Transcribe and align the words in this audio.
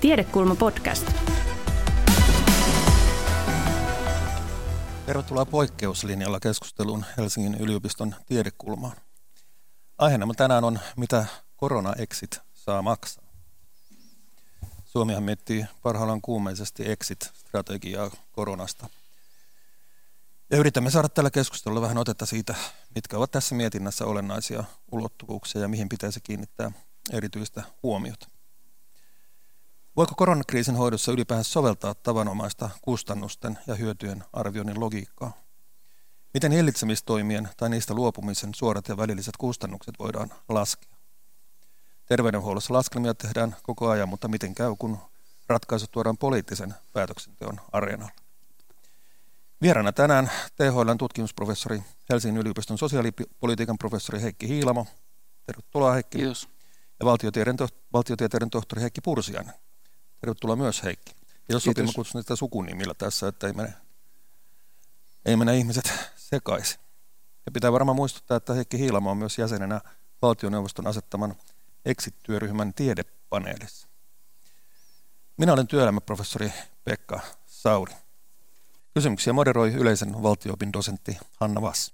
Tiedekulma 0.00 0.54
podcast. 0.54 1.12
Tervetuloa 5.06 5.46
poikkeuslinjalla 5.46 6.40
keskusteluun 6.40 7.04
Helsingin 7.16 7.54
yliopiston 7.54 8.14
tiedekulmaan. 8.26 8.96
Aiheena 9.98 10.34
tänään 10.36 10.64
on, 10.64 10.80
mitä 10.96 11.26
korona-exit 11.56 12.40
saa 12.54 12.82
maksaa. 12.82 13.24
Suomihan 14.84 15.22
miettii 15.22 15.66
parhaillaan 15.82 16.20
kuumeisesti 16.20 16.82
exit-strategiaa 16.90 18.10
koronasta. 18.32 18.88
Ja 20.50 20.56
yritämme 20.56 20.90
saada 20.90 21.08
tällä 21.08 21.30
keskustelulla 21.30 21.80
vähän 21.80 21.98
otetta 21.98 22.26
siitä, 22.26 22.54
mitkä 22.94 23.16
ovat 23.16 23.30
tässä 23.30 23.54
mietinnässä 23.54 24.04
olennaisia 24.04 24.64
ulottuvuuksia 24.92 25.60
ja 25.60 25.68
mihin 25.68 25.88
pitäisi 25.88 26.20
kiinnittää 26.20 26.72
erityistä 27.12 27.62
huomiota. 27.82 28.39
Voiko 29.96 30.14
koronakriisin 30.16 30.76
hoidossa 30.76 31.12
ylipäänsä 31.12 31.50
soveltaa 31.50 31.94
tavanomaista 31.94 32.70
kustannusten 32.82 33.58
ja 33.66 33.74
hyötyjen 33.74 34.24
arvioinnin 34.32 34.80
logiikkaa? 34.80 35.32
Miten 36.34 36.52
hillitsemistoimien 36.52 37.48
tai 37.56 37.70
niistä 37.70 37.94
luopumisen 37.94 38.54
suorat 38.54 38.88
ja 38.88 38.96
välilliset 38.96 39.36
kustannukset 39.36 39.94
voidaan 39.98 40.32
laskea? 40.48 40.96
Terveydenhuollossa 42.06 42.74
laskelmia 42.74 43.14
tehdään 43.14 43.56
koko 43.62 43.88
ajan, 43.88 44.08
mutta 44.08 44.28
miten 44.28 44.54
käy, 44.54 44.74
kun 44.78 44.98
ratkaisut 45.48 45.90
tuodaan 45.90 46.18
poliittisen 46.18 46.74
päätöksenteon 46.92 47.60
areenalle? 47.72 48.12
Vieraana 49.62 49.92
tänään 49.92 50.30
THLn 50.56 50.98
tutkimusprofessori, 50.98 51.82
Helsingin 52.10 52.40
yliopiston 52.40 52.78
sosiaalipolitiikan 52.78 53.78
professori 53.78 54.22
Heikki 54.22 54.48
Hiilamo. 54.48 54.86
Tervetuloa 55.46 55.92
Heikki. 55.92 56.18
Kiitos. 56.18 56.48
Ja 57.00 57.06
valtiotieteiden 57.92 58.50
tohtori 58.50 58.82
Heikki 58.82 59.00
Pursiainen. 59.00 59.54
Tervetuloa 60.20 60.56
myös 60.56 60.82
Heikki. 60.82 61.12
Ja 61.48 61.54
jos 61.54 61.64
sopii, 61.64 61.84
mä 61.84 61.92
kutsun 61.94 62.22
sitä 62.22 62.36
sukunimillä 62.36 62.94
tässä, 62.94 63.28
että 63.28 63.46
ei 63.46 63.52
mene, 63.52 63.74
ei 65.24 65.36
mene 65.36 65.56
ihmiset 65.56 65.92
sekaisin. 66.16 66.80
Ja 67.46 67.52
pitää 67.52 67.72
varmaan 67.72 67.96
muistuttaa, 67.96 68.36
että 68.36 68.54
Heikki 68.54 68.78
Hiilamo 68.78 69.10
on 69.10 69.16
myös 69.16 69.38
jäsenenä 69.38 69.80
valtioneuvoston 70.22 70.86
asettaman 70.86 71.34
Exit-työryhmän 71.84 72.74
tiedepaneelissa. 72.74 73.88
Minä 75.36 75.52
olen 75.52 75.66
työelämäprofessori 75.66 76.52
Pekka 76.84 77.20
Sauri. 77.46 77.94
Kysymyksiä 78.94 79.32
moderoi 79.32 79.72
yleisen 79.72 80.22
valtioopin 80.22 80.72
dosentti 80.72 81.18
Hanna 81.40 81.62
Vass. 81.62 81.92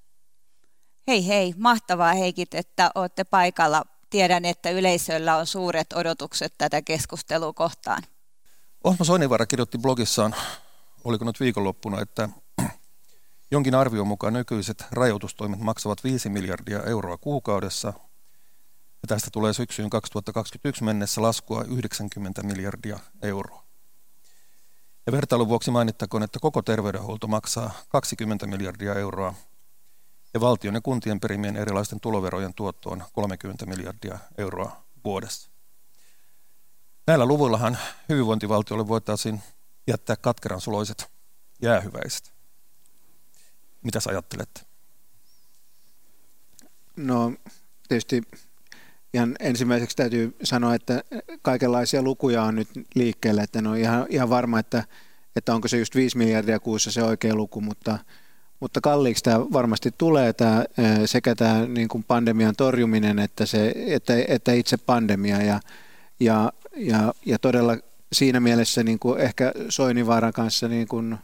Hei 1.08 1.26
hei, 1.26 1.54
mahtavaa 1.56 2.12
Heikit, 2.12 2.54
että 2.54 2.90
olette 2.94 3.24
paikalla. 3.24 3.82
Tiedän, 4.10 4.44
että 4.44 4.70
yleisöllä 4.70 5.36
on 5.36 5.46
suuret 5.46 5.92
odotukset 5.92 6.54
tätä 6.58 6.82
keskustelua 6.82 7.52
kohtaan. 7.52 8.02
Osmo 8.84 9.04
Soinivaara 9.04 9.46
kirjoitti 9.46 9.78
blogissaan, 9.78 10.34
oliko 11.04 11.24
nyt 11.24 11.40
viikonloppuna, 11.40 12.00
että 12.00 12.28
jonkin 13.50 13.74
arvion 13.74 14.06
mukaan 14.06 14.32
nykyiset 14.32 14.84
rajoitustoimet 14.90 15.60
maksavat 15.60 16.04
5 16.04 16.28
miljardia 16.28 16.82
euroa 16.82 17.16
kuukaudessa, 17.16 17.88
ja 19.02 19.06
tästä 19.08 19.30
tulee 19.32 19.52
syksyyn 19.52 19.90
2021 19.90 20.84
mennessä 20.84 21.22
laskua 21.22 21.64
90 21.64 22.42
miljardia 22.42 22.98
euroa. 23.22 23.62
Ja 25.06 25.12
vertailun 25.12 25.48
vuoksi 25.48 25.70
mainittakoon, 25.70 26.22
että 26.22 26.38
koko 26.42 26.62
terveydenhuolto 26.62 27.26
maksaa 27.26 27.70
20 27.88 28.46
miljardia 28.46 28.94
euroa 28.94 29.34
ja 30.34 30.40
valtion 30.40 30.74
ja 30.74 30.80
kuntien 30.80 31.20
perimien 31.20 31.56
erilaisten 31.56 32.00
tuloverojen 32.00 32.54
tuotto 32.54 32.90
on 32.90 33.04
30 33.12 33.66
miljardia 33.66 34.18
euroa 34.38 34.84
vuodessa. 35.04 35.55
Näillä 37.06 37.26
luvuillahan 37.26 37.78
hyvinvointivaltiolle 38.08 38.88
voitaisiin 38.88 39.40
jättää 39.86 40.16
katkeran 40.16 40.60
suloiset 40.60 41.06
jäähyväiset. 41.62 42.32
Mitä 43.82 44.00
sä 44.00 44.10
ajattelet? 44.10 44.66
No 46.96 47.32
tietysti 47.88 48.22
ihan 49.14 49.36
ensimmäiseksi 49.40 49.96
täytyy 49.96 50.36
sanoa, 50.42 50.74
että 50.74 51.04
kaikenlaisia 51.42 52.02
lukuja 52.02 52.42
on 52.42 52.54
nyt 52.54 52.68
liikkeelle, 52.94 53.42
että 53.42 53.58
en 53.58 53.66
ole 53.66 53.80
ihan, 53.80 54.06
ihan 54.08 54.30
varma, 54.30 54.58
että, 54.58 54.84
että 55.36 55.54
onko 55.54 55.68
se 55.68 55.78
just 55.78 55.94
5 55.94 56.18
miljardia 56.18 56.60
kuussa 56.60 56.90
se 56.90 57.02
oikea 57.02 57.34
luku, 57.34 57.60
mutta, 57.60 57.98
mutta 58.60 58.80
kalliiksi 58.80 59.24
tämä 59.24 59.40
varmasti 59.40 59.90
tulee 59.98 60.32
tämä, 60.32 60.64
sekä 61.04 61.34
tämä 61.34 61.66
niin 61.66 61.88
kuin 61.88 62.04
pandemian 62.04 62.56
torjuminen 62.56 63.18
että, 63.18 63.46
se, 63.46 63.72
että, 63.76 64.14
että 64.28 64.52
itse 64.52 64.76
pandemia 64.76 65.42
ja, 65.42 65.60
ja, 66.20 66.52
ja, 66.76 67.14
ja 67.26 67.38
todella 67.38 67.76
siinä 68.12 68.40
mielessä 68.40 68.82
niin 68.82 68.98
kuin 68.98 69.20
ehkä 69.20 69.52
Soinivaaran 69.68 70.32
kanssa 70.32 70.68
niin 70.68 70.88
kuin, 70.88 71.16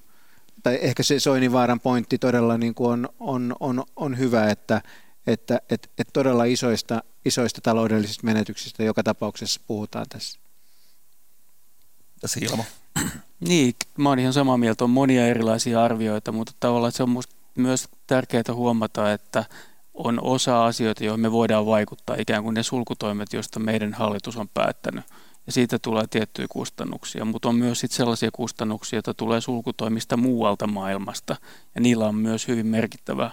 tai 0.63 0.79
ehkä 0.83 1.03
se 1.03 1.21
Soinivaaran 1.21 1.81
pointti 1.81 2.19
todella 2.19 2.59
niin 2.59 2.75
kuin 2.75 2.91
on, 2.91 3.09
on, 3.21 3.57
on, 3.61 3.85
on 3.97 4.19
hyvä, 4.19 4.51
että, 4.51 4.83
että 5.27 5.61
et, 5.71 5.91
et 5.99 6.09
todella 6.13 6.45
isoista, 6.45 7.03
isoista 7.25 7.61
taloudellisista 7.61 8.27
menetyksistä 8.27 8.83
joka 8.83 9.03
tapauksessa 9.03 9.61
puhutaan 9.67 10.07
tässä. 10.09 10.39
Tässä 12.21 12.41
Ilmo. 12.43 12.65
Niin, 13.41 13.75
mä 13.99 14.09
oon 14.09 14.19
ihan 14.19 14.33
samaa 14.33 14.59
mieltä, 14.59 14.85
on 14.85 14.91
monia 14.91 15.27
erilaisia 15.27 15.85
arvioita, 15.85 16.33
mutta 16.33 16.53
tavallaan 16.61 16.93
se 16.93 17.03
on 17.03 17.23
myös 17.55 17.89
tärkeää 18.07 18.43
huomata, 18.53 19.13
että 19.13 19.45
on 19.95 20.19
osa 20.23 20.67
asioita, 20.67 21.05
joihin 21.05 21.21
me 21.21 21.33
voidaan 21.33 21.67
vaikuttaa, 21.67 22.17
ikään 22.19 22.43
kuin 22.43 22.55
ne 22.55 22.63
sulkutoimet, 22.63 23.33
joista 23.33 23.61
meidän 23.61 23.93
hallitus 23.93 24.37
on 24.37 24.49
päättänyt. 24.49 25.05
Ja 25.47 25.53
siitä 25.53 25.79
tulee 25.79 26.07
tiettyjä 26.07 26.47
kustannuksia, 26.51 27.25
mutta 27.25 27.49
on 27.49 27.55
myös 27.55 27.81
sit 27.81 27.93
sellaisia 27.93 28.31
kustannuksia, 28.33 28.97
joita 28.97 29.15
tulee 29.15 29.41
sulkutoimista 29.41 30.17
muualta 30.17 30.67
maailmasta. 30.67 31.37
Ja 31.75 31.81
niillä 31.81 32.07
on 32.07 32.15
myös 32.15 32.49
hyvin 32.49 32.67
merkittävä 32.67 33.31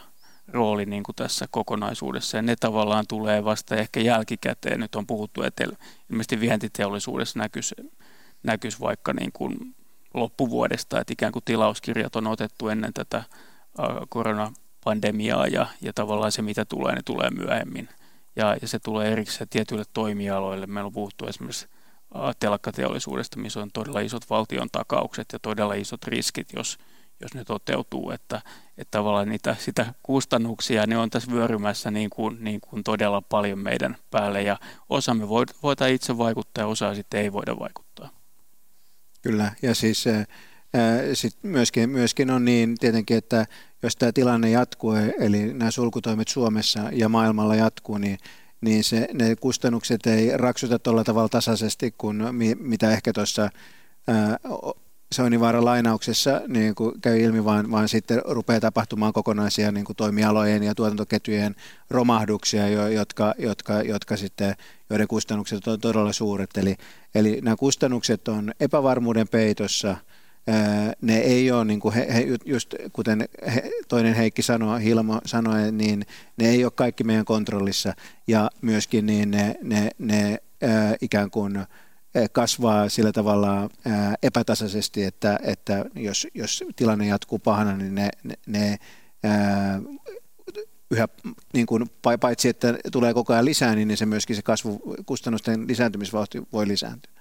rooli 0.47 0.85
niin 0.85 1.03
kuin 1.03 1.15
tässä 1.15 1.45
kokonaisuudessa. 1.51 2.37
Ja 2.37 2.41
ne 2.41 2.55
tavallaan 2.59 3.05
tulee 3.07 3.43
vasta 3.43 3.75
ehkä 3.75 3.99
jälkikäteen. 3.99 4.79
Nyt 4.79 4.95
on 4.95 5.07
puhuttu, 5.07 5.43
että 5.43 5.63
ilmeisesti 6.09 6.39
vientiteollisuudessa 6.39 7.39
näkyisi, 7.39 7.75
näkyisi 8.43 8.79
vaikka 8.79 9.13
niin 9.13 9.31
kuin 9.31 9.75
loppuvuodesta, 10.13 10.99
että 10.99 11.13
ikään 11.13 11.31
kuin 11.31 11.45
tilauskirjat 11.45 12.15
on 12.15 12.27
otettu 12.27 12.67
ennen 12.67 12.93
tätä 12.93 13.23
koronapandemiaa 14.83 15.47
ja, 15.47 15.67
ja 15.81 15.93
tavallaan 15.93 16.31
se, 16.31 16.41
mitä 16.41 16.65
tulee, 16.65 16.95
niin 16.95 17.05
tulee 17.05 17.29
myöhemmin. 17.29 17.89
Ja, 18.35 18.57
ja 18.61 18.67
se 18.67 18.79
tulee 18.79 19.11
erikseen 19.11 19.49
tietyille 19.49 19.83
toimialoille. 19.93 20.67
Meillä 20.67 20.87
on 20.87 20.93
puhuttu 20.93 21.25
esimerkiksi 21.27 21.67
telakkateollisuudesta, 22.39 23.39
missä 23.39 23.59
on 23.59 23.71
todella 23.71 23.99
isot 23.99 24.29
valtion 24.29 24.69
takaukset 24.71 25.27
ja 25.33 25.39
todella 25.39 25.73
isot 25.73 26.03
riskit, 26.03 26.53
jos, 26.53 26.77
jos 27.21 27.33
ne 27.33 27.43
toteutuu, 27.45 28.11
että, 28.11 28.41
että 28.77 28.97
tavallaan 28.97 29.29
niitä 29.29 29.55
sitä 29.59 29.93
kustannuksia 30.03 30.87
ne 30.87 30.97
on 30.97 31.09
tässä 31.09 31.31
vyörymässä 31.31 31.91
niin 31.91 32.09
kuin, 32.09 32.37
niin 32.43 32.61
kuin 32.61 32.83
todella 32.83 33.21
paljon 33.21 33.59
meidän 33.59 33.97
päälle 34.11 34.41
ja 34.41 34.57
osa 34.89 35.13
me 35.13 35.29
voidaan 35.63 35.91
itse 35.91 36.17
vaikuttaa 36.17 36.63
ja 36.63 36.67
osa 36.67 36.95
sitten 36.95 37.21
ei 37.21 37.33
voida 37.33 37.59
vaikuttaa. 37.59 38.09
Kyllä, 39.21 39.51
ja 39.61 39.75
siis 39.75 40.05
ää, 40.73 41.01
sit 41.13 41.37
myöskin, 41.43 41.89
myöskin 41.89 42.31
on 42.31 42.45
niin 42.45 42.77
tietenkin, 42.79 43.17
että 43.17 43.45
jos 43.83 43.95
tämä 43.95 44.11
tilanne 44.11 44.49
jatkuu, 44.49 44.93
eli 45.19 45.53
nämä 45.53 45.71
sulkutoimet 45.71 46.27
Suomessa 46.27 46.79
ja 46.91 47.09
maailmalla 47.09 47.55
jatkuu, 47.55 47.97
niin, 47.97 48.17
niin 48.61 48.83
se, 48.83 49.07
ne 49.13 49.35
kustannukset 49.35 50.07
ei 50.07 50.37
raksuta 50.37 50.79
tuolla 50.79 51.03
tavalla 51.03 51.29
tasaisesti 51.29 51.93
kuin 51.97 52.35
mi, 52.35 52.55
mitä 52.59 52.91
ehkä 52.91 53.13
tuossa 53.13 53.49
Soininvaaran 55.13 55.65
lainauksessa 55.65 56.41
niin 56.47 56.75
kuin 56.75 57.01
käy 57.01 57.19
ilmi, 57.19 57.45
vaan, 57.45 57.71
vaan 57.71 57.89
sitten 57.89 58.21
rupeaa 58.25 58.59
tapahtumaan 58.59 59.13
kokonaisia 59.13 59.71
niin 59.71 59.85
kuin 59.85 59.95
toimialojen 59.95 60.63
ja 60.63 60.75
tuotantoketjujen 60.75 61.55
romahduksia, 61.89 62.67
jo, 62.67 62.87
jotka, 62.87 63.33
jotka, 63.37 63.81
jotka 63.81 64.17
sitten, 64.17 64.55
joiden 64.89 65.07
kustannukset 65.07 65.67
on 65.67 65.79
todella 65.79 66.13
suuret. 66.13 66.57
Eli, 66.57 66.75
eli 67.15 67.41
nämä 67.41 67.55
kustannukset 67.55 68.27
on 68.27 68.51
epävarmuuden 68.59 69.27
peitossa, 69.27 69.97
ne 71.01 71.17
ei 71.17 71.51
ole, 71.51 71.65
niin 71.65 71.79
kuin 71.79 71.93
he, 71.93 72.07
he, 72.13 72.27
just 72.45 72.75
kuten 72.93 73.29
he, 73.55 73.71
toinen 73.87 74.13
Heikki 74.13 74.41
sanoi, 74.41 74.83
Hilmo 74.83 75.21
sanoi, 75.25 75.71
niin 75.71 76.05
ne 76.37 76.49
ei 76.49 76.63
ole 76.63 76.71
kaikki 76.75 77.03
meidän 77.03 77.25
kontrollissa 77.25 77.93
ja 78.27 78.49
myöskin 78.61 79.05
niin 79.05 79.31
ne, 79.31 79.55
ne, 79.63 79.89
ne 79.97 80.37
ää, 80.61 80.95
ikään 81.01 81.31
kuin 81.31 81.65
kasvaa 82.31 82.89
sillä 82.89 83.11
tavalla 83.11 83.69
epätasaisesti, 84.23 85.03
että, 85.03 85.39
että 85.43 85.85
jos, 85.95 86.27
jos 86.33 86.63
tilanne 86.75 87.07
jatkuu 87.07 87.39
pahana, 87.39 87.77
niin 87.77 87.95
ne, 87.95 88.09
ne, 88.23 88.35
ne 88.47 88.79
yhä, 90.91 91.07
niin 91.53 91.65
kuin, 91.65 91.85
paitsi 92.19 92.49
että 92.49 92.77
tulee 92.91 93.13
koko 93.13 93.33
ajan 93.33 93.45
lisää, 93.45 93.75
niin 93.75 93.97
se 93.97 94.05
myöskin 94.05 94.35
se 94.35 94.41
kasvu, 94.41 94.81
kustannusten 95.05 95.67
lisääntymisvauhti 95.67 96.41
voi 96.53 96.67
lisääntyä. 96.67 97.18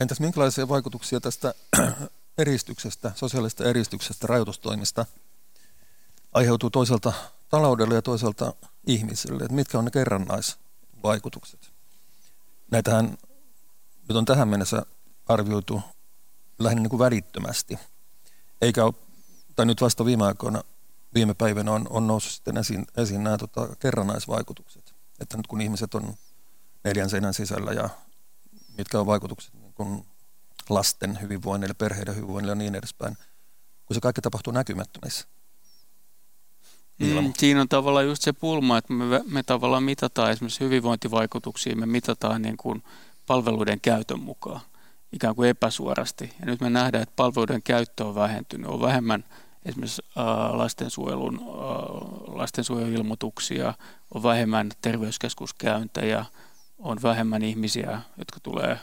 Entäs 0.00 0.20
minkälaisia 0.20 0.68
vaikutuksia 0.68 1.20
tästä 1.20 1.54
eristyksestä, 2.38 3.12
sosiaalisesta 3.14 3.64
eristyksestä, 3.64 4.26
rajoitustoimista 4.26 5.06
aiheutuu 6.32 6.70
toiselta 6.70 7.12
taloudelle 7.48 7.94
ja 7.94 8.02
toiselta 8.02 8.54
ihmisille? 8.86 9.42
Että 9.42 9.54
mitkä 9.54 9.78
on 9.78 9.84
ne 9.84 9.90
kerrannaisvaikutukset? 9.90 11.72
näitähän 12.70 13.18
nyt 14.08 14.16
on 14.16 14.24
tähän 14.24 14.48
mennessä 14.48 14.82
arvioitu 15.28 15.82
lähinnä 16.58 16.82
niin 16.82 16.90
kuin 16.90 16.98
välittömästi. 16.98 17.78
Eikä 18.60 18.84
ole, 18.84 18.94
tai 19.56 19.66
nyt 19.66 19.80
vasta 19.80 20.04
viime 20.04 20.24
aikoina, 20.24 20.62
viime 21.14 21.34
päivänä 21.34 21.72
on, 21.72 21.86
on 21.90 22.06
noussut 22.06 22.32
sitten 22.32 22.56
esiin, 22.56 22.86
esiin 22.96 23.24
nämä 23.24 23.38
tota, 23.38 23.68
kerrannaisvaikutukset. 23.78 24.94
Että 25.20 25.36
nyt 25.36 25.46
kun 25.46 25.60
ihmiset 25.60 25.94
on 25.94 26.14
neljän 26.84 27.10
seinän 27.10 27.34
sisällä 27.34 27.72
ja 27.72 27.88
mitkä 28.78 29.00
on 29.00 29.06
vaikutukset 29.06 29.54
niin 29.54 29.69
kuin 29.84 30.06
lasten 30.68 31.20
hyvinvoinnille, 31.20 31.74
perheiden 31.74 32.16
hyvinvoinnille 32.16 32.52
ja 32.52 32.56
niin 32.56 32.74
edespäin, 32.74 33.16
kun 33.86 33.94
se 33.94 34.00
kaikki 34.00 34.20
tapahtuu 34.20 34.52
näkymättömissä. 34.52 35.28
Mm, 36.98 37.32
siinä 37.38 37.60
on 37.60 37.68
tavallaan 37.68 38.06
just 38.06 38.22
se 38.22 38.32
pulma, 38.32 38.78
että 38.78 38.92
me, 38.92 39.20
me 39.26 39.42
tavallaan 39.42 39.82
mitataan 39.82 40.30
esimerkiksi 40.30 40.64
hyvinvointivaikutuksia, 40.64 41.76
me 41.76 41.86
mitataan 41.86 42.42
niin 42.42 42.56
kuin 42.56 42.82
palveluiden 43.26 43.80
käytön 43.80 44.20
mukaan 44.20 44.60
ikään 45.12 45.34
kuin 45.34 45.48
epäsuorasti. 45.48 46.32
Ja 46.40 46.46
nyt 46.46 46.60
me 46.60 46.70
nähdään, 46.70 47.02
että 47.02 47.12
palveluiden 47.16 47.62
käyttö 47.62 48.04
on 48.04 48.14
vähentynyt. 48.14 48.70
On 48.70 48.80
vähemmän 48.80 49.24
esimerkiksi 49.64 50.02
äh, 50.18 50.54
lastensuojelun, 50.54 51.40
äh, 51.40 52.36
lastensuojeluilmoituksia, 52.36 53.74
on 54.14 54.22
vähemmän 54.22 54.70
terveyskeskuskäyntejä, 54.80 56.24
on 56.78 56.98
vähemmän 57.02 57.42
ihmisiä, 57.42 58.00
jotka 58.18 58.40
tulee 58.42 58.78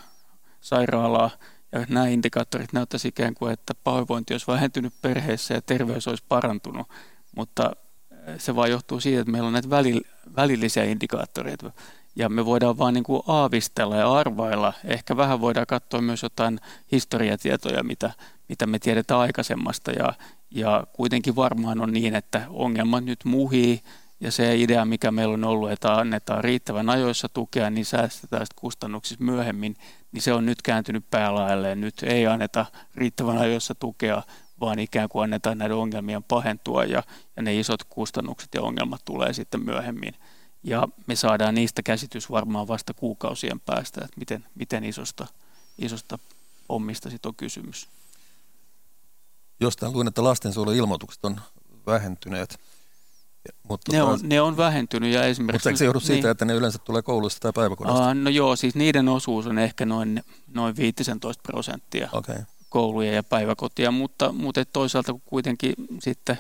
sairaalaa. 0.68 1.30
Ja 1.72 1.86
nämä 1.90 2.08
indikaattorit 2.08 2.74
näyttäisi 2.74 3.08
ikään 3.08 3.34
kuin, 3.34 3.54
että 3.54 3.74
pahoinvointi 3.84 4.34
olisi 4.34 4.48
vähentynyt 4.48 4.94
perheessä 5.02 5.54
ja 5.54 5.62
terveys 5.62 6.08
olisi 6.08 6.24
parantunut. 6.30 6.88
Mutta 7.36 7.72
se 8.38 8.56
vaan 8.56 8.72
johtuu 8.72 9.00
siitä, 9.00 9.22
että 9.22 9.32
meillä 9.32 9.48
on 9.48 9.54
näitä 9.54 9.70
välillisiä 10.36 10.84
indikaattoreita 10.84 11.72
ja 12.16 12.30
me 12.30 12.46
voidaan 12.46 12.78
vaan 12.78 12.94
niin 12.94 13.04
kuin 13.04 13.24
aavistella 13.28 13.96
ja 13.96 14.14
arvailla. 14.14 14.74
Ehkä 14.84 15.18
vähän 15.18 15.42
voidaan 15.42 15.68
katsoa 15.68 16.02
myös 16.02 16.24
jotain 16.24 16.60
historiatietoja, 16.92 17.84
mitä, 17.84 18.12
mitä 18.50 18.66
me 18.68 18.80
tiedetään 18.80 19.20
aikaisemmasta 19.20 19.92
ja, 19.92 20.14
ja 20.52 20.88
kuitenkin 20.94 21.36
varmaan 21.36 21.82
on 21.82 21.94
niin, 21.94 22.16
että 22.16 22.46
ongelma 22.50 23.02
nyt 23.02 23.20
muhii 23.26 23.82
ja 24.20 24.32
se 24.32 24.58
idea, 24.58 24.86
mikä 24.86 25.12
meillä 25.12 25.34
on 25.34 25.44
ollut, 25.44 25.72
että 25.72 25.94
annetaan 25.94 26.44
riittävän 26.44 26.90
ajoissa 26.90 27.30
tukea, 27.30 27.70
niin 27.70 27.86
säästetään 27.86 28.46
sitä 28.46 28.60
kustannuksissa 28.60 29.24
myöhemmin, 29.24 29.76
niin 30.12 30.22
se 30.22 30.34
on 30.34 30.46
nyt 30.46 30.62
kääntynyt 30.62 31.10
päälaelleen. 31.12 31.82
Nyt 31.82 32.04
ei 32.04 32.28
anneta 32.28 32.66
riittävän 32.96 33.38
ajoissa 33.38 33.76
tukea, 33.76 34.24
vaan 34.60 34.80
ikään 34.80 35.10
kuin 35.10 35.24
annetaan 35.24 35.58
näiden 35.58 35.78
ongelmien 35.78 36.24
pahentua 36.24 36.84
ja, 36.84 37.04
ja 37.36 37.42
ne 37.42 37.60
isot 37.60 37.84
kustannukset 37.84 38.50
ja 38.56 38.62
ongelmat 38.62 39.02
tulee 39.06 39.34
sitten 39.34 39.66
myöhemmin. 39.66 40.14
Ja 40.64 40.88
me 41.08 41.16
saadaan 41.16 41.56
niistä 41.56 41.84
käsitys 41.84 42.32
varmaan 42.32 42.68
vasta 42.68 42.94
kuukausien 42.94 43.60
päästä, 43.60 44.02
että 44.06 44.20
miten, 44.20 44.46
miten 44.56 44.84
isosta, 44.84 45.28
isosta 45.78 46.20
ommista 46.70 47.10
sitten 47.10 47.30
on 47.30 47.36
kysymys. 47.36 47.88
Jostain 49.60 49.94
luin, 49.94 50.08
että 50.08 50.24
lastensuojeluilmoitukset 50.24 51.26
on 51.26 51.42
vähentyneet. 51.88 52.60
Mutta 53.70 53.92
ne, 53.92 54.04
on, 54.04 54.20
ne 54.24 54.42
on 54.42 54.58
vähentynyt 54.58 55.14
ja 55.14 55.24
esimerkiksi... 55.24 55.58
Mutta 55.58 55.70
eikö 55.70 55.78
se 55.78 55.86
johdu 55.86 56.00
siitä, 56.00 56.22
niin, 56.22 56.32
että 56.32 56.46
ne 56.46 56.54
yleensä 56.54 56.80
tulee 56.80 57.02
koulusta 57.02 57.40
tai 57.40 57.52
päiväkodista? 57.56 58.08
Uh, 58.08 58.14
no 58.14 58.30
joo, 58.30 58.56
siis 58.56 58.76
niiden 58.76 59.10
osuus 59.10 59.48
on 59.48 59.60
ehkä 59.60 59.86
noin, 59.86 60.24
noin 60.54 60.76
15 60.78 61.44
prosenttia 61.44 62.10
okay. 62.12 62.38
kouluja 62.70 63.12
ja 63.12 63.24
päiväkotia, 63.24 63.92
mutta, 63.92 64.32
mutta 64.32 64.66
toisaalta 64.66 65.16
kuitenkin 65.26 65.74
sitten 66.00 66.38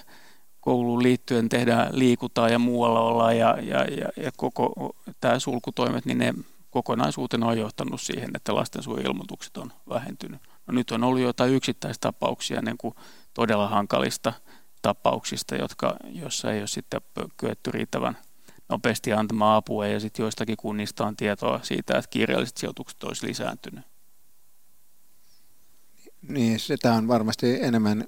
kouluun 0.59 1.03
liittyen 1.03 1.49
tehdään, 1.49 1.89
liikutaan 1.91 2.51
ja 2.51 2.59
muualla 2.59 2.99
ollaan 2.99 3.37
ja, 3.37 3.57
ja, 3.61 3.83
ja, 3.83 4.23
ja 4.23 4.31
koko 4.37 4.95
tämä 5.21 5.39
sulkutoimet, 5.39 6.05
niin 6.05 6.17
ne 6.17 6.33
kokonaisuutena 6.69 7.47
on 7.47 7.57
johtanut 7.57 8.01
siihen, 8.01 8.29
että 8.35 8.55
lastensuojelmoitukset 8.55 9.57
on 9.57 9.71
vähentynyt. 9.89 10.41
No 10.67 10.73
nyt 10.73 10.91
on 10.91 11.03
ollut 11.03 11.21
jotain 11.21 11.53
yksittäistapauksia 11.53 12.61
niin 12.61 12.77
kuin 12.77 12.95
todella 13.33 13.67
hankalista 13.67 14.33
tapauksista, 14.87 15.55
jotka, 15.55 15.95
jossa 16.09 16.51
ei 16.51 16.59
ole 16.59 16.67
sitten 16.67 17.01
kyetty 17.37 17.71
riittävän 17.71 18.17
nopeasti 18.69 19.13
antamaan 19.13 19.57
apua 19.57 19.87
ja 19.87 19.99
sitten 19.99 20.23
joistakin 20.23 20.57
kunnista 20.57 21.05
on 21.05 21.15
tietoa 21.15 21.59
siitä, 21.63 21.97
että 21.97 22.09
kirjalliset 22.09 22.57
sijoitukset 22.57 23.03
olisi 23.03 23.27
lisääntynyt. 23.27 23.85
Niin, 26.21 26.59
sitä 26.59 26.93
on 26.93 27.07
varmasti 27.07 27.57
enemmän 27.61 28.05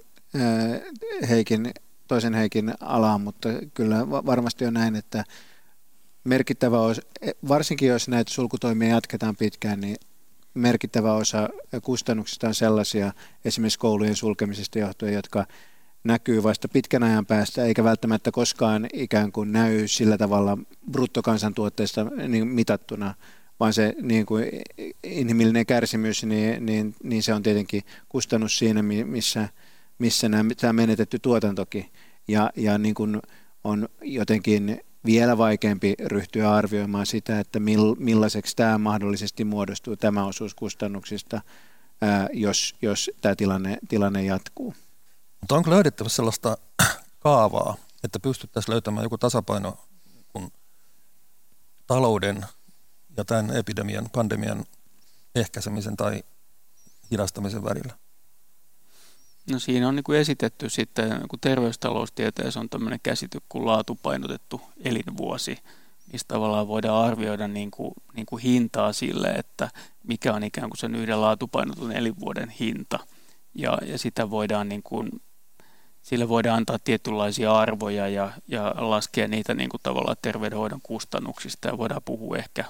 Heikin 1.30 1.74
toisen 2.08 2.34
heikin 2.34 2.74
alaan, 2.80 3.22
mutta 3.22 3.50
kyllä 3.74 4.10
varmasti 4.10 4.66
on 4.66 4.74
näin, 4.74 4.96
että 4.96 5.24
merkittävä 6.24 6.82
osa, 6.82 7.02
varsinkin 7.48 7.90
jos 7.90 8.08
näitä 8.08 8.34
sulkutoimia 8.34 8.90
jatketaan 8.90 9.36
pitkään, 9.36 9.82
niin 9.82 9.96
merkittävä 10.54 11.14
osa 11.14 11.50
kustannuksista 11.84 12.48
on 12.48 12.56
sellaisia, 12.56 13.14
esimerkiksi 13.46 13.80
koulujen 13.80 14.16
sulkemisesta 14.16 14.80
johtuen, 14.80 15.14
jotka 15.14 15.46
näkyy 16.04 16.44
vasta 16.44 16.68
pitkän 16.68 17.04
ajan 17.04 17.26
päästä, 17.26 17.64
eikä 17.64 17.84
välttämättä 17.84 18.32
koskaan 18.32 18.88
ikään 18.94 19.32
kuin 19.32 19.52
näy 19.52 19.88
sillä 19.88 20.18
tavalla 20.18 20.58
bruttokansantuotteesta 20.92 22.04
niin 22.28 22.48
mitattuna, 22.48 23.14
vaan 23.60 23.74
se 23.74 23.94
niin 24.02 24.26
kuin 24.26 24.46
inhimillinen 25.04 25.66
kärsimys, 25.66 26.24
niin, 26.24 26.66
niin, 26.66 26.96
niin 27.04 27.24
se 27.24 27.34
on 27.34 27.44
tietenkin 27.44 27.84
kustannus 28.10 28.58
siinä, 28.58 28.84
missä, 28.84 29.50
missä 30.00 30.30
nämä, 30.30 30.54
tämä 30.58 30.74
menetetty 30.74 31.20
tuotantokin 31.20 31.86
ja, 32.28 32.50
ja 32.56 32.78
niin 32.78 32.96
kuin 32.96 33.20
on 33.64 33.90
jotenkin 34.02 34.82
vielä 35.06 35.38
vaikeampi 35.38 35.96
ryhtyä 36.06 36.52
arvioimaan 36.52 37.06
sitä, 37.06 37.40
että 37.40 37.60
millaiseksi 38.00 38.56
tämä 38.56 38.78
mahdollisesti 38.78 39.46
muodostuu, 39.46 39.96
tämä 39.96 40.26
osuus 40.26 40.56
kustannuksista, 40.56 41.42
jos, 42.34 42.76
jos 42.82 43.12
tämä 43.22 43.36
tilanne, 43.36 43.78
tilanne 43.90 44.24
jatkuu. 44.24 44.74
Mutta 45.42 45.56
onko 45.56 45.70
löydettävissä 45.70 46.16
sellaista 46.16 46.58
kaavaa, 47.20 47.76
että 48.04 48.20
pystyttäisiin 48.20 48.74
löytämään 48.74 49.04
joku 49.04 49.18
tasapaino 49.18 49.78
kun 50.28 50.52
talouden 51.88 52.46
ja 53.18 53.26
tämän 53.26 53.56
epidemian, 53.56 54.10
pandemian 54.14 54.66
ehkäisemisen 55.36 55.98
tai 55.98 56.24
hidastamisen 57.12 57.64
välillä? 57.64 57.98
No 59.52 59.60
siinä 59.60 59.88
on 59.88 59.96
niin 59.96 60.04
kuin 60.04 60.20
esitetty 60.20 60.70
sitten, 60.70 61.28
kuin 61.30 61.40
terveystaloustieteessä 61.40 62.60
on 62.60 62.70
tämmöinen 62.70 63.00
käsity 63.04 63.40
kuin 63.50 63.66
laatupainotettu 63.66 64.62
elinvuosi, 64.84 65.58
mistä 66.12 66.34
tavallaan 66.34 66.68
voidaan 66.68 67.06
arvioida 67.06 67.48
niin 67.48 67.72
kuin, 67.72 67.94
niin 68.14 68.26
kuin 68.26 68.42
hintaa 68.42 68.94
sille, 68.94 69.28
että 69.28 69.70
mikä 70.04 70.34
on 70.34 70.44
ikään 70.44 70.70
kuin 70.70 70.78
sen 70.78 70.96
yhden 70.96 71.22
laatupainotun 71.22 71.92
elinvuoden 71.92 72.50
hinta. 72.50 73.00
Ja, 73.56 73.78
ja 73.86 73.98
sitä 73.98 74.30
voidaan 74.30 74.70
niin 74.70 74.84
kuin, 74.84 75.10
sille 76.02 76.30
voidaan 76.30 76.58
antaa 76.58 76.80
tietynlaisia 76.84 77.52
arvoja 77.60 78.08
ja, 78.08 78.32
ja 78.48 78.74
laskea 78.78 79.28
niitä 79.28 79.54
niin 79.54 79.70
kuin 79.70 79.82
tavallaan 79.84 80.18
terveydenhoidon 80.22 80.82
kustannuksista 80.84 81.68
ja 81.68 81.78
voidaan 81.78 82.02
puhua 82.06 82.38
ehkä, 82.38 82.66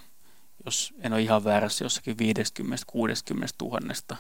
jos 0.66 0.94
en 1.02 1.14
ole 1.14 1.22
ihan 1.22 1.44
väärässä, 1.44 1.86
jossakin 1.86 2.18
50-60 2.18 3.48
tuhannesta 3.58 4.16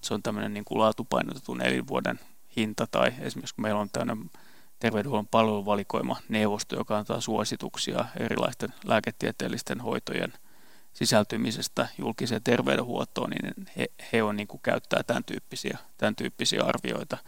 se 0.00 0.14
on 0.14 0.22
tämmöinen 0.22 0.54
niin 0.54 0.64
kuin 0.64 0.78
laatupainotetun 0.78 1.62
elinvuoden 1.62 2.20
hinta 2.56 2.86
tai 2.90 3.12
esimerkiksi 3.20 3.54
kun 3.54 3.62
meillä 3.62 3.80
on 3.80 3.90
tämmöinen 3.92 4.30
terveydenhuollon 4.78 5.26
palveluvalikoima 5.26 6.16
neuvosto, 6.28 6.76
joka 6.76 6.98
antaa 6.98 7.20
suosituksia 7.20 8.04
erilaisten 8.20 8.74
lääketieteellisten 8.84 9.80
hoitojen 9.80 10.32
sisältymisestä 10.92 11.88
julkiseen 11.98 12.42
terveydenhuoltoon, 12.42 13.30
niin 13.30 13.66
he, 13.76 13.86
he 14.12 14.22
on 14.22 14.36
niin 14.36 14.48
kuin 14.48 14.60
käyttää 14.62 15.02
tämän 15.02 15.24
tyyppisiä, 15.24 15.78
tämän 15.98 16.16
tyyppisiä 16.16 16.62
arvioita. 16.62 17.18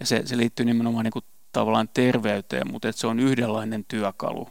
Ja 0.00 0.06
se, 0.06 0.22
se 0.24 0.36
liittyy 0.36 0.66
nimenomaan 0.66 1.04
niin 1.04 1.12
kuin 1.12 1.24
tavallaan 1.52 1.88
terveyteen, 1.94 2.72
mutta 2.72 2.88
että 2.88 3.00
se 3.00 3.06
on 3.06 3.20
yhdenlainen 3.20 3.84
työkalu. 3.84 4.48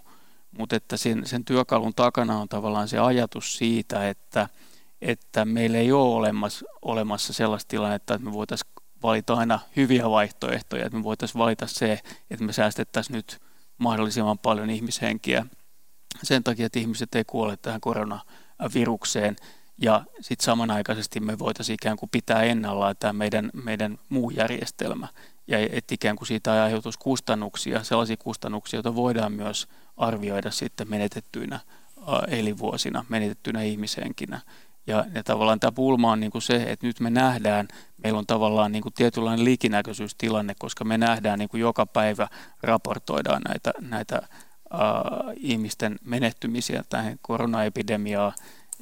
Mutta 0.57 0.75
että 0.75 0.97
sen, 0.97 1.25
sen 1.25 1.45
työkalun 1.45 1.93
takana 1.93 2.37
on 2.37 2.49
tavallaan 2.49 2.87
se 2.87 2.99
ajatus 2.99 3.57
siitä, 3.57 4.09
että– 4.09 4.49
että 5.01 5.45
meillä 5.45 5.77
ei 5.77 5.91
ole 5.91 6.15
olemassa, 6.15 6.65
olemassa 6.81 7.33
sellaista 7.33 7.69
tilannetta, 7.69 8.13
että 8.13 8.25
me 8.25 8.33
voitaisiin 8.33 8.71
valita 9.03 9.33
aina 9.33 9.59
hyviä 9.75 10.09
vaihtoehtoja, 10.09 10.85
että 10.85 10.97
me 10.97 11.03
voitaisiin 11.03 11.39
valita 11.39 11.67
se, 11.67 11.99
että 12.31 12.45
me 12.45 12.53
säästettäisiin 12.53 13.15
nyt 13.15 13.41
mahdollisimman 13.77 14.39
paljon 14.39 14.69
ihmishenkiä. 14.69 15.45
Sen 16.23 16.43
takia, 16.43 16.65
että 16.65 16.79
ihmiset 16.79 17.15
ei 17.15 17.23
kuole 17.23 17.57
tähän 17.57 17.81
koronavirukseen. 17.81 19.35
Ja 19.81 20.03
sitten 20.21 20.45
samanaikaisesti 20.45 21.19
me 21.19 21.39
voitaisiin 21.39 21.73
ikään 21.73 21.97
kuin 21.97 22.09
pitää 22.09 22.43
ennallaan 22.43 22.95
tämä 22.99 23.13
meidän, 23.13 23.49
meidän 23.53 23.97
muu 24.09 24.29
järjestelmä 24.29 25.07
ja 25.47 25.57
että 25.71 25.93
ikään 25.93 26.15
kuin 26.15 26.27
siitä 26.27 26.63
aiheutuisi 26.63 26.99
kustannuksia, 26.99 27.83
sellaisia 27.83 28.17
kustannuksia, 28.17 28.77
joita 28.77 28.95
voidaan 28.95 29.31
myös 29.31 29.67
arvioida 29.97 30.51
sitten 30.51 30.89
menetettyinä 30.89 31.59
elinvuosina, 32.27 33.05
menetettyinä 33.09 33.61
ihmishenkinä. 33.61 34.41
Ja, 34.87 35.05
ja 35.13 35.23
tavallaan 35.23 35.59
tämä 35.59 35.71
pulma 35.71 36.11
on 36.11 36.19
niin 36.19 36.31
kuin 36.31 36.41
se, 36.41 36.55
että 36.63 36.87
nyt 36.87 36.99
me 36.99 37.09
nähdään, 37.09 37.67
meillä 38.03 38.19
on 38.19 38.25
tavallaan 38.27 38.71
niin 38.71 38.83
kuin 38.83 38.93
tietynlainen 38.93 39.45
liikinäköisyystilanne, 39.45 40.55
koska 40.59 40.85
me 40.85 40.97
nähdään 40.97 41.39
niin 41.39 41.49
kuin 41.49 41.61
joka 41.61 41.85
päivä 41.85 42.27
raportoidaan 42.63 43.41
näitä, 43.47 43.73
näitä 43.81 44.15
äh, 44.15 44.29
ihmisten 45.35 45.99
menehtymisiä 46.03 46.83
tähän 46.89 47.19
koronaepidemiaan 47.21 48.33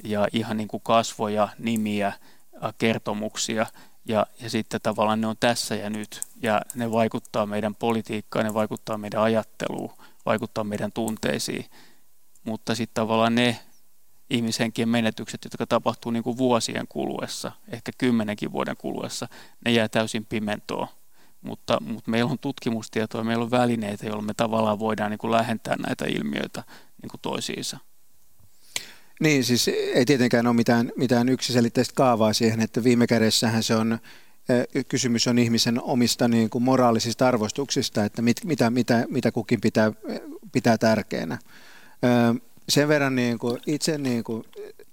ja 0.04 0.28
ihan 0.32 0.56
niin 0.56 0.68
kuin 0.68 0.82
kasvoja, 0.82 1.48
nimiä, 1.58 2.12
kertomuksia 2.78 3.66
ja, 4.08 4.26
ja 4.40 4.50
sitten 4.50 4.80
tavallaan 4.82 5.20
ne 5.20 5.26
on 5.26 5.36
tässä 5.40 5.74
ja 5.74 5.90
nyt 5.90 6.20
ja 6.42 6.62
ne 6.74 6.90
vaikuttaa 6.90 7.46
meidän 7.46 7.74
politiikkaan, 7.74 8.44
ne 8.44 8.54
vaikuttaa 8.54 8.98
meidän 8.98 9.22
ajatteluun, 9.22 9.92
vaikuttaa 10.26 10.64
meidän 10.64 10.92
tunteisiin, 10.92 11.64
mutta 12.44 12.74
sitten 12.74 12.94
tavallaan 12.94 13.34
ne 13.34 13.58
ihmishenkien 14.30 14.88
menetykset, 14.88 15.44
jotka 15.44 15.66
tapahtuu 15.66 16.12
niin 16.12 16.22
kuin 16.22 16.38
vuosien 16.38 16.86
kuluessa, 16.88 17.52
ehkä 17.68 17.92
kymmenenkin 17.98 18.52
vuoden 18.52 18.76
kuluessa, 18.76 19.28
ne 19.64 19.70
jää 19.70 19.88
täysin 19.88 20.26
pimentoon. 20.26 20.88
Mutta, 21.40 21.80
mutta 21.80 22.10
meillä 22.10 22.30
on 22.30 22.38
tutkimustietoa, 22.38 23.24
meillä 23.24 23.44
on 23.44 23.50
välineitä, 23.50 24.06
joilla 24.06 24.22
me 24.22 24.34
tavallaan 24.34 24.78
voidaan 24.78 25.10
niin 25.10 25.18
kuin 25.18 25.30
lähentää 25.30 25.76
näitä 25.86 26.04
ilmiöitä 26.04 26.64
niin 27.02 27.10
kuin 27.10 27.20
toisiinsa. 27.20 27.78
Niin, 29.20 29.44
siis 29.44 29.68
ei 29.68 30.04
tietenkään 30.04 30.46
ole 30.46 30.56
mitään, 30.56 30.92
mitään 30.96 31.28
yksiselitteistä 31.28 31.94
kaavaa 31.96 32.32
siihen, 32.32 32.60
että 32.60 32.84
viime 32.84 33.06
kädessähän 33.06 33.62
se 33.62 33.74
on, 33.74 33.98
kysymys 34.88 35.26
on 35.26 35.38
ihmisen 35.38 35.82
omista 35.82 36.28
niin 36.28 36.50
kuin 36.50 36.64
moraalisista 36.64 37.28
arvostuksista, 37.28 38.04
että 38.04 38.22
mit, 38.22 38.44
mitä, 38.44 38.70
mitä, 38.70 39.04
mitä 39.08 39.32
kukin 39.32 39.60
pitää, 39.60 39.92
pitää 40.52 40.78
tärkeänä. 40.78 41.38
Sen 42.68 42.88
verran 42.88 43.16
niin 43.16 43.38
kuin, 43.38 43.60
itse 43.66 43.98
niin 43.98 44.24
kuin, 44.24 44.44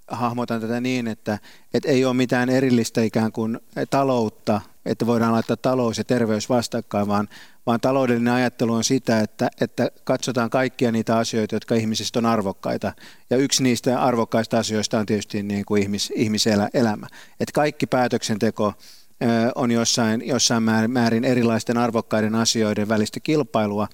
hahmotan 0.08 0.60
tätä 0.60 0.80
niin, 0.80 1.08
että, 1.08 1.38
että 1.74 1.88
ei 1.88 2.04
ole 2.04 2.14
mitään 2.14 2.50
erillistä 2.50 3.02
ikään 3.02 3.32
kuin 3.32 3.60
taloutta, 3.90 4.60
että 4.86 5.06
voidaan 5.06 5.32
laittaa 5.32 5.56
talous 5.56 5.98
ja 5.98 6.04
terveys 6.04 6.48
vastakkain, 6.48 7.08
vaan, 7.08 7.28
vaan 7.66 7.80
taloudellinen 7.80 8.34
ajattelu 8.34 8.74
on 8.74 8.84
sitä, 8.84 9.20
että, 9.20 9.48
että 9.60 9.90
katsotaan 10.04 10.50
kaikkia 10.50 10.92
niitä 10.92 11.16
asioita, 11.16 11.56
jotka 11.56 11.74
ihmisistä 11.74 12.18
on 12.18 12.26
arvokkaita. 12.26 12.92
Ja 13.30 13.36
yksi 13.36 13.62
niistä 13.62 14.02
arvokkaista 14.02 14.58
asioista 14.58 14.98
on 14.98 15.06
tietysti 15.06 15.42
niin 15.42 15.64
kuin 15.64 15.82
ihmis, 15.82 16.12
ihmiselämä. 16.16 17.06
Että 17.40 17.52
kaikki 17.54 17.86
päätöksenteko 17.86 18.72
on 19.54 19.70
jossain, 19.70 20.22
jossain 20.26 20.62
määrin 20.88 21.24
erilaisten 21.24 21.78
arvokkaiden 21.78 22.34
asioiden 22.34 22.88
välistä 22.88 23.20
kilpailua, 23.20 23.88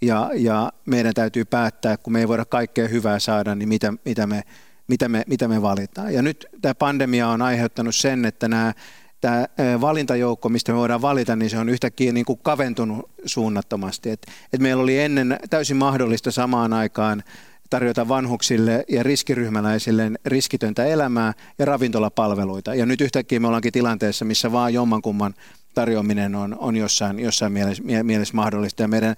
ja, 0.00 0.30
ja 0.34 0.72
meidän 0.86 1.14
täytyy 1.14 1.44
päättää, 1.44 1.96
kun 1.96 2.12
me 2.12 2.20
ei 2.20 2.28
voida 2.28 2.44
kaikkea 2.44 2.88
hyvää 2.88 3.18
saada, 3.18 3.54
niin 3.54 3.68
mitä, 3.68 3.92
mitä, 4.04 4.26
me, 4.26 4.42
mitä, 4.88 5.08
me, 5.08 5.24
mitä 5.26 5.48
me 5.48 5.62
valitaan. 5.62 6.14
Ja 6.14 6.22
nyt 6.22 6.46
tämä 6.62 6.74
pandemia 6.74 7.28
on 7.28 7.42
aiheuttanut 7.42 7.94
sen, 7.94 8.24
että 8.24 8.48
nämä 8.48 8.72
tämä 9.20 9.46
valintajoukko, 9.80 10.48
mistä 10.48 10.72
me 10.72 10.78
voidaan 10.78 11.02
valita, 11.02 11.36
niin 11.36 11.50
se 11.50 11.58
on 11.58 11.68
yhtäkkiä 11.68 12.12
niin 12.12 12.26
kuin 12.26 12.38
kaventunut 12.42 13.10
suunnattomasti. 13.24 14.10
Et, 14.10 14.26
et 14.52 14.60
meillä 14.60 14.82
oli 14.82 14.98
ennen 14.98 15.38
täysin 15.50 15.76
mahdollista 15.76 16.30
samaan 16.30 16.72
aikaan 16.72 17.22
tarjota 17.70 18.08
vanhuksille 18.08 18.84
ja 18.88 19.02
riskiryhmäläisille 19.02 20.10
riskitöntä 20.24 20.84
elämää 20.84 21.34
ja 21.58 21.64
ravintolapalveluita. 21.64 22.74
Ja 22.74 22.86
nyt 22.86 23.00
yhtäkkiä 23.00 23.40
me 23.40 23.46
ollaankin 23.46 23.72
tilanteessa, 23.72 24.24
missä 24.24 24.52
vaan 24.52 24.74
jommankumman 24.74 25.34
tarjoaminen 25.74 26.34
on, 26.34 26.56
on 26.58 26.76
jossain, 26.76 27.18
jossain 27.18 27.52
mielessä, 27.52 27.82
mielessä 28.02 28.34
mahdollista. 28.34 28.82
Ja 28.82 28.88
meidän, 28.88 29.16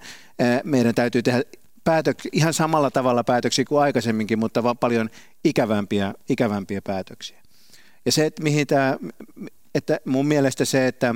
meidän 0.63 0.95
täytyy 0.95 1.23
tehdä 1.23 1.43
päätök, 1.83 2.17
ihan 2.31 2.53
samalla 2.53 2.91
tavalla 2.91 3.23
päätöksiä 3.23 3.65
kuin 3.65 3.81
aikaisemminkin, 3.81 4.39
mutta 4.39 4.63
vaan 4.63 4.77
paljon 4.77 5.09
ikävämpiä, 5.43 6.13
ikävämpiä 6.29 6.81
päätöksiä. 6.81 7.37
Ja 8.05 8.11
se, 8.11 8.25
että 8.25 8.43
mihin 8.43 8.67
tämä, 8.67 8.97
että 9.75 9.99
mun 10.05 10.27
mielestä 10.27 10.65
se, 10.65 10.87
että, 10.87 11.15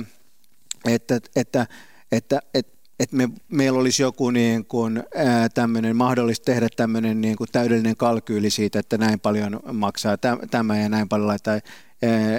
että, 0.88 1.20
että, 1.36 1.66
että, 2.10 2.40
että 2.54 2.84
että 3.00 3.16
me, 3.16 3.28
meillä 3.48 3.78
olisi 3.78 4.02
joku 4.02 4.30
niin 4.30 4.64
kuin, 4.64 5.02
ää, 5.14 5.48
tämmöinen, 5.48 5.96
mahdollista 5.96 6.44
tehdä 6.44 6.68
tämmöinen 6.76 7.20
niin 7.20 7.36
kuin 7.36 7.48
täydellinen 7.52 7.96
kalkyyli 7.96 8.50
siitä, 8.50 8.78
että 8.78 8.98
näin 8.98 9.20
paljon 9.20 9.60
maksaa 9.72 10.16
tämä 10.50 10.78
ja 10.78 10.88
näin 10.88 11.08
paljon 11.08 11.28
laittaa 11.28 11.58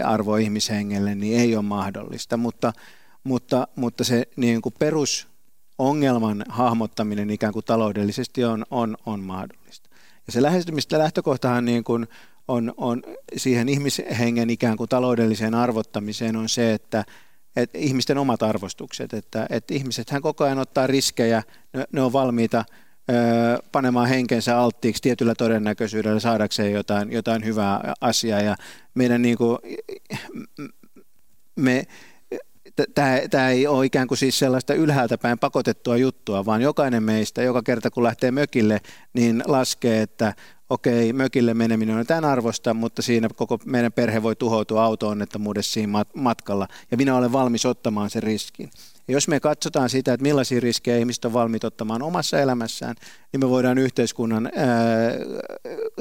arvo 0.04 0.36
ihmishengelle, 0.36 1.16
niin 1.16 1.40
ei 1.40 1.56
ole 1.56 1.66
mahdollista. 1.66 2.38
Mutta, 2.38 2.74
mutta, 3.24 3.68
mutta 3.76 4.04
se 4.04 4.28
niin 4.36 4.62
kuin 4.62 4.76
perusongelman 4.80 6.46
hahmottaminen 6.50 7.30
ikään 7.30 7.54
kuin 7.54 7.66
taloudellisesti 7.66 8.46
on, 8.46 8.66
on, 8.72 8.98
on 9.06 9.20
mahdollista. 9.20 9.90
Ja 10.28 10.34
se 10.34 10.42
lähestymistä 10.42 11.00
lähtökohtahan 11.00 11.66
niin 11.66 11.84
kuin 11.84 12.08
on, 12.48 12.74
on 12.78 13.04
siihen 13.38 13.70
ihmishengen 13.70 14.50
ikään 14.50 14.78
kuin 14.78 14.90
taloudelliseen 14.90 15.54
arvottamiseen 15.54 16.36
on 16.36 16.50
se, 16.50 16.74
että, 16.74 17.04
että 17.56 17.78
ihmisten 17.78 18.18
omat 18.18 18.44
arvostukset, 18.44 19.14
että, 19.14 19.46
että 19.50 19.74
ihmiset 19.74 20.10
hän 20.10 20.22
koko 20.22 20.44
ajan 20.44 20.60
ottaa 20.60 20.88
riskejä, 20.88 21.44
ne, 21.74 21.86
ne 21.92 22.02
on 22.02 22.14
valmiita 22.14 22.66
ö, 23.10 23.14
panemaan 23.72 24.10
henkensä 24.10 24.60
alttiiksi 24.60 25.02
tietyllä 25.02 25.36
todennäköisyydellä 25.36 26.20
saadakseen 26.20 26.72
jotain, 26.72 27.12
jotain 27.12 27.46
hyvää 27.46 27.94
asiaa. 28.02 28.42
Ja 28.42 28.56
meidän 28.94 29.22
niin 29.22 29.38
kuin, 29.38 29.58
me, 31.56 31.88
tämä 33.30 33.50
ei 33.50 33.68
ole 33.68 33.86
ikään 33.86 34.08
kuin 34.08 34.18
siis 34.18 34.40
sellaista 34.40 34.74
ylhäältä 34.74 35.18
päin 35.18 35.40
pakotettua 35.40 35.98
juttua, 35.98 36.46
vaan 36.46 36.62
jokainen 36.62 37.04
meistä, 37.04 37.44
joka 37.44 37.64
kerta 37.64 37.92
kun 37.92 38.04
lähtee 38.04 38.32
mökille, 38.32 38.82
niin 39.14 39.44
laskee, 39.46 40.02
että 40.02 40.34
okei, 40.70 41.14
mökille 41.14 41.54
meneminen 41.54 41.98
on 41.98 42.06
tämän 42.06 42.26
arvosta, 42.26 42.74
mutta 42.74 43.02
siinä 43.02 43.30
koko 43.36 43.60
meidän 43.66 43.94
perhe 43.94 44.24
voi 44.24 44.36
tuhoutua 44.36 44.86
auto-onnettomuudessa 44.86 45.74
siinä 45.74 46.06
matkalla, 46.14 46.68
ja 46.92 46.98
minä 46.98 47.16
olen 47.16 47.32
valmis 47.32 47.66
ottamaan 47.66 48.10
sen 48.10 48.24
riskin. 48.24 48.70
Ja 49.08 49.14
jos 49.14 49.28
me 49.28 49.40
katsotaan 49.40 49.90
sitä, 49.90 50.14
että 50.14 50.24
millaisia 50.24 50.60
riskejä 50.60 50.98
ihmiset 50.98 51.26
on 51.26 51.34
valmiit 51.34 51.64
ottamaan 51.64 52.02
omassa 52.02 52.40
elämässään, 52.40 52.96
niin 53.32 53.40
me 53.40 53.50
voidaan 53.50 53.78
yhteiskunnan 53.78 54.52
ää, 54.56 55.12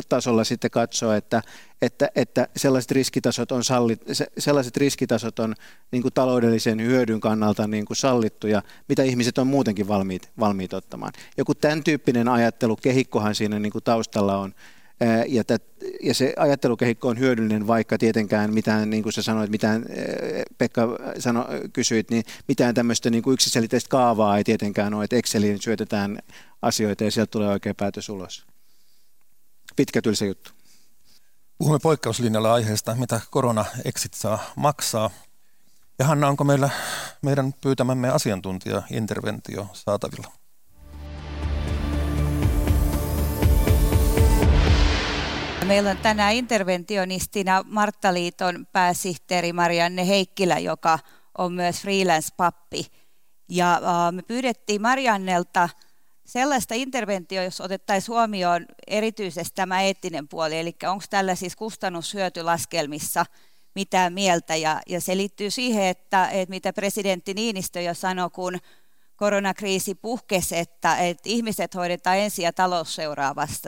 tasolla 0.08 0.44
sitten 0.44 0.70
katsoa, 0.70 1.16
että, 1.16 1.42
että, 1.82 2.08
että 2.14 2.48
sellaiset 2.56 2.90
riskitasot 2.90 3.52
on, 3.52 3.64
sallit, 3.64 4.02
sellaiset 4.38 4.76
riskitasot 4.76 5.38
on 5.38 5.54
niin 5.90 6.02
kuin 6.02 6.14
taloudellisen 6.14 6.80
hyödyn 6.80 7.20
kannalta 7.20 7.66
niin 7.66 7.84
kuin 7.84 7.96
sallittuja, 7.96 8.62
mitä 8.88 9.02
ihmiset 9.02 9.38
on 9.38 9.46
muutenkin 9.46 9.88
valmiit, 9.88 10.30
valmiit 10.40 10.72
ottamaan. 10.72 11.12
Joku 11.36 11.54
tämän 11.54 11.84
tyyppinen 11.84 12.28
ajattelu, 12.28 12.76
kehikkohan 12.76 13.34
siinä 13.34 13.58
niin 13.58 13.72
kuin 13.72 13.84
taustalla 13.84 14.38
on, 14.38 14.54
ja, 15.28 15.44
tät, 15.44 15.62
ja 16.02 16.14
se 16.14 16.34
ajattelukehikko 16.36 17.08
on 17.08 17.18
hyödyllinen, 17.18 17.66
vaikka 17.66 17.98
tietenkään 17.98 18.54
mitään, 18.54 18.90
niin 18.90 19.02
kuin 19.02 19.12
sä 19.12 19.22
sanoit, 19.22 19.50
mitään, 19.50 19.84
Pekka 20.58 20.98
sano, 21.18 21.46
kysyit, 21.72 22.10
niin 22.10 22.24
mitään 22.48 22.74
tämmöistä 22.74 23.10
niin 23.10 23.22
kuin 23.22 23.34
yksiselitteistä 23.34 23.88
kaavaa 23.88 24.38
ei 24.38 24.44
tietenkään 24.44 24.94
ole, 24.94 25.04
että 25.04 25.16
Exceliin 25.16 25.62
syötetään 25.62 26.18
asioita 26.62 27.04
ja 27.04 27.10
sieltä 27.10 27.30
tulee 27.30 27.48
oikea 27.48 27.74
päätös 27.74 28.08
ulos. 28.08 28.46
Pitkä 29.76 30.02
tylsä 30.02 30.24
juttu. 30.24 30.50
Puhumme 31.58 31.78
poikkeuslinjalla 31.82 32.54
aiheesta, 32.54 32.94
mitä 32.94 33.20
korona-exit 33.30 34.14
saa 34.14 34.52
maksaa. 34.56 35.10
Ja 35.98 36.04
Hanna, 36.04 36.28
onko 36.28 36.44
meillä 36.44 36.70
meidän 37.22 37.54
pyytämämme 37.60 38.08
asiantuntija-interventio 38.10 39.66
saatavilla? 39.72 40.43
Meillä 45.66 45.90
on 45.90 45.96
tänään 45.96 46.34
interventionistina 46.34 47.64
Marttaliiton 47.66 48.66
pääsihteeri 48.72 49.52
Marianne 49.52 50.08
Heikkilä, 50.08 50.58
joka 50.58 50.98
on 51.38 51.52
myös 51.52 51.80
freelance-pappi. 51.80 52.86
Ja 53.48 53.80
me 54.10 54.22
pyydettiin 54.22 54.82
Mariannelta 54.82 55.68
sellaista 56.24 56.74
interventioa, 56.74 57.44
jos 57.44 57.60
otettaisiin 57.60 58.14
huomioon 58.14 58.66
erityisesti 58.86 59.54
tämä 59.54 59.82
eettinen 59.82 60.28
puoli, 60.28 60.58
eli 60.58 60.74
onko 60.86 61.04
tällä 61.10 61.34
siis 61.34 61.56
kustannushyötylaskelmissa 61.56 63.26
mitään 63.74 64.12
mieltä, 64.12 64.56
ja, 64.56 64.80
ja 64.88 65.00
se 65.00 65.16
liittyy 65.16 65.50
siihen, 65.50 65.84
että, 65.84 66.28
että 66.28 66.50
mitä 66.50 66.72
presidentti 66.72 67.34
Niinistö 67.34 67.80
jo 67.80 67.94
sanoi, 67.94 68.30
kun 68.30 68.58
koronakriisi 69.16 69.94
puhkesi, 69.94 70.56
että, 70.56 70.96
että 70.96 71.28
ihmiset 71.28 71.74
hoidetaan 71.74 72.18
ensin 72.18 72.42
ja 72.42 72.52
talous 72.52 72.96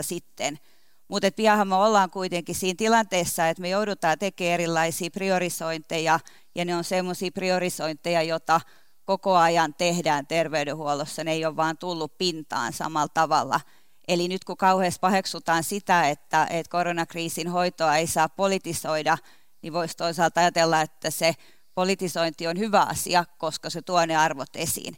sitten– 0.02 0.58
mutta 1.08 1.30
pianhan 1.36 1.68
me 1.68 1.74
ollaan 1.74 2.10
kuitenkin 2.10 2.54
siinä 2.54 2.74
tilanteessa, 2.78 3.48
että 3.48 3.60
me 3.60 3.68
joudutaan 3.68 4.18
tekemään 4.18 4.54
erilaisia 4.54 5.10
priorisointeja, 5.10 6.20
ja 6.54 6.64
ne 6.64 6.76
on 6.76 6.84
semmoisia 6.84 7.30
priorisointeja, 7.34 8.22
joita 8.22 8.60
koko 9.04 9.36
ajan 9.36 9.74
tehdään 9.74 10.26
terveydenhuollossa, 10.26 11.24
ne 11.24 11.32
ei 11.32 11.44
ole 11.44 11.56
vaan 11.56 11.78
tullut 11.78 12.18
pintaan 12.18 12.72
samalla 12.72 13.08
tavalla. 13.14 13.60
Eli 14.08 14.28
nyt 14.28 14.44
kun 14.44 14.56
kauheasti 14.56 15.00
paheksutaan 15.00 15.64
sitä, 15.64 16.08
että, 16.08 16.46
että 16.50 16.70
koronakriisin 16.70 17.48
hoitoa 17.48 17.96
ei 17.96 18.06
saa 18.06 18.28
politisoida, 18.28 19.18
niin 19.62 19.72
voisi 19.72 19.96
toisaalta 19.96 20.40
ajatella, 20.40 20.80
että 20.80 21.10
se 21.10 21.34
politisointi 21.74 22.46
on 22.46 22.58
hyvä 22.58 22.82
asia, 22.82 23.24
koska 23.38 23.70
se 23.70 23.82
tuo 23.82 24.06
ne 24.06 24.16
arvot 24.16 24.56
esiin. 24.56 24.96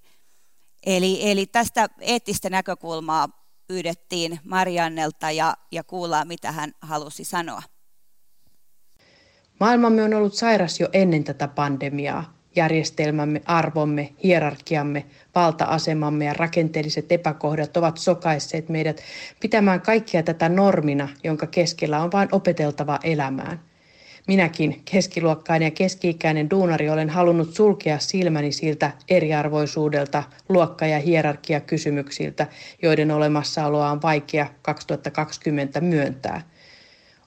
Eli, 0.86 1.30
eli 1.30 1.46
tästä 1.46 1.88
eettistä 2.00 2.50
näkökulmaa 2.50 3.28
pyydettiin 3.68 4.40
Mariannelta 4.44 5.30
ja, 5.30 5.54
ja 5.72 5.84
kuullaan, 5.84 6.28
mitä 6.28 6.52
hän 6.52 6.72
halusi 6.80 7.24
sanoa. 7.24 7.62
Maailmamme 9.60 10.02
on 10.02 10.14
ollut 10.14 10.34
sairas 10.34 10.80
jo 10.80 10.88
ennen 10.92 11.24
tätä 11.24 11.48
pandemiaa 11.48 12.38
järjestelmämme, 12.56 13.42
arvomme, 13.44 14.12
hierarkiamme, 14.24 15.06
valta-asemamme 15.34 16.24
ja 16.24 16.34
rakenteelliset 16.34 17.12
epäkohdat 17.12 17.76
ovat 17.76 17.98
sokaisseet 17.98 18.68
meidät 18.68 19.02
pitämään 19.40 19.80
kaikkia 19.80 20.22
tätä 20.22 20.48
normina, 20.48 21.08
jonka 21.24 21.46
keskellä 21.46 22.02
on 22.02 22.12
vain 22.12 22.28
opeteltava 22.32 22.98
elämään. 23.04 23.67
Minäkin, 24.28 24.82
keskiluokkainen 24.84 25.66
ja 25.66 25.70
keski-ikäinen 25.70 26.50
duunari, 26.50 26.90
olen 26.90 27.10
halunnut 27.10 27.54
sulkea 27.54 27.98
silmäni 27.98 28.52
siltä 28.52 28.90
eriarvoisuudelta, 29.08 30.22
luokka- 30.48 30.86
ja 30.86 30.98
hierarkia-kysymyksiltä, 30.98 32.46
joiden 32.82 33.10
olemassaoloa 33.10 33.90
on 33.90 34.02
vaikea 34.02 34.46
2020 34.62 35.80
myöntää. 35.80 36.40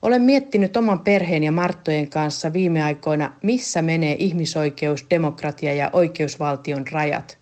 Olen 0.02 0.22
miettinyt 0.22 0.78
oman 0.78 1.00
perheen 1.00 1.44
ja 1.44 1.52
Marttojen 1.52 2.10
kanssa 2.10 2.54
viime 2.54 2.84
aikoina, 2.84 3.34
missä 3.44 3.82
menee 3.82 4.16
ihmisoikeus, 4.20 5.06
demokratia 5.10 5.74
ja 5.74 5.90
oikeusvaltion 5.94 6.88
rajat. 6.92 7.38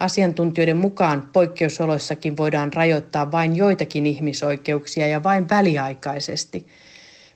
Asiantuntijoiden 0.00 0.76
mukaan 0.76 1.28
poikkeusoloissakin 1.32 2.36
voidaan 2.36 2.72
rajoittaa 2.72 3.32
vain 3.32 3.56
joitakin 3.56 4.06
ihmisoikeuksia 4.06 5.06
ja 5.06 5.22
vain 5.22 5.48
väliaikaisesti– 5.48 6.66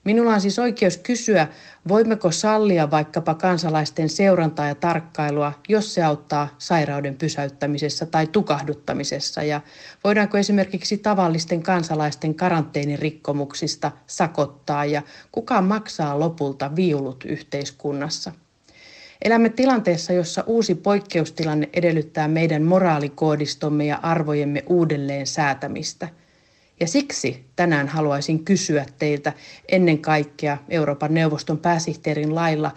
Minulla 0.07 0.35
on 0.35 0.41
siis 0.41 0.59
oikeus 0.59 0.97
kysyä, 0.97 1.49
voimmeko 1.89 2.31
sallia 2.31 2.91
vaikkapa 2.91 3.35
kansalaisten 3.35 4.09
seurantaa 4.09 4.69
ja 4.69 4.75
tarkkailua, 4.75 5.53
jos 5.69 5.95
se 5.95 6.03
auttaa 6.03 6.49
sairauden 6.59 7.17
pysäyttämisessä 7.17 8.07
tai 8.07 8.27
tukahduttamisessa, 8.27 9.43
ja 9.43 9.61
voidaanko 10.05 10.39
esimerkiksi 10.39 10.99
tavallisten 10.99 11.63
kansalaisten 11.63 12.35
karanteenirikkomuksista 12.35 13.93
sakottaa, 14.07 14.85
ja 14.85 15.03
kuka 15.33 15.63
maksaa 15.63 16.19
lopulta 16.21 16.77
viulut 16.77 17.25
yhteiskunnassa. 17.25 18.33
Elämme 19.23 19.49
tilanteessa, 19.49 20.13
jossa 20.13 20.45
uusi 20.47 20.75
poikkeustilanne 20.75 21.69
edellyttää 21.73 22.29
meidän 22.29 22.63
moraalikoodistomme 22.63 23.87
ja 23.87 23.99
arvojemme 24.03 24.65
uudelleen 24.67 25.27
säätämistä– 25.27 26.09
ja 26.81 26.87
siksi 26.87 27.45
tänään 27.57 27.89
haluaisin 27.89 28.45
kysyä 28.45 28.87
teiltä 28.99 29.33
ennen 29.69 29.99
kaikkea 29.99 30.59
Euroopan 30.69 31.15
neuvoston 31.15 31.59
pääsihteerin 31.59 32.35
lailla, 32.35 32.71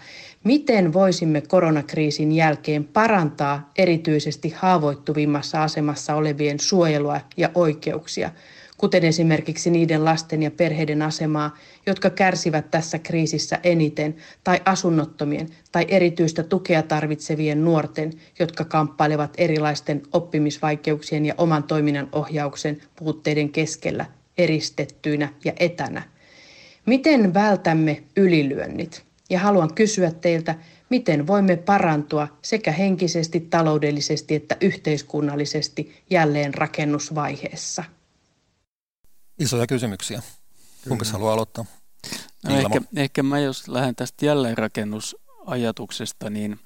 miten 0.44 0.94
voisimme 0.94 1.42
koronakriisin 1.42 2.32
jälkeen 2.32 2.84
parantaa 2.84 3.72
erityisesti 3.78 4.50
haavoittuvimmassa 4.58 5.64
asemassa 5.64 6.16
olevien 6.16 6.60
suojelua 6.60 7.22
ja 7.38 7.50
oikeuksia– 7.56 8.32
kuten 8.80 9.06
esimerkiksi 9.06 9.70
niiden 9.70 10.06
lasten 10.06 10.44
ja 10.44 10.52
perheiden 10.52 11.02
asemaa, 11.02 11.58
jotka 11.86 12.10
kärsivät 12.10 12.72
tässä 12.72 13.00
kriisissä 13.00 13.60
eniten, 13.64 14.16
tai 14.44 14.62
asunnottomien 14.66 15.50
tai 15.72 15.86
erityistä 15.88 16.44
tukea 16.44 16.84
tarvitsevien 16.84 17.66
nuorten, 17.66 18.14
jotka 18.40 18.66
kamppailevat 18.66 19.34
erilaisten 19.38 20.02
oppimisvaikeuksien 20.14 21.26
ja 21.26 21.34
oman 21.38 21.64
toiminnan 21.64 22.10
ohjauksen 22.12 22.82
puutteiden 22.96 23.50
keskellä, 23.50 24.06
eristettyinä 24.38 25.34
ja 25.46 25.54
etänä. 25.60 26.04
Miten 26.86 27.34
vältämme 27.34 28.04
ylilyönnit? 28.18 29.04
Ja 29.30 29.40
haluan 29.40 29.74
kysyä 29.74 30.12
teiltä, 30.12 30.56
miten 30.90 31.28
voimme 31.28 31.58
parantua 31.58 32.28
sekä 32.42 32.72
henkisesti, 32.72 33.40
taloudellisesti 33.40 34.36
että 34.36 34.58
yhteiskunnallisesti 34.62 35.96
jälleen 36.10 36.54
rakennusvaiheessa. 36.54 37.84
Isoja 39.40 39.68
kysymyksiä. 39.68 40.22
Kumpi 40.88 41.06
haluaa 41.12 41.34
aloittaa? 41.34 41.66
No 42.48 42.56
ehkä, 42.56 42.82
ehkä 42.96 43.24
mä 43.24 43.40
jos 43.40 43.68
lähden 43.68 43.96
tästä 43.96 44.26
jälleenrakennusajatuksesta, 44.26 46.30
niin 46.30 46.60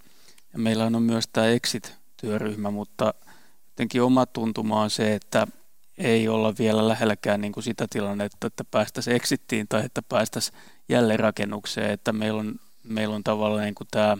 meillä 0.58 0.86
on 0.86 1.04
myös 1.04 1.26
tämä 1.34 1.48
Exit-työryhmä, 1.48 2.72
mutta 2.72 3.14
jotenkin 3.70 4.02
oma 4.02 4.26
tuntuma 4.26 4.82
on 4.82 4.90
se, 4.90 5.16
että 5.16 5.48
ei 5.98 6.28
olla 6.28 6.54
vielä 6.60 6.88
lähelläkään 6.88 7.42
niin 7.42 7.54
kuin 7.54 7.64
sitä 7.64 7.88
tilannetta, 7.90 8.48
että 8.48 8.64
päästäisiin 8.72 9.16
exittiin 9.16 9.68
tai 9.68 9.86
että 9.86 10.02
päästäisiin 10.02 10.58
jälleenrakennukseen, 10.90 11.92
että 11.92 12.14
meillä 12.14 12.40
on, 12.40 12.56
meillä 12.84 13.16
on 13.16 13.24
tavallaan 13.24 13.64
niin 13.64 13.76
kuin 13.76 13.88
tämä 13.92 14.18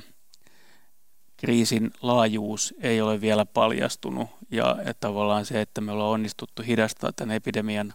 kriisin 1.38 1.92
laajuus 2.02 2.74
ei 2.82 3.02
ole 3.02 3.22
vielä 3.22 3.46
paljastunut 3.46 4.30
ja 4.52 4.76
että 4.80 5.08
tavallaan 5.08 5.46
se, 5.46 5.62
että 5.62 5.82
me 5.82 5.92
ollaan 5.92 6.12
onnistuttu 6.12 6.62
hidastaa 6.62 7.14
tämän 7.14 7.36
epidemian 7.36 7.94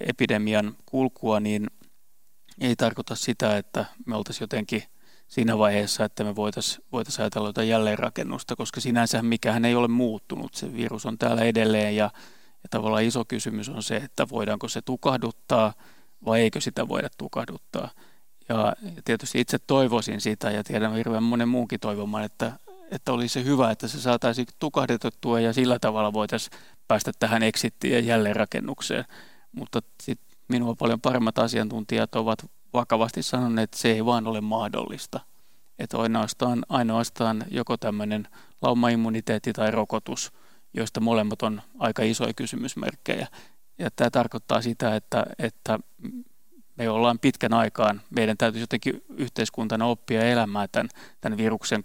epidemian 0.00 0.76
kulkua, 0.86 1.40
niin 1.40 1.66
ei 2.60 2.76
tarkoita 2.76 3.14
sitä, 3.14 3.56
että 3.56 3.84
me 4.06 4.16
oltaisiin 4.16 4.42
jotenkin 4.42 4.82
siinä 5.28 5.58
vaiheessa, 5.58 6.04
että 6.04 6.24
me 6.24 6.36
voitaisiin 6.36 6.84
voitais 6.92 7.20
ajatella 7.20 7.48
jotain 7.48 7.68
jälleenrakennusta, 7.68 8.56
koska 8.56 8.80
sinänsä 8.80 9.22
mikään 9.22 9.64
ei 9.64 9.74
ole 9.74 9.88
muuttunut. 9.88 10.54
Se 10.54 10.72
virus 10.72 11.06
on 11.06 11.18
täällä 11.18 11.42
edelleen 11.42 11.96
ja, 11.96 12.10
ja 12.62 12.68
tavallaan 12.70 13.04
iso 13.04 13.24
kysymys 13.24 13.68
on 13.68 13.82
se, 13.82 13.96
että 13.96 14.28
voidaanko 14.28 14.68
se 14.68 14.82
tukahduttaa 14.82 15.72
vai 16.24 16.40
eikö 16.40 16.60
sitä 16.60 16.88
voida 16.88 17.08
tukahduttaa. 17.18 17.90
Ja, 18.48 18.74
ja 18.96 19.02
tietysti 19.04 19.40
itse 19.40 19.58
toivoisin 19.66 20.20
sitä 20.20 20.50
ja 20.50 20.64
tiedän 20.64 20.94
hirveän 20.94 21.22
monen 21.22 21.48
muunkin 21.48 21.80
toivomaan, 21.80 22.24
että, 22.24 22.52
että 22.90 23.12
olisi 23.12 23.32
se 23.32 23.44
hyvä, 23.44 23.70
että 23.70 23.88
se 23.88 24.00
saataisiin 24.00 24.46
tukahdutettua 24.58 25.40
ja 25.40 25.52
sillä 25.52 25.78
tavalla 25.78 26.12
voitaisiin 26.12 26.58
päästä 26.88 27.12
tähän 27.18 27.42
exittiin 27.42 27.92
ja 27.92 28.00
jälleenrakennukseen. 28.00 29.04
Mutta 29.52 29.82
sit 30.02 30.20
minua 30.48 30.74
paljon 30.74 31.00
paremmat 31.00 31.38
asiantuntijat 31.38 32.14
ovat 32.14 32.50
vakavasti 32.72 33.22
sanoneet, 33.22 33.64
että 33.64 33.78
se 33.78 33.92
ei 33.92 34.04
vaan 34.04 34.26
ole 34.26 34.40
mahdollista. 34.40 35.20
Että 35.78 35.98
ainoastaan, 35.98 36.64
ainoastaan 36.68 37.44
joko 37.50 37.76
tämmöinen 37.76 38.28
laumaimmuniteetti 38.62 39.52
tai 39.52 39.70
rokotus, 39.70 40.32
joista 40.74 41.00
molemmat 41.00 41.42
on 41.42 41.62
aika 41.78 42.02
isoja 42.02 42.34
kysymysmerkkejä. 42.34 43.26
Ja 43.78 43.90
tämä 43.96 44.10
tarkoittaa 44.10 44.62
sitä, 44.62 44.96
että, 44.96 45.26
että 45.38 45.78
me 46.78 46.90
ollaan 46.90 47.18
pitkän 47.18 47.54
aikaan, 47.54 48.00
meidän 48.10 48.36
täytyy 48.36 48.60
jotenkin 48.60 49.04
yhteiskuntana 49.16 49.86
oppia 49.86 50.22
elämään 50.22 50.68
tämän, 50.72 50.88
tämän 51.20 51.38
viruksen 51.38 51.84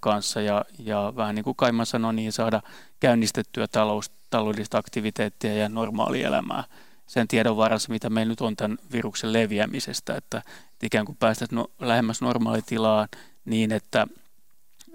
kanssa 0.00 0.40
ja, 0.40 0.64
ja 0.78 1.12
vähän 1.16 1.34
niin 1.34 1.44
kuin 1.44 1.56
Kaima 1.56 1.84
sanoi, 1.84 2.14
niin 2.14 2.32
saada 2.32 2.62
käynnistettyä 3.00 3.66
talous, 3.68 4.10
taloudellista 4.30 4.78
aktiviteettia 4.78 5.54
ja 5.54 5.68
normaalielämää 5.68 6.64
sen 7.08 7.28
tiedon 7.28 7.56
varassa, 7.56 7.92
mitä 7.92 8.10
meillä 8.10 8.30
nyt 8.30 8.40
on 8.40 8.56
tämän 8.56 8.78
viruksen 8.92 9.32
leviämisestä, 9.32 10.14
että, 10.16 10.38
että 10.72 10.86
ikään 10.86 11.06
kuin 11.06 11.16
päästäisiin 11.16 11.56
no, 11.56 11.70
lähemmäs 11.78 12.20
normaalitilaan 12.20 13.08
niin, 13.44 13.72
että, 13.72 14.06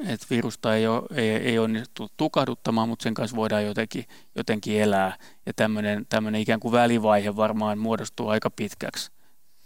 että 0.08 0.25
virusta 0.29 0.75
ei, 0.75 0.88
ole, 0.88 1.03
ei, 1.15 1.29
ei 1.29 1.60
onnistu 1.60 2.10
tukahduttamaan, 2.17 2.89
mutta 2.89 3.03
sen 3.03 3.13
kanssa 3.13 3.38
voidaan 3.38 3.65
jotenkin, 3.65 4.06
jotenkin 4.36 4.82
elää. 4.82 5.17
Ja 5.45 5.53
tämmöinen, 5.53 6.06
tämmöinen 6.10 6.41
ikään 6.41 6.60
kuin 6.60 6.71
välivaihe 6.71 7.36
varmaan 7.36 7.77
muodostuu 7.77 8.27
aika 8.27 8.49
pitkäksi. 8.49 9.12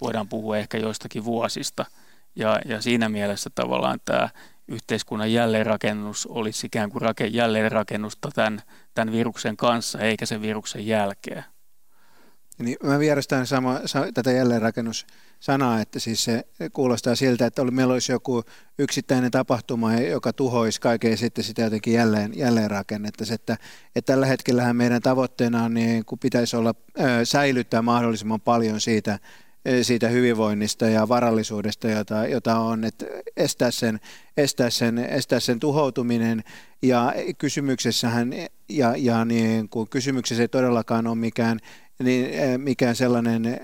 Voidaan 0.02 0.30
puhua 0.30 0.58
ehkä 0.58 0.78
joistakin 0.78 1.26
vuosista. 1.26 1.86
Ja, 2.36 2.60
ja 2.66 2.82
siinä 2.82 3.10
mielessä 3.10 3.50
tavallaan 3.56 4.00
tämä 4.06 4.30
yhteiskunnan 4.68 5.34
jälleenrakennus 5.34 6.26
olisi 6.26 6.68
ikään 6.68 6.92
kuin 6.92 7.02
rake, 7.02 7.26
jälleenrakennusta 7.26 8.30
tämän, 8.36 8.62
tämän 8.94 9.14
viruksen 9.14 9.58
kanssa, 9.58 10.00
eikä 10.00 10.26
sen 10.26 10.42
viruksen 10.42 10.88
jälkeen. 10.88 11.44
Niin 12.60 12.78
mä 12.84 13.00
vierastan 13.00 13.48
sama, 13.48 13.80
tätä 14.14 14.32
jälleenrakennussanaa, 14.32 15.82
että 15.82 16.00
siis 16.00 16.24
se 16.24 16.44
kuulostaa 16.74 17.16
siltä, 17.16 17.46
että 17.46 17.64
meillä 17.64 17.94
olisi 17.94 18.12
joku 18.12 18.44
yksittäinen 18.80 19.32
tapahtuma, 19.32 19.96
joka 19.96 20.34
tuhoisi 20.34 20.82
kaiken 20.82 21.18
sitten 21.18 21.44
sitä 21.44 21.62
jotenkin 21.62 21.94
jälleen, 21.94 22.38
jälleen 22.38 22.72
rakennettaisiin. 22.72 23.36
Että, 23.36 23.58
että 23.96 24.14
tällä 24.14 24.26
hetkellähän 24.26 24.76
meidän 24.76 25.02
tavoitteena 25.02 25.64
on 25.64 25.74
niin, 25.74 26.06
kun 26.06 26.20
pitäisi 26.20 26.56
olla 26.56 26.76
säilyttää 27.24 27.82
mahdollisimman 27.82 28.42
paljon 28.42 28.82
siitä, 28.82 29.20
siitä 29.82 30.08
hyvinvoinnista 30.08 30.86
ja 30.86 31.08
varallisuudesta, 31.08 31.88
jota, 31.88 32.28
jota 32.28 32.60
on, 32.60 32.84
että 32.84 33.06
estää 33.38 33.72
sen, 33.72 34.00
estää, 34.38 34.70
sen, 34.70 34.98
estää 34.98 35.40
sen 35.40 35.60
tuhoutuminen. 35.60 36.44
Ja 36.82 37.14
kysymyksessähän, 37.38 38.34
ja, 38.70 38.94
ja 38.98 39.26
niin, 39.26 39.70
kun 39.70 39.90
kysymyksessä 39.90 40.44
ei 40.44 40.48
todellakaan 40.48 41.08
ole 41.08 41.16
mikään 41.16 41.60
niin 42.04 42.62
mikään 42.62 42.96
sellainen 42.96 43.60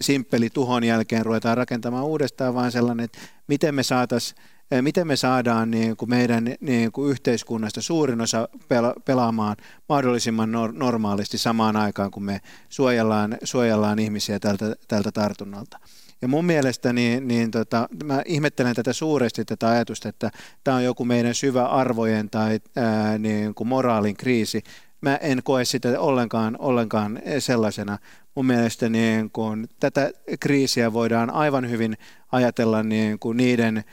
simppeli 0.00 0.50
tuhon 0.50 0.84
jälkeen 0.84 1.26
ruvetaan 1.26 1.56
rakentamaan 1.56 2.04
uudestaan, 2.04 2.54
vaan 2.54 2.72
sellainen, 2.72 3.04
että 3.04 3.18
miten 3.46 3.74
me 3.74 3.82
saataisiin 3.82 4.40
miten 4.80 5.06
me 5.06 5.16
saadaan 5.16 5.70
niin 5.70 5.96
kuin 5.96 6.10
meidän 6.10 6.54
niin 6.60 6.92
kuin 6.92 7.10
yhteiskunnasta 7.10 7.82
suurin 7.82 8.20
osa 8.20 8.48
pela- 8.54 9.00
pelaamaan 9.04 9.56
mahdollisimman 9.88 10.52
nor- 10.52 10.72
normaalisti 10.72 11.38
samaan 11.38 11.76
aikaan, 11.76 12.10
kun 12.10 12.22
me 12.22 12.40
suojellaan, 12.68 13.38
suojellaan 13.44 13.98
ihmisiä 13.98 14.40
tältä, 14.40 14.76
tältä 14.88 15.12
tartunnalta. 15.12 15.78
Ja 16.22 16.28
mun 16.28 16.44
mielestä 16.44 16.92
niin, 16.92 17.28
niin 17.28 17.50
tota, 17.50 17.88
mä 18.04 18.22
ihmettelen 18.26 18.74
tätä 18.74 18.92
suuresti 18.92 19.44
tätä 19.44 19.68
ajatusta, 19.68 20.08
että 20.08 20.30
tämä 20.64 20.76
on 20.76 20.84
joku 20.84 21.04
meidän 21.04 21.34
syvä 21.34 21.66
arvojen 21.66 22.30
tai 22.30 22.60
ää, 22.76 23.18
niin 23.18 23.54
kuin 23.54 23.68
moraalin 23.68 24.16
kriisi, 24.16 24.62
mä 25.00 25.16
en 25.16 25.42
koe 25.44 25.64
sitä 25.64 26.00
ollenkaan, 26.00 26.56
ollenkaan 26.58 27.22
sellaisena. 27.38 27.98
Mun 28.34 28.46
mielestä 28.46 28.88
niin 28.88 29.30
kun 29.30 29.68
tätä 29.80 30.10
kriisiä 30.40 30.92
voidaan 30.92 31.30
aivan 31.30 31.70
hyvin 31.70 31.96
ajatella 32.32 32.82
niin 32.82 33.18
kuin 33.18 33.36
niiden 33.36 33.84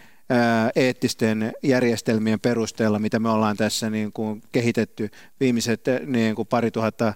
eettisten 0.75 1.51
järjestelmien 1.63 2.39
perusteella, 2.39 2.99
mitä 2.99 3.19
me 3.19 3.29
ollaan 3.29 3.57
tässä 3.57 3.89
niin 3.89 4.11
kuin 4.13 4.41
kehitetty 4.51 5.09
viimeiset 5.39 5.85
niin 6.05 6.35
kuin 6.35 6.47
pari 6.47 6.71
tuhatta 6.71 7.13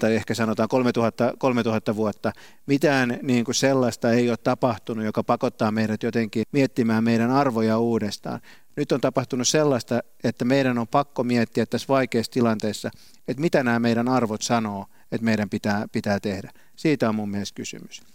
tai 0.00 0.14
ehkä 0.14 0.34
sanotaan 0.34 0.68
3000, 0.68 1.34
3000 1.38 1.96
vuotta, 1.96 2.32
mitään 2.66 3.18
niin 3.22 3.44
kuin 3.44 3.54
sellaista 3.54 4.12
ei 4.12 4.28
ole 4.28 4.36
tapahtunut, 4.36 5.04
joka 5.04 5.22
pakottaa 5.22 5.70
meidät 5.70 6.02
jotenkin 6.02 6.44
miettimään 6.52 7.04
meidän 7.04 7.30
arvoja 7.30 7.78
uudestaan. 7.78 8.40
Nyt 8.76 8.92
on 8.92 9.00
tapahtunut 9.00 9.48
sellaista, 9.48 10.00
että 10.24 10.44
meidän 10.44 10.78
on 10.78 10.88
pakko 10.88 11.24
miettiä 11.24 11.66
tässä 11.66 11.88
vaikeassa 11.88 12.32
tilanteessa, 12.32 12.90
että 13.28 13.40
mitä 13.40 13.62
nämä 13.62 13.78
meidän 13.78 14.08
arvot 14.08 14.42
sanoo, 14.42 14.86
että 15.12 15.24
meidän 15.24 15.50
pitää, 15.50 15.86
pitää 15.92 16.20
tehdä. 16.20 16.50
Siitä 16.76 17.08
on 17.08 17.14
mun 17.14 17.30
mielestä 17.30 17.56
kysymys. 17.56 18.13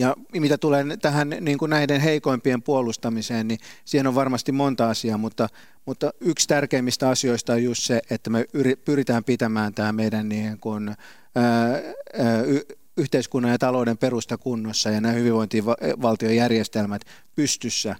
Ja 0.00 0.16
mitä 0.32 0.58
tulee 0.58 0.84
tähän 1.02 1.36
niin 1.40 1.58
kuin 1.58 1.70
näiden 1.70 2.00
heikoimpien 2.00 2.62
puolustamiseen, 2.62 3.48
niin 3.48 3.60
siihen 3.84 4.06
on 4.06 4.14
varmasti 4.14 4.52
monta 4.52 4.90
asiaa, 4.90 5.18
mutta, 5.18 5.48
mutta 5.86 6.12
yksi 6.20 6.48
tärkeimmistä 6.48 7.08
asioista 7.08 7.52
on 7.52 7.64
just 7.64 7.82
se, 7.82 8.02
että 8.10 8.30
me 8.30 8.46
pyritään 8.84 9.24
pitämään 9.24 9.74
tämä 9.74 9.92
meidän 9.92 10.28
niin 10.28 10.60
kuin, 10.60 10.88
ää, 10.88 11.72
ää, 11.74 11.82
yhteiskunnan 12.96 13.52
ja 13.52 13.58
talouden 13.58 13.98
perusta 13.98 14.38
kunnossa 14.38 14.90
ja 14.90 15.00
nämä 15.00 15.14
hyvinvointivaltiojärjestelmät 15.14 17.02
pystyssä. 17.34 17.96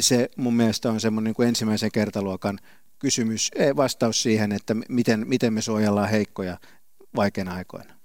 Se 0.00 0.30
mun 0.36 0.54
mielestä 0.54 0.90
on 0.90 1.00
semmoinen 1.00 1.28
niin 1.28 1.34
kuin 1.34 1.48
ensimmäisen 1.48 1.92
kertaluokan 1.92 2.58
kysymys, 2.98 3.50
vastaus 3.76 4.22
siihen, 4.22 4.52
että 4.52 4.76
miten, 4.88 5.28
miten 5.28 5.52
me 5.52 5.62
suojellaan 5.62 6.08
heikkoja 6.08 6.58
vaikeina 7.16 7.54
aikoina. 7.54 7.95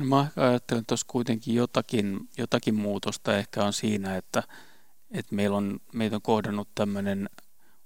No 0.00 0.06
mä 0.06 0.26
ajattelen 0.36 0.86
tuossa 0.86 1.06
kuitenkin 1.10 1.54
jotakin, 1.54 2.28
jotakin 2.38 2.74
muutosta 2.74 3.36
ehkä 3.36 3.64
on 3.64 3.72
siinä, 3.72 4.16
että, 4.16 4.42
että 5.10 5.34
meillä 5.34 5.56
on, 5.56 5.80
meitä 5.92 6.16
on 6.16 6.22
kohdannut 6.22 6.68
tämmöinen 6.74 7.30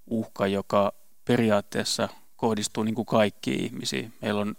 uhka, 0.07 0.47
joka 0.47 0.93
periaatteessa 1.25 2.09
kohdistuu 2.37 2.83
niin 2.83 2.95
kuin 2.95 3.07
kaikkiin 3.07 3.65
ihmisiin. 3.65 4.13
Meillä 4.23 4.41
on 4.41 4.55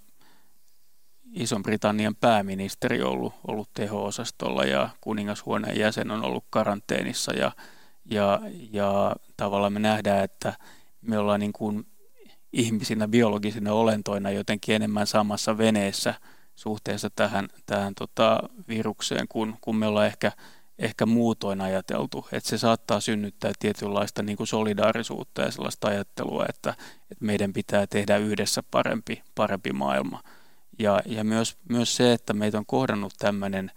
Ison-Britannian 1.33 2.15
pääministeri 2.15 3.01
ollut, 3.01 3.33
ollut 3.47 3.69
teho-osastolla 3.73 4.63
ja 4.63 4.89
kuningashuoneen 5.01 5.79
jäsen 5.79 6.11
on 6.11 6.23
ollut 6.23 6.45
karanteenissa 6.49 7.33
ja, 7.33 7.51
ja, 8.05 8.41
ja 8.71 9.15
tavallaan 9.37 9.73
me 9.73 9.79
nähdään, 9.79 10.23
että 10.23 10.53
me 11.01 11.17
ollaan 11.17 11.39
niin 11.39 11.53
kuin 11.53 11.87
ihmisinä, 12.53 13.07
biologisina 13.07 13.73
olentoina 13.73 14.31
jotenkin 14.31 14.75
enemmän 14.75 15.07
samassa 15.07 15.57
veneessä– 15.57 16.13
suhteessa 16.55 17.09
tähän, 17.09 17.47
tähän 17.65 17.95
tota 17.95 18.39
virukseen, 18.67 19.27
kun, 19.27 19.57
kun 19.61 19.75
me 19.75 19.87
ollaan 19.87 20.07
ehkä, 20.07 20.31
ehkä 20.79 21.05
muutoin 21.05 21.61
ajateltu. 21.61 22.27
Että 22.31 22.49
se 22.49 22.57
saattaa 22.57 22.99
synnyttää 22.99 23.51
tietynlaista 23.59 24.23
niin 24.23 24.37
kuin 24.37 24.47
solidaarisuutta 24.47 25.41
ja 25.41 25.51
sellaista 25.51 25.87
ajattelua, 25.87 26.45
että, 26.49 26.69
että 27.11 27.25
meidän 27.25 27.53
pitää 27.53 27.87
tehdä 27.87 28.17
yhdessä 28.17 28.63
parempi, 28.71 29.23
parempi 29.35 29.73
maailma. 29.73 30.23
Ja, 30.79 31.01
ja 31.05 31.23
myös, 31.23 31.57
myös 31.69 31.95
se, 31.95 32.13
että 32.13 32.33
meitä 32.33 32.57
on 32.57 32.65
kohdannut 32.65 33.13
tämmöinen 33.19 33.71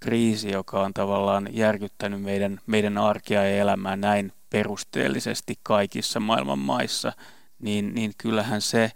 kriisi, 0.00 0.50
joka 0.50 0.82
on 0.82 0.94
tavallaan 0.94 1.48
järkyttänyt 1.50 2.22
meidän, 2.22 2.60
meidän 2.66 2.98
arkia 2.98 3.44
ja 3.44 3.56
elämää 3.56 3.96
näin 3.96 4.32
perusteellisesti 4.50 5.54
kaikissa 5.62 6.20
maailman 6.20 6.58
maissa, 6.58 7.12
niin, 7.58 7.94
niin 7.94 8.12
kyllähän 8.18 8.60
se 8.60 8.92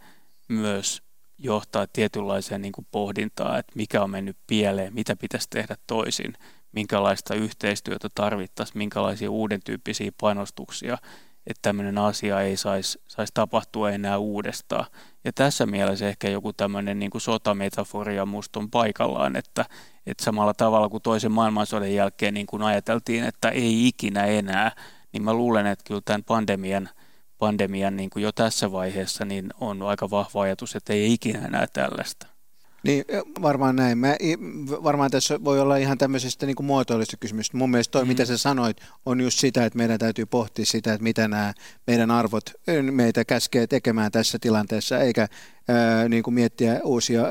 myös 0.48 1.03
johtaa 1.42 1.87
tietynlaiseen 1.87 2.62
niin 2.62 2.72
kuin 2.72 2.87
pohdintaan, 2.90 3.59
että 3.59 3.72
mikä 3.74 4.02
on 4.02 4.11
mennyt 4.11 4.37
pieleen, 4.46 4.94
mitä 4.94 5.16
pitäisi 5.16 5.50
tehdä 5.50 5.76
toisin, 5.87 6.35
minkälaista 6.72 7.35
yhteistyötä 7.35 8.09
tarvittaisiin, 8.14 8.78
minkälaisia 8.78 9.31
uuden 9.31 9.61
tyyppisiä 9.64 10.12
panostuksia, 10.20 10.98
että 11.46 11.62
tämmöinen 11.62 11.98
asia 11.98 12.40
ei 12.40 12.57
saisi 12.57 13.00
sais 13.09 13.31
tapahtua 13.35 13.90
enää 13.90 14.18
uudestaan. 14.18 14.87
Ja 15.24 15.33
tässä 15.33 15.66
mielessä 15.66 16.09
ehkä 16.09 16.28
joku 16.28 16.52
tämmöinen 16.52 16.98
niin 16.98 17.11
kuin 17.11 17.22
sotametaforia 17.22 18.26
musta 18.26 18.61
on 18.61 18.70
paikallaan, 18.70 19.37
että, 19.37 19.64
että 20.07 20.24
samalla 20.24 20.55
tavalla 20.55 20.88
kuin 20.88 21.02
toisen 21.02 21.33
maailmansodan 21.33 21.94
jälkeen 21.94 22.35
niin 22.35 22.46
kuin 22.46 22.62
ajateltiin, 22.62 23.24
että 23.24 23.48
ei 23.48 23.88
ikinä 23.88 24.24
enää, 24.24 24.72
niin 25.12 25.22
mä 25.22 25.35
luulen, 25.35 25.66
että 25.66 25.85
kyllä 25.88 26.00
tämän 26.05 26.24
pandemian– 26.24 26.88
pandemian 27.42 27.96
niin 27.96 28.11
kuin 28.11 28.22
jo 28.22 28.33
tässä 28.33 28.72
vaiheessa, 28.72 29.24
niin 29.24 29.46
on 29.61 29.83
aika 29.83 30.11
vahva 30.11 30.42
ajatus, 30.42 30.76
että 30.76 30.92
ei 30.92 31.12
ikinä 31.12 31.46
enää 31.46 31.66
tällaista. 31.66 32.26
Niin, 32.85 33.05
varmaan 33.42 33.76
näin. 33.76 33.98
Mä, 33.98 34.16
varmaan 34.83 35.11
tässä 35.11 35.44
voi 35.44 35.61
olla 35.61 35.76
ihan 35.76 35.98
tämmöisestä 35.98 36.46
niin 36.46 36.57
muotoilusta 36.62 37.16
kysymys. 37.16 37.52
Mun 37.52 37.70
mielestä 37.70 37.92
toi, 37.92 38.05
mm. 38.05 38.09
mitä 38.09 38.24
sä 38.24 38.38
sanoit, 38.38 38.76
on 39.07 39.20
just 39.20 39.38
sitä, 39.38 39.64
että 39.64 39.76
meidän 39.76 39.98
täytyy 39.98 40.26
pohtia 40.26 40.66
sitä, 40.66 40.92
että 40.92 41.02
mitä 41.02 41.28
nämä 41.28 41.52
meidän 41.87 42.11
arvot 42.11 42.50
meitä 42.90 43.24
käskee 43.24 43.66
tekemään 43.66 44.12
tässä 44.12 44.38
tilanteessa, 44.40 44.98
eikä 44.98 45.28
ää, 45.68 46.09
niin 46.09 46.22
kuin 46.22 46.35
miettiä 46.35 46.81
uusia, 46.85 47.22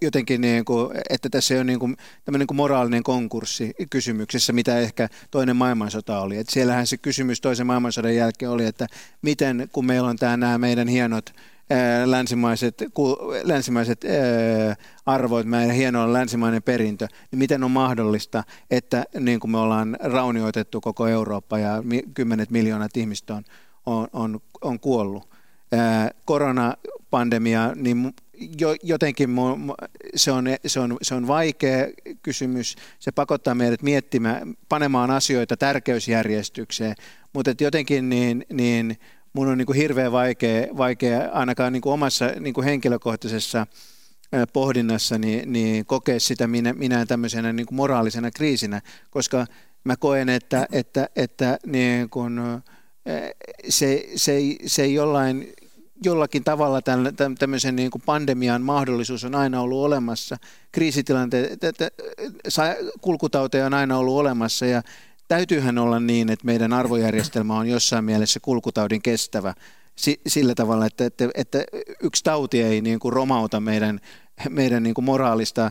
jotenkin, 0.00 0.40
niin 0.40 0.64
kuin, 0.64 0.96
että 1.10 1.28
tässä 1.30 1.60
on 1.60 1.66
niin 1.66 1.78
kuin, 1.78 1.96
niin 2.30 2.46
kuin 2.46 2.56
moraalinen 2.56 3.02
konkurssi 3.02 3.74
kysymyksessä, 3.90 4.52
mitä 4.52 4.78
ehkä 4.78 5.08
toinen 5.30 5.56
maailmansota 5.56 6.20
oli. 6.20 6.36
Et 6.36 6.48
siellähän 6.48 6.86
se 6.86 6.96
kysymys 6.96 7.40
toisen 7.40 7.66
maailmansodan 7.66 8.16
jälkeen 8.16 8.50
oli, 8.50 8.64
että 8.64 8.86
miten, 9.22 9.68
kun 9.72 9.86
meillä 9.86 10.08
on 10.08 10.16
tämä, 10.16 10.36
nämä 10.36 10.58
meidän 10.58 10.88
hienot 10.88 11.34
länsimaiset, 12.04 12.82
länsimaiset 13.42 14.04
arvoit, 15.06 15.46
meidän 15.46 15.76
hieno 15.76 16.12
länsimainen 16.12 16.62
perintö, 16.62 17.08
niin 17.30 17.38
miten 17.38 17.64
on 17.64 17.70
mahdollista, 17.70 18.44
että 18.70 19.04
niin 19.20 19.40
kuin 19.40 19.50
me 19.50 19.58
ollaan 19.58 19.96
raunioitettu 20.00 20.80
koko 20.80 21.06
Eurooppa 21.06 21.58
ja 21.58 21.82
kymmenet 22.14 22.50
miljoonat 22.50 22.96
ihmistä 22.96 23.34
on, 23.34 23.44
on, 23.86 24.08
on, 24.12 24.40
on 24.60 24.80
kuollut. 24.80 25.30
Koronapandemia, 26.24 27.72
niin 27.74 28.14
jo, 28.60 28.74
jotenkin 28.82 29.30
se 30.16 30.32
on, 30.32 30.44
se, 30.66 30.80
on, 30.80 30.96
se 31.02 31.14
on 31.14 31.26
vaikea 31.26 31.86
kysymys. 32.22 32.76
Se 32.98 33.12
pakottaa 33.12 33.54
meidät 33.54 33.82
miettimään, 33.82 34.54
panemaan 34.68 35.10
asioita 35.10 35.56
tärkeysjärjestykseen, 35.56 36.94
mutta 37.32 37.54
jotenkin 37.60 38.08
niin, 38.08 38.46
niin 38.52 38.96
mun 39.32 39.48
on 39.48 39.58
niin 39.58 39.66
kuin 39.66 39.76
hirveän 39.76 40.12
vaikea, 40.12 40.66
vaikea 40.76 41.28
ainakaan 41.32 41.72
niin 41.72 41.82
kuin 41.82 41.92
omassa 41.92 42.26
niin 42.26 42.54
kuin 42.54 42.64
henkilökohtaisessa 42.64 43.66
pohdinnassa 44.52 45.18
niin, 45.18 45.52
niin 45.52 45.86
kokea 45.86 46.20
sitä 46.20 46.46
minä, 46.46 46.72
minä 46.72 47.06
tämmöisenä 47.06 47.52
niin 47.52 47.66
kuin 47.66 47.76
moraalisena 47.76 48.30
kriisinä, 48.30 48.80
koska 49.10 49.46
mä 49.84 49.96
koen, 49.96 50.28
että, 50.28 50.66
että, 50.72 51.08
että 51.16 51.58
niin 51.66 52.10
kuin, 52.10 52.40
se, 53.68 54.08
se, 54.16 54.40
se 54.66 54.82
ei 54.82 54.94
jollain, 54.94 55.52
jollakin 56.04 56.44
tavalla 56.44 56.80
tämmöisen 57.38 57.76
niin 57.76 57.90
kuin 57.90 58.02
pandemian 58.06 58.62
mahdollisuus 58.62 59.24
on 59.24 59.34
aina 59.34 59.60
ollut 59.60 59.84
olemassa. 59.84 60.36
Kriisitilanteet, 60.72 61.60
kulkutauteja 63.00 63.66
on 63.66 63.74
aina 63.74 63.98
ollut 63.98 64.18
olemassa 64.18 64.66
ja 64.66 64.82
täytyyhän 65.28 65.78
olla 65.78 66.00
niin, 66.00 66.30
että 66.30 66.46
meidän 66.46 66.72
arvojärjestelmä 66.72 67.58
on 67.58 67.66
jossain 67.66 68.04
mielessä 68.04 68.40
kulkutaudin 68.40 69.02
kestävä 69.02 69.54
sillä 70.26 70.54
tavalla, 70.54 70.86
että, 70.86 71.04
että, 71.04 71.28
että 71.34 71.64
yksi 72.02 72.24
tauti 72.24 72.62
ei 72.62 72.80
niin 72.80 72.98
kuin 72.98 73.12
romauta 73.12 73.60
meidän, 73.60 74.00
meidän 74.48 74.82
niin 74.82 74.94
kuin 74.94 75.04
moraalista 75.04 75.70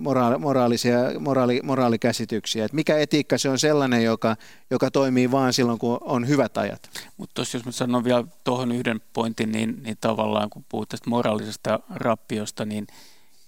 moraali, 0.00 0.38
moraalisia, 0.38 0.98
moraali, 1.20 1.60
moraalikäsityksiä. 1.64 2.64
Että 2.64 2.74
mikä 2.74 2.98
etiikka 2.98 3.38
se 3.38 3.48
on 3.48 3.58
sellainen, 3.58 4.04
joka, 4.04 4.36
joka 4.70 4.90
toimii 4.90 5.30
vain 5.30 5.52
silloin, 5.52 5.78
kun 5.78 5.98
on 6.00 6.28
hyvät 6.28 6.58
ajat. 6.58 6.90
Mutta 7.16 7.40
jos 7.40 7.64
mä 7.64 7.72
sanon 7.72 8.04
vielä 8.04 8.24
tuohon 8.44 8.72
yhden 8.72 9.00
pointin, 9.12 9.52
niin, 9.52 9.82
niin 9.82 9.96
tavallaan 10.00 10.50
kun 10.50 10.64
puhut 10.68 10.88
tästä 10.88 11.10
moraalisesta 11.10 11.80
rappiosta, 11.90 12.64
niin, 12.64 12.86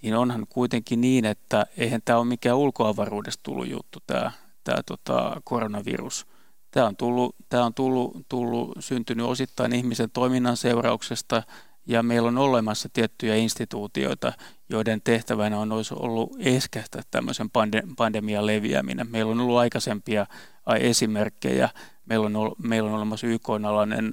niin 0.02 0.14
onhan 0.14 0.46
kuitenkin 0.48 1.00
niin, 1.00 1.24
että 1.24 1.66
eihän 1.76 2.00
tämä 2.04 2.18
ole 2.18 2.26
mikään 2.26 2.56
ulkoavaruudesta 2.56 3.42
tullut 3.42 3.70
juttu 3.70 3.98
tämä 4.06 4.32
tämä 4.64 4.82
tota, 4.82 5.40
koronavirus. 5.44 6.26
Tämä 6.70 6.86
on, 6.86 6.96
tullut, 6.96 7.36
tämä 7.48 7.64
on 7.64 7.74
tullut, 7.74 8.16
tullut, 8.28 8.76
syntynyt 8.80 9.26
osittain 9.26 9.72
ihmisen 9.72 10.10
toiminnan 10.10 10.56
seurauksesta 10.56 11.42
ja 11.86 12.02
meillä 12.02 12.28
on 12.28 12.38
olemassa 12.38 12.88
tiettyjä 12.92 13.36
instituutioita, 13.36 14.32
joiden 14.70 15.00
tehtävänä 15.04 15.58
on 15.58 15.72
olisi 15.72 15.94
ollut 15.98 16.36
eskästä 16.38 17.02
tämmöisen 17.10 17.50
pandemian 17.96 18.46
leviäminen. 18.46 19.10
Meillä 19.10 19.32
on 19.32 19.40
ollut 19.40 19.58
aikaisempia 19.58 20.26
esimerkkejä. 20.80 21.68
Meillä 22.06 22.26
on, 22.26 22.36
ollut, 22.36 22.58
meillä 22.58 22.90
on 22.90 22.96
olemassa 22.96 23.26
YK-alainen 23.26 24.12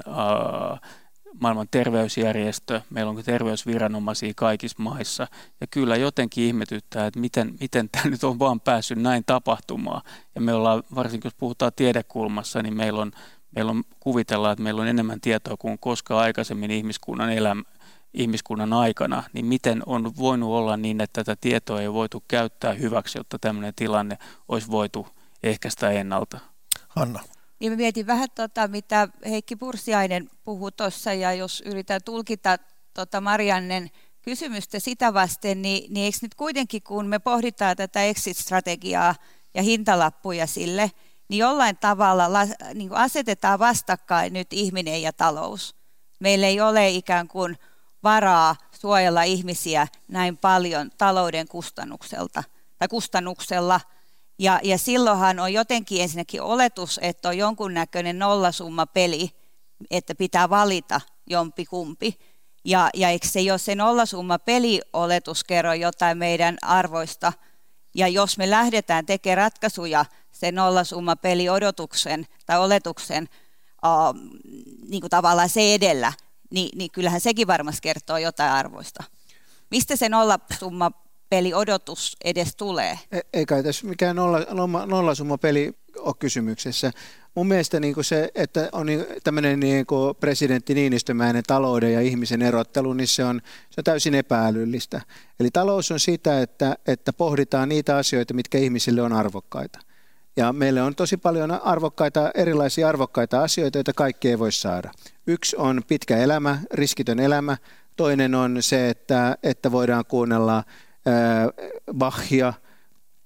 maailman 1.39 1.67
terveysjärjestö, 1.71 2.81
meillä 2.89 3.09
on 3.09 3.23
terveysviranomaisia 3.23 4.33
kaikissa 4.35 4.83
maissa. 4.83 5.27
Ja 5.61 5.67
kyllä 5.67 5.95
jotenkin 5.95 6.43
ihmetyttää, 6.43 7.07
että 7.07 7.19
miten, 7.19 7.53
miten 7.59 7.89
tämä 7.89 8.09
nyt 8.09 8.23
on 8.23 8.39
vaan 8.39 8.59
päässyt 8.59 8.97
näin 8.97 9.23
tapahtumaan. 9.25 10.01
Ja 10.35 10.41
me 10.41 10.53
ollaan, 10.53 10.83
varsinkin 10.95 11.27
jos 11.27 11.35
puhutaan 11.35 11.71
tiedekulmassa, 11.75 12.61
niin 12.61 12.77
meillä 12.77 13.01
on, 13.01 13.11
meillä 13.55 13.69
on 13.69 13.83
kuvitellaan, 13.99 14.53
että 14.53 14.63
meillä 14.63 14.81
on 14.81 14.87
enemmän 14.87 15.21
tietoa 15.21 15.57
kuin 15.57 15.79
koskaan 15.79 16.23
aikaisemmin 16.23 16.71
ihmiskunnan 16.71 17.31
elämä, 17.31 17.63
ihmiskunnan 18.13 18.73
aikana, 18.73 19.23
niin 19.33 19.45
miten 19.45 19.83
on 19.85 20.17
voinut 20.17 20.49
olla 20.49 20.77
niin, 20.77 21.01
että 21.01 21.23
tätä 21.23 21.37
tietoa 21.41 21.81
ei 21.81 21.93
voitu 21.93 22.23
käyttää 22.27 22.73
hyväksi, 22.73 23.17
jotta 23.17 23.39
tämmöinen 23.39 23.73
tilanne 23.75 24.17
olisi 24.47 24.71
voitu 24.71 25.07
ehkäistä 25.43 25.91
ennalta? 25.91 26.39
Hanna. 26.87 27.19
Niin 27.59 27.71
mä 27.71 27.75
mietin 27.75 28.07
vähän 28.07 28.27
tota, 28.35 28.67
mitä 28.67 29.07
Heikki 29.25 29.55
Pursiainen 29.55 30.29
puhui 30.43 30.71
tuossa, 30.71 31.13
ja 31.13 31.33
jos 31.33 31.63
yritän 31.65 32.01
tulkita 32.05 32.57
tota 32.93 33.21
Mariannen 33.21 33.89
kysymystä 34.21 34.79
sitä 34.79 35.13
vasten, 35.13 35.61
niin, 35.61 35.93
niin 35.93 36.05
eikö 36.05 36.17
nyt 36.21 36.35
kuitenkin, 36.35 36.83
kun 36.83 37.07
me 37.07 37.19
pohditaan 37.19 37.75
tätä 37.75 38.03
exit-strategiaa 38.03 39.15
ja 39.53 39.61
hintalappuja 39.61 40.47
sille, 40.47 40.91
niin 41.29 41.39
jollain 41.39 41.77
tavalla 41.77 42.33
la, 42.33 42.39
niin 42.73 42.93
asetetaan 42.93 43.59
vastakkain 43.59 44.33
nyt 44.33 44.53
ihminen 44.53 45.01
ja 45.01 45.13
talous. 45.13 45.75
Meillä 46.19 46.47
ei 46.47 46.61
ole 46.61 46.89
ikään 46.89 47.27
kuin 47.27 47.57
varaa 48.07 48.55
suojella 48.71 49.23
ihmisiä 49.23 49.87
näin 50.07 50.37
paljon 50.37 50.91
talouden 50.97 51.47
kustannukselta 51.47 52.43
tai 52.77 52.87
kustannuksella. 52.87 53.81
Ja, 54.39 54.59
ja 54.63 54.77
silloinhan 54.77 55.39
on 55.39 55.53
jotenkin 55.53 56.01
ensinnäkin 56.01 56.41
oletus, 56.41 56.99
että 57.03 57.29
on 57.29 57.37
jonkunnäköinen 57.37 58.19
nollasumma 58.19 58.85
peli, 58.85 59.29
että 59.91 60.15
pitää 60.15 60.49
valita 60.49 61.01
jompi 61.29 61.65
kumpi. 61.65 62.19
Ja, 62.65 62.89
ja 62.93 63.09
eikö 63.09 63.27
se, 63.27 63.41
jos 63.41 63.65
se 63.65 63.75
nollasumma 63.75 64.39
pelioletus 64.39 65.43
kerro 65.43 65.73
jotain 65.73 66.17
meidän 66.17 66.57
arvoista, 66.61 67.33
ja 67.95 68.07
jos 68.07 68.37
me 68.37 68.49
lähdetään 68.49 69.05
tekemään 69.05 69.37
ratkaisuja 69.37 70.05
sen 70.31 70.55
nollasumma 70.55 71.15
peliodotuksen 71.15 72.27
tai 72.45 72.59
oletuksen 72.59 73.29
uh, 73.85 74.31
niin 74.89 75.01
kuin 75.01 75.09
tavallaan 75.09 75.49
se 75.49 75.73
edellä, 75.73 76.13
niin, 76.49 76.77
niin 76.77 76.91
kyllähän 76.91 77.21
sekin 77.21 77.47
varmasti 77.47 77.81
kertoo 77.81 78.17
jotain 78.17 78.51
arvoista. 78.51 79.03
Mistä 79.71 79.95
se 79.95 80.09
nollasumma 80.09 80.91
peliodotus 81.29 82.17
edes 82.23 82.55
tulee? 82.55 82.99
E, 83.11 83.19
eikä 83.33 83.63
tässä 83.63 83.87
mikään 83.87 84.15
nolla, 84.15 84.39
nollasumma 84.85 85.37
peli 85.37 85.73
ole 85.97 86.15
kysymyksessä 86.19 86.91
mun 87.37 87.47
mielestä 87.47 87.79
niin 87.79 87.95
se, 88.01 88.31
että 88.35 88.69
on 88.71 88.85
niin, 88.85 89.05
tämmöinen 89.23 89.59
niin 89.59 89.85
presidentti 90.19 90.73
Niinistömäinen 90.73 91.43
talouden 91.47 91.93
ja 91.93 92.01
ihmisen 92.01 92.41
erottelu, 92.41 92.93
niin 92.93 93.07
se 93.07 93.23
on, 93.23 93.41
se 93.69 93.81
on 93.81 93.83
täysin 93.83 94.15
epäälyllistä. 94.15 95.01
Eli 95.39 95.51
talous 95.51 95.91
on 95.91 95.99
sitä, 95.99 96.41
että, 96.41 96.77
että 96.87 97.13
pohditaan 97.13 97.69
niitä 97.69 97.97
asioita, 97.97 98.33
mitkä 98.33 98.57
ihmisille 98.57 99.01
on 99.01 99.13
arvokkaita. 99.13 99.79
Ja 100.37 100.53
meille 100.53 100.81
on 100.81 100.95
tosi 100.95 101.17
paljon 101.17 101.51
arvokkaita, 101.51 102.31
erilaisia 102.33 102.89
arvokkaita 102.89 103.43
asioita, 103.43 103.77
joita 103.77 103.93
kaikki 103.93 104.29
ei 104.29 104.39
voi 104.39 104.51
saada. 104.51 104.91
Yksi 105.27 105.55
on 105.55 105.81
pitkä 105.87 106.17
elämä, 106.17 106.59
riskitön 106.73 107.19
elämä. 107.19 107.57
Toinen 107.95 108.35
on 108.35 108.57
se, 108.59 108.89
että, 108.89 109.37
että 109.43 109.71
voidaan 109.71 110.05
kuunnella 110.05 110.63
Bachia– 111.93 112.53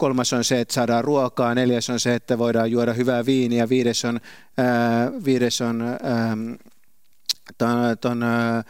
kolmas 0.01 0.33
on 0.33 0.43
se, 0.43 0.61
että 0.61 0.73
saadaan 0.73 1.03
ruokaa, 1.03 1.55
neljäs 1.55 1.89
on 1.89 1.99
se, 1.99 2.15
että 2.15 2.37
voidaan 2.37 2.71
juoda 2.71 2.93
hyvää 2.93 3.25
viiniä, 3.25 3.69
viides 3.69 4.05
on, 4.05 4.19
ää, 4.57 5.11
viides 5.25 5.61
on 5.61 5.81
ää, 5.81 6.37
ton, 7.57 7.97
ton, 8.01 8.23
ää, 8.23 8.63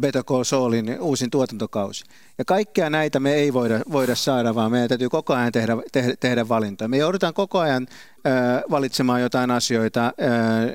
Better 0.00 0.24
Call 0.24 0.44
Saulin 0.44 1.00
uusin 1.00 1.30
tuotantokausi. 1.30 2.04
Ja 2.38 2.44
kaikkea 2.44 2.90
näitä 2.90 3.20
me 3.20 3.34
ei 3.34 3.52
voida, 3.52 3.80
voida 3.92 4.14
saada, 4.14 4.54
vaan 4.54 4.70
meidän 4.70 4.88
täytyy 4.88 5.08
koko 5.08 5.34
ajan 5.34 5.52
tehdä, 5.52 5.76
tehdä, 5.92 6.14
tehdä 6.20 6.48
valintoja. 6.48 6.88
Me 6.88 6.96
joudutaan 6.96 7.34
koko 7.34 7.58
ajan 7.58 7.86
äh, 8.26 8.62
valitsemaan 8.70 9.20
jotain 9.20 9.50
asioita, 9.50 10.06
äh, 10.06 10.12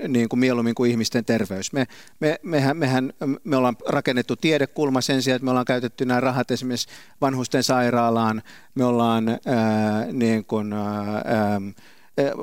niin 0.07 0.29
kuin 0.29 0.39
mieluummin 0.39 0.75
kuin 0.75 0.91
ihmisten 0.91 1.25
terveys. 1.25 1.73
Me, 1.73 1.87
me, 2.19 2.39
mehän, 2.43 2.77
mehän, 2.77 3.13
me 3.43 3.55
ollaan 3.55 3.77
rakennettu 3.89 4.35
tiedekulma 4.35 5.01
sen 5.01 5.21
sijaan, 5.21 5.35
että 5.35 5.45
me 5.45 5.51
ollaan 5.51 5.65
käytetty 5.65 6.05
nämä 6.05 6.19
rahat 6.19 6.51
esimerkiksi 6.51 6.89
vanhusten 7.21 7.63
sairaalaan. 7.63 8.41
Me 8.75 8.85
ollaan 8.85 9.29
äh, 9.29 9.37
niin 10.11 10.45
kuin, 10.45 10.73
äh, 10.73 10.79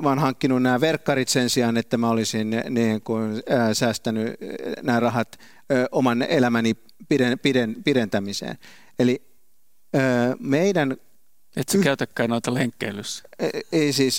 mä 0.02 0.08
oon 0.08 0.18
hankkinut 0.18 0.62
nämä 0.62 0.80
verkkarit 0.80 1.28
sen 1.28 1.50
sijaan, 1.50 1.76
että 1.76 1.96
mä 1.96 2.10
olisin 2.10 2.62
niin 2.70 3.00
kuin, 3.00 3.42
ää, 3.48 3.74
säästänyt 3.74 4.34
nämä 4.82 5.00
rahat 5.00 5.38
oman 5.92 6.22
elämäni 6.22 6.74
piden, 7.08 7.38
piden, 7.38 7.76
pidentämiseen. 7.84 8.58
Eli 8.98 9.22
ä, 9.96 10.00
meidän 10.40 10.96
et 11.56 11.68
sä 11.68 11.78
käytäkään 11.78 12.30
noita 12.30 12.54
lenkkeilyssä? 12.54 13.24
Ei, 13.72 13.92
siis, 13.92 14.18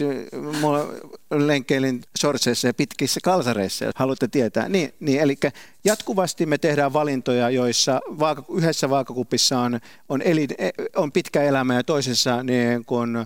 mulla 0.61 0.93
lenkkeilin 1.31 2.01
sortseissa 2.19 2.67
ja 2.67 2.73
pitkissä 2.73 3.19
kalsareissa, 3.23 3.85
jos 3.85 3.93
haluatte 3.95 4.27
tietää. 4.27 4.69
Niin, 4.69 4.93
niin, 4.99 5.19
eli 5.19 5.37
jatkuvasti 5.83 6.45
me 6.45 6.57
tehdään 6.57 6.93
valintoja, 6.93 7.49
joissa 7.49 8.01
vaaka, 8.19 8.43
yhdessä 8.49 8.89
vaakakupissa 8.89 9.59
on, 9.59 9.79
on, 10.09 10.21
eli, 10.21 10.47
on 10.95 11.11
pitkä 11.11 11.43
elämä 11.43 11.75
ja 11.75 11.83
toisessa 11.83 12.43
niin 12.43 12.85
kun, 12.85 13.25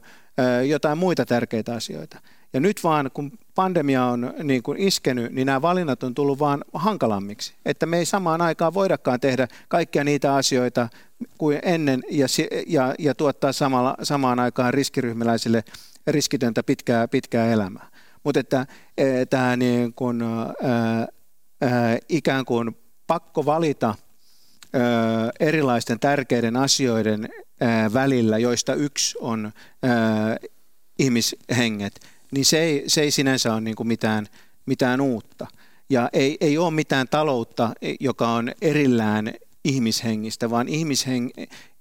jotain 0.68 0.98
muita 0.98 1.26
tärkeitä 1.26 1.74
asioita. 1.74 2.22
Ja 2.54 2.60
nyt 2.60 2.84
vaan, 2.84 3.12
kun 3.14 3.32
pandemia 3.56 4.06
on 4.06 4.34
niin 4.44 4.64
kuin 4.64 4.80
iskenyt, 4.80 5.32
niin 5.32 5.46
nämä 5.46 5.62
valinnat 5.62 6.04
on 6.04 6.14
tullut 6.14 6.40
vaan 6.40 6.64
hankalammiksi. 6.74 7.54
Että 7.66 7.86
me 7.86 7.98
ei 7.98 8.06
samaan 8.06 8.42
aikaan 8.42 8.74
voidakaan 8.74 9.20
tehdä 9.20 9.48
kaikkia 9.68 10.04
niitä 10.04 10.36
asioita 10.36 10.90
kuin 11.38 11.60
ennen 11.64 12.04
ja, 12.12 12.28
ja, 12.68 12.96
ja 13.00 13.16
tuottaa 13.16 13.52
samalla, 13.52 13.96
samaan 14.04 14.40
aikaan 14.40 14.74
riskiryhmäläisille 14.74 15.64
riskitöntä 16.08 16.64
pitkää, 16.64 17.08
pitkää 17.08 17.52
elämää. 17.52 17.88
Mutta 18.24 18.40
että 18.40 18.68
e, 18.98 19.26
tämä 19.26 19.56
niin 19.56 19.94
kuin, 19.94 20.22
ää, 20.22 21.08
ää, 21.62 21.98
ikään 22.10 22.46
kuin 22.46 22.78
pakko 23.08 23.46
valita 23.46 23.96
ää, 24.74 24.84
erilaisten 25.40 26.00
tärkeiden 26.00 26.56
asioiden 26.56 27.30
ää, 27.62 27.94
välillä, 27.94 28.38
joista 28.38 28.74
yksi 28.74 29.18
on 29.22 29.52
ää, 29.84 30.38
ihmishenget, 31.00 32.13
niin 32.34 32.46
se 32.46 32.60
ei, 32.60 32.84
se 32.88 33.02
ei 33.02 33.12
sinänsä 33.12 33.54
ole 33.54 33.62
niin 33.62 33.76
kuin 33.76 33.88
mitään, 33.88 34.28
mitään 34.66 35.02
uutta. 35.02 35.48
Ja 35.90 36.10
ei, 36.14 36.38
ei 36.42 36.58
ole 36.58 36.72
mitään 36.72 37.08
taloutta, 37.08 37.74
joka 38.00 38.28
on 38.28 38.52
erillään 38.62 39.34
ihmishengistä, 39.64 40.50
vaan 40.50 40.68
ihmisheng, 40.68 41.30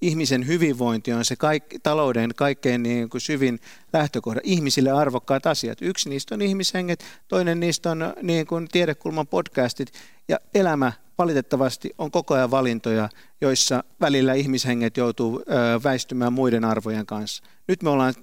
ihmisen 0.00 0.46
hyvinvointi 0.46 1.12
on 1.12 1.24
se 1.24 1.36
kaik, 1.36 1.64
talouden 1.82 2.30
kaikkein 2.36 2.82
niin 2.82 3.10
kuin 3.10 3.20
syvin 3.20 3.60
lähtökohda. 3.92 4.40
Ihmisille 4.44 4.90
arvokkaat 4.90 5.46
asiat. 5.46 5.78
Yksi 5.82 6.08
niistä 6.08 6.34
on 6.34 6.42
ihmishenget, 6.42 7.04
toinen 7.28 7.60
niistä 7.60 7.90
on 7.90 8.14
niin 8.22 8.46
kuin 8.46 8.68
tiedekulman 8.72 9.26
podcastit. 9.26 9.92
Ja 10.28 10.38
elämä 10.54 10.92
valitettavasti 11.18 11.90
on 11.98 12.10
koko 12.10 12.34
ajan 12.34 12.50
valintoja, 12.50 13.08
joissa 13.40 13.84
välillä 14.00 14.34
ihmishenget 14.34 14.96
joutuu 14.96 15.42
väistymään 15.84 16.32
muiden 16.32 16.64
arvojen 16.64 17.06
kanssa. 17.06 17.44
Nyt 17.68 17.82
me 17.82 17.90
ollaan 17.90 18.14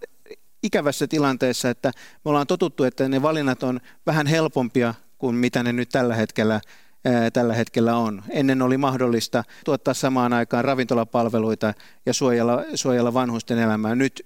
ikävässä 0.64 1.08
tilanteessa, 1.08 1.70
että 1.70 1.92
me 2.26 2.30
ollaan 2.30 2.48
totuttu, 2.48 2.84
että 2.84 3.10
ne 3.10 3.22
valinnat 3.22 3.64
on 3.64 3.80
vähän 4.06 4.28
helpompia 4.28 4.94
kuin 5.18 5.36
mitä 5.36 5.64
ne 5.64 5.74
nyt 5.74 5.90
tällä 5.90 6.16
hetkellä, 6.16 6.62
tällä 7.34 7.54
hetkellä 7.54 7.96
on. 7.96 8.24
Ennen 8.30 8.62
oli 8.62 8.78
mahdollista 8.78 9.44
tuottaa 9.66 9.94
samaan 9.94 10.34
aikaan 10.34 10.66
ravintolapalveluita 10.66 11.74
ja 12.06 12.14
suojella, 12.14 12.64
suojella 12.76 13.14
vanhusten 13.14 13.60
elämää. 13.60 13.96
Nyt 13.96 14.26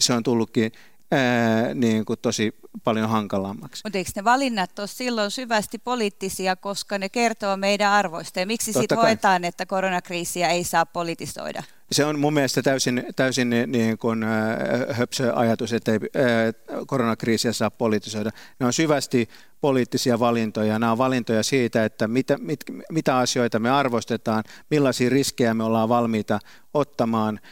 se 0.00 0.12
on 0.12 0.22
tullutkin 0.22 0.72
ää, 1.10 1.74
niin 1.74 2.04
kuin 2.04 2.18
tosi 2.22 2.54
paljon 2.84 3.08
hankalammaksi. 3.08 3.82
Mutta 3.84 3.98
eikö 3.98 4.10
ne 4.16 4.24
valinnat 4.24 4.78
ole 4.78 4.86
silloin 4.86 5.30
syvästi 5.30 5.78
poliittisia, 5.78 6.56
koska 6.56 6.98
ne 6.98 7.08
kertoo 7.08 7.56
meidän 7.56 7.92
arvoista? 7.92 8.40
Ja 8.40 8.46
miksi 8.46 8.72
sitten 8.72 8.98
hoetaan, 8.98 9.44
että 9.44 9.66
koronakriisiä 9.66 10.48
ei 10.48 10.64
saa 10.64 10.86
politisoida? 10.86 11.62
Se 11.92 12.04
on 12.04 12.18
mun 12.18 12.34
mielestä 12.34 12.62
täysin, 12.62 13.04
täysin 13.16 13.50
niin 13.66 13.98
kuin, 13.98 14.22
äh, 14.22 14.96
höpsö 14.96 15.32
ajatus, 15.34 15.72
että 15.72 15.92
ei 15.92 15.98
äh, 15.98 16.86
koronakriisiä 16.86 17.52
saa 17.52 17.70
politisoida. 17.70 18.30
Ne 18.58 18.66
on 18.66 18.72
syvästi 18.72 19.28
poliittisia 19.60 20.18
valintoja. 20.18 20.78
Nämä 20.78 20.92
on 20.92 20.98
valintoja 20.98 21.42
siitä, 21.42 21.84
että 21.84 22.08
mitä, 22.08 22.38
mit, 22.38 22.60
mitä 22.92 23.18
asioita 23.18 23.58
me 23.58 23.70
arvostetaan, 23.70 24.44
millaisia 24.70 25.10
riskejä 25.10 25.54
me 25.54 25.64
ollaan 25.64 25.88
valmiita 25.88 26.38
ottamaan– 26.74 27.40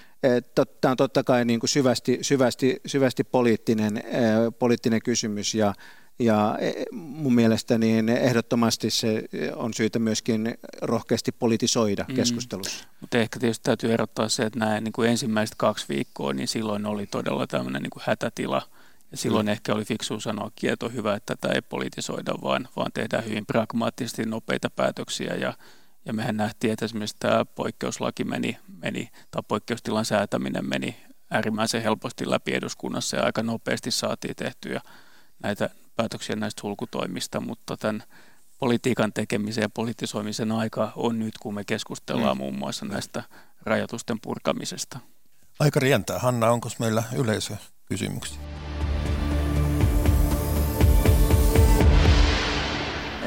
Tämä 0.81 0.91
on 0.91 0.97
totta 0.97 1.25
kai 1.25 1.45
niin 1.45 1.61
kuin 1.61 1.71
syvästi, 1.71 2.19
syvästi, 2.23 2.81
syvästi 2.87 3.25
poliittinen, 3.25 4.03
poliittinen 4.59 5.03
kysymys 5.03 5.55
ja, 5.55 5.75
ja 6.19 6.59
e, 6.61 6.73
mun 6.93 7.35
mielestä 7.35 7.79
niin 7.79 8.09
ehdottomasti 8.09 8.91
se 8.91 9.25
on 9.57 9.75
syytä 9.75 9.99
myöskin 9.99 10.55
rohkeasti 10.83 11.33
politisoida 11.33 12.05
mm. 12.09 12.15
keskustelussa. 12.15 12.85
Mutta 13.01 13.19
ehkä 13.19 13.41
tietysti 13.41 13.63
täytyy 13.65 13.93
erottaa 13.93 14.29
se, 14.29 14.43
että 14.43 14.59
nämä 14.59 14.81
niin 14.81 14.93
kuin 14.93 15.11
ensimmäiset 15.11 15.55
kaksi 15.59 15.87
viikkoa, 15.89 16.33
niin 16.33 16.49
silloin 16.49 16.87
oli 16.87 17.07
todella 17.07 17.47
tämmöinen 17.47 17.83
niin 17.83 17.91
kuin 17.91 18.03
hätätila. 18.07 18.63
Ja 19.11 19.17
silloin 19.17 19.47
mm. 19.47 19.53
ehkä 19.53 19.75
oli 19.75 19.85
fiksu 19.85 20.21
sanoa, 20.21 20.51
että 20.63 20.87
on 20.87 20.95
hyvä, 20.95 21.15
että 21.15 21.37
tätä 21.37 21.55
ei 21.55 21.63
politisoida, 21.63 22.35
vaan, 22.43 22.69
vaan 22.77 22.93
tehdään 22.95 23.25
hyvin 23.25 23.47
pragmaattisesti 23.47 24.23
nopeita 24.23 24.71
päätöksiä 24.71 25.35
ja 25.35 25.55
ja 26.09 26.14
mehän 26.14 26.37
nähtiin, 26.37 26.73
että 26.73 26.85
esimerkiksi 26.85 27.16
tämä 27.18 27.44
poikkeuslaki 27.44 28.25
meni, 28.25 28.59
meni 28.83 29.11
tai 29.31 29.42
poikkeustilan 29.49 30.05
säätäminen 30.05 30.68
meni 30.68 30.97
äärimmäisen 31.31 31.83
helposti 31.83 32.31
läpi 32.31 32.55
eduskunnassa 32.55 33.16
ja 33.16 33.25
aika 33.25 33.42
nopeasti 33.42 33.90
saatiin 33.90 34.37
tehtyä 34.37 34.81
näitä 35.42 35.71
päätöksiä 35.97 36.37
näistä 36.37 36.61
sulkutoimista, 36.61 37.40
mutta 37.40 37.77
tämän 37.77 38.03
politiikan 38.59 39.12
tekemisen 39.12 39.62
ja 39.62 39.68
politisoimisen 39.68 40.53
aika 40.53 40.92
on 40.97 41.18
nyt, 41.18 41.38
kun 41.40 41.55
me 41.55 41.64
keskustellaan 41.64 42.37
mm. 42.37 42.38
muun 42.38 42.59
muassa 42.59 42.87
näistä 42.87 43.23
rajoitusten 43.62 44.21
purkamisesta. 44.21 44.99
Aika 45.61 45.81
rientää. 45.81 46.18
Hanna, 46.18 46.51
onko 46.51 46.68
meillä 46.79 47.03
yleisökysymyksiä? 47.16 48.38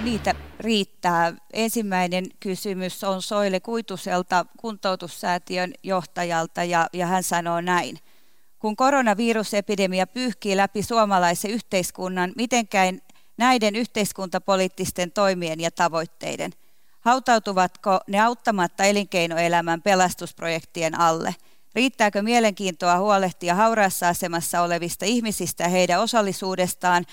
Niitä 0.02 0.36
riittää. 0.60 1.34
Ensimmäinen 1.54 2.26
kysymys 2.40 3.04
on 3.04 3.22
Soile 3.22 3.60
Kuituselta, 3.60 4.46
kuntoutussäätiön 4.58 5.74
johtajalta, 5.84 6.64
ja, 6.64 6.88
ja 6.94 7.08
hän 7.08 7.24
sanoo 7.24 7.62
näin. 7.62 7.98
Kun 8.60 8.76
koronavirusepidemia 8.76 10.08
pyyhkii 10.08 10.58
läpi 10.58 10.84
suomalaisen 10.84 11.52
yhteiskunnan, 11.52 12.34
mitenkään 12.36 13.02
näiden 13.38 13.76
yhteiskuntapoliittisten 13.76 15.12
toimien 15.12 15.60
ja 15.60 15.72
tavoitteiden? 15.72 16.52
Hautautuvatko 17.00 18.00
ne 18.08 18.20
auttamatta 18.20 18.84
elinkeinoelämän 18.84 19.82
pelastusprojektien 19.82 21.00
alle? 21.00 21.36
Riittääkö 21.76 22.22
mielenkiintoa 22.22 23.00
huolehtia 23.00 23.56
hauraassa 23.56 24.08
asemassa 24.08 24.62
olevista 24.62 25.06
ihmisistä 25.06 25.68
heidän 25.68 26.02
osallisuudestaan 26.02 27.06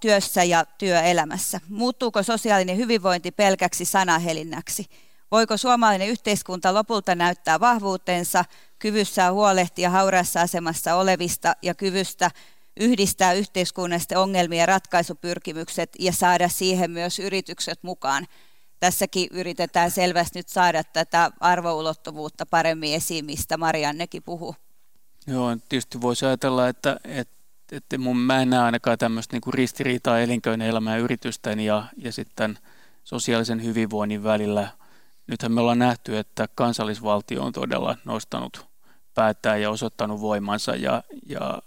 työssä 0.00 0.44
ja 0.44 0.64
työelämässä? 0.78 1.60
Muuttuuko 1.68 2.22
sosiaalinen 2.22 2.76
hyvinvointi 2.76 3.30
pelkäksi 3.30 3.84
sanahelinnäksi? 3.84 4.86
Voiko 5.30 5.56
suomalainen 5.56 6.08
yhteiskunta 6.08 6.74
lopulta 6.74 7.14
näyttää 7.14 7.60
vahvuutensa, 7.60 8.44
kyvyssä 8.78 9.32
huolehtia 9.32 9.90
hauraassa 9.90 10.40
asemassa 10.40 10.94
olevista 10.94 11.56
ja 11.62 11.74
kyvystä 11.74 12.30
yhdistää 12.80 13.32
yhteiskunnallisten 13.32 14.18
ongelmien 14.18 14.68
ratkaisupyrkimykset 14.68 15.90
ja 15.98 16.12
saada 16.12 16.48
siihen 16.48 16.90
myös 16.90 17.18
yritykset 17.18 17.82
mukaan? 17.82 18.26
Tässäkin 18.80 19.28
yritetään 19.30 19.90
selvästi 19.90 20.38
nyt 20.38 20.48
saada 20.48 20.84
tätä 20.84 21.30
arvoulottuvuutta 21.40 22.46
paremmin 22.46 22.94
esiin, 22.94 23.24
mistä 23.24 23.56
Mariannekin 23.56 24.22
puhuu. 24.22 24.54
Joo, 25.26 25.56
tietysti 25.68 26.00
voisi 26.00 26.26
ajatella, 26.26 26.68
että, 26.68 27.00
että 27.04 27.35
että 27.72 27.98
mun, 27.98 28.16
mä 28.16 28.42
en 28.42 28.50
näe 28.50 28.60
ainakaan 28.60 28.98
tämmöistä 28.98 29.36
niin 29.36 29.54
ristiriitaa 29.54 30.20
elinkeinoelämän 30.20 30.94
ja 30.94 31.00
yritysten 31.04 31.60
ja, 31.60 31.84
ja 31.96 32.12
sitten 32.12 32.58
sosiaalisen 33.04 33.64
hyvinvoinnin 33.64 34.24
välillä. 34.24 34.68
Nythän 35.26 35.52
me 35.52 35.60
ollaan 35.60 35.78
nähty, 35.78 36.18
että 36.18 36.48
kansallisvaltio 36.54 37.42
on 37.42 37.52
todella 37.52 37.96
nostanut 38.04 38.66
päättää 39.14 39.56
ja 39.56 39.70
osoittanut 39.70 40.20
voimansa 40.20 40.76
ja, 40.76 41.02
ja 41.26 41.62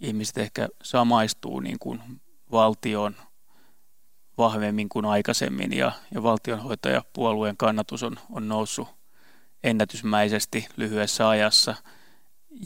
ihmiset 0.00 0.38
ehkä 0.38 0.68
samaistuu 0.82 1.60
niin 1.60 1.78
kuin 1.78 2.00
valtion 2.52 3.16
vahvemmin 4.38 4.88
kuin 4.88 5.04
aikaisemmin 5.04 5.72
ja, 5.72 5.92
ja 6.14 6.22
valtionhoitajapuolueen 6.22 7.56
kannatus 7.56 8.02
on, 8.02 8.16
on 8.30 8.48
noussut 8.48 8.88
ennätysmäisesti 9.64 10.68
lyhyessä 10.76 11.28
ajassa– 11.28 11.74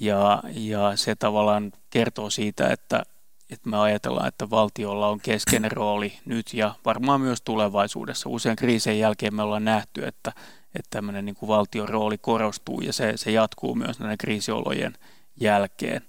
ja, 0.01 0.43
ja 0.55 0.97
se 0.97 1.15
tavallaan 1.15 1.73
kertoo 1.91 2.31
siitä, 2.31 2.69
että, 2.69 3.03
että 3.51 3.71
me 3.71 3.79
ajatellaan, 3.79 4.29
että 4.29 4.51
valtiolla 4.51 5.09
on 5.09 5.21
keskeinen 5.21 5.73
rooli 5.73 6.13
nyt 6.25 6.55
ja 6.55 6.75
varmaan 6.85 7.21
myös 7.21 7.43
tulevaisuudessa. 7.43 8.29
Usein 8.29 8.57
kriisien 8.57 8.99
jälkeen 8.99 9.35
me 9.35 9.43
ollaan 9.43 9.65
nähty, 9.65 10.07
että, 10.07 10.33
että 10.75 10.91
tämmöinen 10.91 11.25
niin 11.25 11.35
kuin 11.37 11.49
valtion 11.49 11.89
rooli 11.89 12.19
korostuu 12.19 12.81
ja 12.81 12.93
se, 12.93 13.13
se 13.17 13.31
jatkuu 13.31 13.75
myös 13.75 13.99
näiden 13.99 14.19
kriisiolojen 14.19 14.95
jälkeen. 15.41 16.03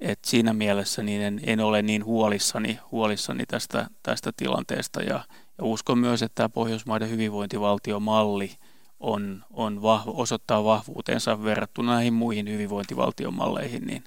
Et 0.00 0.18
siinä 0.24 0.52
mielessä 0.52 1.02
niin 1.02 1.22
en, 1.22 1.40
en 1.46 1.60
ole 1.60 1.82
niin 1.82 2.04
huolissani, 2.04 2.78
huolissani 2.92 3.46
tästä, 3.46 3.86
tästä 4.02 4.32
tilanteesta 4.36 5.02
ja, 5.02 5.20
ja 5.58 5.64
uskon 5.64 5.98
myös, 5.98 6.22
että 6.22 6.34
tämä 6.34 6.48
Pohjoismaiden 6.48 7.10
hyvinvointivaltiomalli– 7.10 8.50
on, 9.00 9.44
on 9.52 9.82
vahvo, 9.82 10.12
osoittaa 10.16 10.64
vahvuutensa 10.64 11.44
verrattuna 11.44 11.94
näihin 11.94 12.14
muihin 12.14 12.48
hyvinvointivaltiomalleihin, 12.48 13.86
niin 13.86 14.04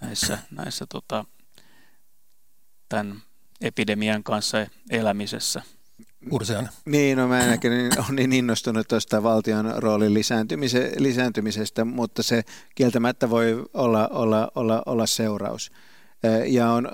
näissä, 0.00 0.38
näissä 0.50 0.86
tota, 0.88 1.24
tämän 2.88 3.22
epidemian 3.60 4.22
kanssa 4.24 4.66
elämisessä. 4.90 5.62
Ursean. 6.30 6.68
Niin, 6.84 7.18
no 7.18 7.28
mä 7.28 7.40
enäkin 7.40 7.72
olen 7.72 8.16
niin 8.16 8.32
innostunut 8.32 8.88
tuosta 8.88 9.22
valtion 9.22 9.74
roolin 9.76 10.14
lisääntymise, 10.14 10.92
lisääntymisestä, 10.96 11.84
mutta 11.84 12.22
se 12.22 12.42
kieltämättä 12.74 13.30
voi 13.30 13.64
olla, 13.74 14.08
olla, 14.08 14.52
olla, 14.54 14.82
olla 14.86 15.06
seuraus. 15.06 15.72
Ja 16.46 16.70
on 16.72 16.88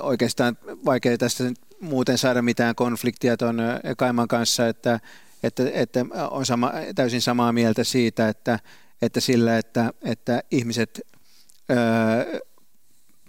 oikeastaan 0.00 0.58
vaikea 0.84 1.18
tästä 1.18 1.44
muuten 1.80 2.18
saada 2.18 2.42
mitään 2.42 2.74
konfliktia 2.74 3.36
tuon 3.36 3.58
Kaiman 3.96 4.28
kanssa, 4.28 4.68
että 4.68 5.00
että, 5.42 5.62
että 5.72 6.06
on 6.30 6.46
sama, 6.46 6.72
täysin 6.94 7.22
samaa 7.22 7.52
mieltä 7.52 7.84
siitä, 7.84 8.28
että, 8.28 8.58
että 9.02 9.20
sillä, 9.20 9.58
että, 9.58 9.92
että 10.02 10.42
ihmiset 10.50 11.00
öö, 11.70 12.40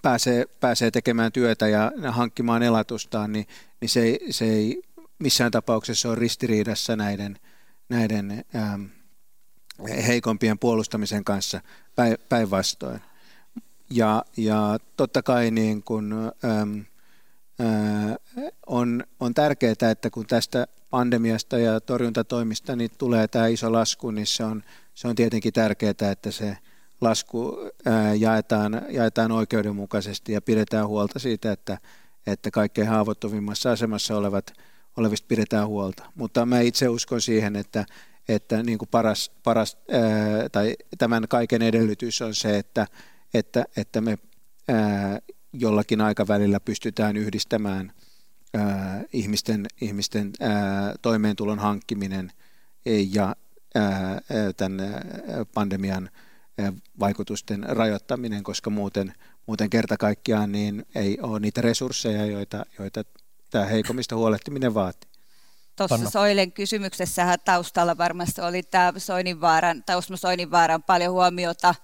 pääsee, 0.01 0.45
pääsee 0.59 0.91
tekemään 0.91 1.31
työtä 1.31 1.67
ja 1.67 1.91
hankkimaan 2.09 2.63
elatustaan, 2.63 3.31
niin, 3.31 3.47
niin 3.81 3.89
se, 3.89 4.01
ei, 4.01 4.27
se 4.29 4.45
ei 4.45 4.81
missään 5.19 5.51
tapauksessa 5.51 6.09
ole 6.09 6.15
ristiriidassa 6.15 6.95
näiden, 6.95 7.39
näiden 7.89 8.45
ähm, 8.55 8.83
heikompien 10.07 10.59
puolustamisen 10.59 11.23
kanssa 11.23 11.61
päinvastoin. 12.29 13.01
Ja, 13.89 14.25
ja 14.37 14.77
totta 14.97 15.23
kai 15.23 15.51
niin 15.51 15.83
kun, 15.83 16.31
ähm, 16.45 16.79
äh, 17.61 18.15
on, 18.67 19.03
on 19.19 19.33
tärkeää, 19.33 19.91
että 19.91 20.09
kun 20.09 20.27
tästä 20.27 20.67
pandemiasta 20.89 21.57
ja 21.57 21.81
torjuntatoimista 21.81 22.75
niin 22.75 22.91
tulee 22.97 23.27
tämä 23.27 23.47
iso 23.47 23.71
lasku, 23.71 24.11
niin 24.11 24.27
se 24.27 24.43
on, 24.43 24.63
se 24.93 25.07
on 25.07 25.15
tietenkin 25.15 25.53
tärkeää, 25.53 26.11
että 26.11 26.31
se 26.31 26.57
lasku 27.01 27.57
jaetaan, 28.17 28.81
jaetaan 28.89 29.31
oikeudenmukaisesti 29.31 30.31
ja 30.31 30.41
pidetään 30.41 30.87
huolta 30.87 31.19
siitä, 31.19 31.51
että, 31.51 31.77
että 32.27 32.51
kaikkein 32.51 32.87
haavoittuvimmassa 32.87 33.71
asemassa 33.71 34.17
olevat, 34.17 34.53
olevista 34.97 35.27
pidetään 35.27 35.67
huolta. 35.67 36.03
Mutta 36.15 36.45
mä 36.45 36.59
itse 36.59 36.89
uskon 36.89 37.21
siihen, 37.21 37.55
että, 37.55 37.85
että 38.27 38.63
niin 38.63 38.77
kuin 38.77 38.89
paras, 38.89 39.31
paras 39.43 39.77
tai 40.51 40.75
tämän 40.97 41.27
kaiken 41.29 41.61
edellytys 41.61 42.21
on 42.21 42.35
se, 42.35 42.57
että, 42.57 42.87
että, 43.33 43.65
että 43.77 44.01
me 44.01 44.17
jollakin 45.53 46.01
aikavälillä 46.01 46.59
pystytään 46.59 47.17
yhdistämään– 47.17 47.91
ää, 48.53 49.03
ihmisten, 49.13 49.65
ihmisten 49.81 50.31
toimeentulon 51.01 51.59
hankkiminen 51.59 52.31
ja 52.85 53.35
tämän 54.57 54.79
pandemian 55.53 56.09
vaikutusten 56.99 57.63
rajoittaminen, 57.63 58.43
koska 58.43 58.69
muuten, 58.69 59.13
muuten 59.45 59.69
kerta 59.69 59.97
kaikkiaan 59.97 60.51
niin 60.51 60.85
ei 60.95 61.17
ole 61.21 61.39
niitä 61.39 61.61
resursseja, 61.61 62.25
joita, 62.25 62.65
joita 62.79 63.03
tämä 63.49 63.65
heikommista 63.65 64.15
huolehtiminen 64.15 64.73
vaatii. 64.73 65.11
Tuossa 65.75 66.09
Soilen 66.09 66.51
kysymyksessä 66.51 67.37
taustalla 67.37 67.97
varmasti 67.97 68.41
oli 68.41 68.63
tämä 68.63 68.93
Soininvaaran, 68.97 69.83
tai 69.83 69.95
Osmo 69.95 70.17
Soininvaaran 70.17 70.83
paljon 70.83 71.13
huomiota 71.13 71.75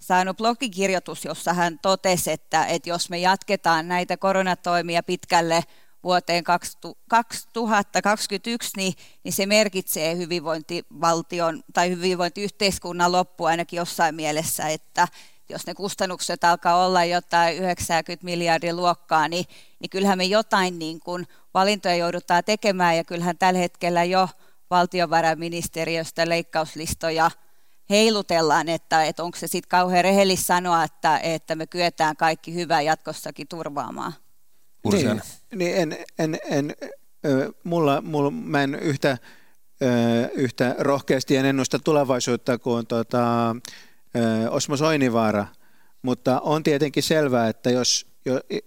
saanut 0.00 0.36
blogikirjoitus, 0.36 1.24
jossa 1.24 1.52
hän 1.52 1.78
totesi, 1.82 2.30
että, 2.30 2.66
että 2.66 2.88
jos 2.88 3.10
me 3.10 3.18
jatketaan 3.18 3.88
näitä 3.88 4.16
koronatoimia 4.16 5.02
pitkälle 5.02 5.64
vuoteen 6.06 6.44
2021, 6.44 8.70
niin, 8.76 8.94
niin 9.24 9.32
se 9.32 9.46
merkitsee 9.46 10.16
hyvinvointivaltion 10.16 11.62
tai 11.72 11.90
hyvinvointiyhteiskunnan 11.90 13.12
loppu 13.12 13.44
ainakin 13.44 13.76
jossain 13.76 14.14
mielessä, 14.14 14.68
että 14.68 15.08
jos 15.48 15.66
ne 15.66 15.74
kustannukset 15.74 16.44
alkaa 16.44 16.86
olla 16.86 17.04
jotain 17.04 17.56
90 17.56 18.24
miljardin 18.24 18.76
luokkaa, 18.76 19.28
niin, 19.28 19.44
niin 19.80 19.90
kyllähän 19.90 20.18
me 20.18 20.24
jotain 20.24 20.78
niin 20.78 21.00
kuin 21.00 21.26
valintoja 21.54 21.94
joudutaan 21.94 22.44
tekemään 22.44 22.96
ja 22.96 23.04
kyllähän 23.04 23.38
tällä 23.38 23.58
hetkellä 23.58 24.04
jo 24.04 24.28
valtiovarainministeriöstä 24.70 26.28
leikkauslistoja 26.28 27.30
heilutellaan, 27.90 28.68
että, 28.68 29.04
että 29.04 29.22
onko 29.22 29.38
se 29.38 29.46
sitten 29.46 29.68
kauhean 29.68 30.04
rehellistä 30.04 30.46
sanoa, 30.46 30.84
että, 30.84 31.18
että 31.18 31.54
me 31.54 31.66
kyetään 31.66 32.16
kaikki 32.16 32.54
hyvää 32.54 32.80
jatkossakin 32.80 33.48
turvaamaan. 33.48 34.12
Niin, 34.92 35.22
niin 35.54 35.76
en, 35.76 35.96
en, 36.18 36.38
en, 36.44 36.74
mulla, 37.64 38.00
mulla, 38.00 38.30
mä 38.30 38.62
en 38.62 38.74
yhtä, 38.74 39.18
yhtä 40.34 40.74
rohkeasti 40.78 41.36
en 41.36 41.46
ennusta 41.46 41.78
tulevaisuutta 41.78 42.58
kuin 42.58 42.86
tota, 42.86 43.56
Osmo 44.50 44.76
Soinivaara, 44.76 45.46
mutta 46.02 46.40
on 46.40 46.62
tietenkin 46.62 47.02
selvää, 47.02 47.48
että 47.48 47.70
jos, 47.70 48.06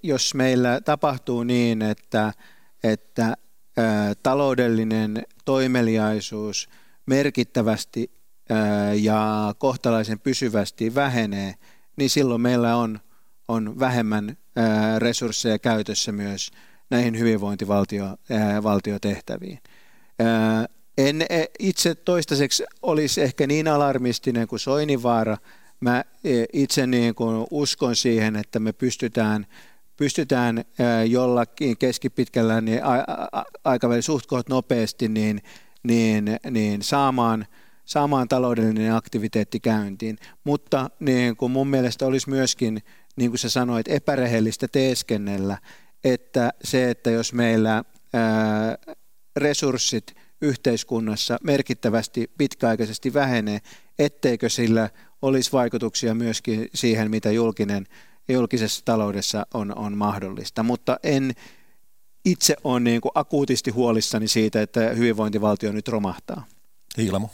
jos 0.04 0.34
meillä 0.34 0.82
tapahtuu 0.82 1.44
niin, 1.44 1.82
että, 1.82 2.34
että 2.84 3.38
taloudellinen 4.24 5.24
toimeliaisuus 5.46 6.70
merkittävästi 7.06 8.12
ja 8.96 9.54
kohtalaisen 9.58 10.20
pysyvästi 10.20 10.96
vähenee, 10.96 11.54
niin 11.96 12.10
silloin 12.10 12.42
meillä 12.42 12.76
on, 12.76 13.00
on 13.50 13.80
vähemmän 13.80 14.38
resursseja 14.98 15.60
käytössä 15.60 16.12
myös 16.12 16.52
näihin 16.90 17.20
hyvinvointivaltiotehtäviin. 17.20 19.60
En 20.98 21.22
e, 21.22 21.46
itse 21.60 21.96
toistaiseksi 21.96 22.64
olisi 22.82 23.22
ehkä 23.22 23.48
niin 23.48 23.68
alarmistinen 23.68 24.48
kuin 24.48 24.60
Soinivaara. 24.60 25.38
Mä 25.80 26.04
e, 26.24 26.44
itse 26.54 26.88
niin 26.88 27.16
kuin 27.16 27.48
uskon 27.52 27.96
siihen, 27.96 28.36
että 28.36 28.60
me 28.60 28.74
pystytään 28.74 29.46
pystytään 30.00 30.66
jollakin 31.08 31.78
keskipitkällä 31.78 32.62
niin 32.62 32.82
aikavälillä 33.64 34.02
suht 34.02 34.26
nopeasti 34.50 35.08
niin, 35.08 35.42
niin, 35.84 36.38
niin 36.52 36.82
saamaan, 36.82 37.46
saamaan 37.86 38.28
taloudellinen 38.28 38.96
aktiviteetti 38.96 39.60
käyntiin. 39.60 40.18
Mutta 40.44 40.90
niin 41.00 41.38
kuin 41.38 41.52
mun 41.52 41.68
mielestä 41.68 42.06
olisi 42.06 42.30
myöskin, 42.30 42.82
niin 43.20 43.32
kuin 43.32 43.40
sä 43.40 43.50
sanoit, 43.50 43.88
epärehellistä 43.88 44.68
teeskennellä, 44.68 45.58
että 46.04 46.54
se, 46.64 46.90
että 46.90 47.10
jos 47.10 47.34
meillä 47.34 47.84
ää, 48.14 48.78
resurssit 49.36 50.16
yhteiskunnassa 50.42 51.38
merkittävästi 51.44 52.32
pitkäaikaisesti 52.38 53.14
vähenee, 53.14 53.60
etteikö 54.00 54.50
sillä 54.50 54.90
olisi 55.22 55.52
vaikutuksia 55.52 56.16
myöskin 56.16 56.68
siihen, 56.74 57.12
mitä 57.12 57.32
julkinen, 57.32 57.86
julkisessa 58.30 58.86
taloudessa 58.86 59.46
on, 59.54 59.78
on 59.78 59.98
mahdollista. 59.98 60.64
Mutta 60.64 61.00
en 61.04 61.34
itse 62.26 62.56
ole 62.64 62.80
niin 62.80 63.02
kuin 63.02 63.12
akuutisti 63.16 63.72
huolissani 63.72 64.28
siitä, 64.28 64.62
että 64.62 64.80
hyvinvointivaltio 64.90 65.72
nyt 65.72 65.88
romahtaa. 65.88 66.46
Hiilamo. 66.98 67.30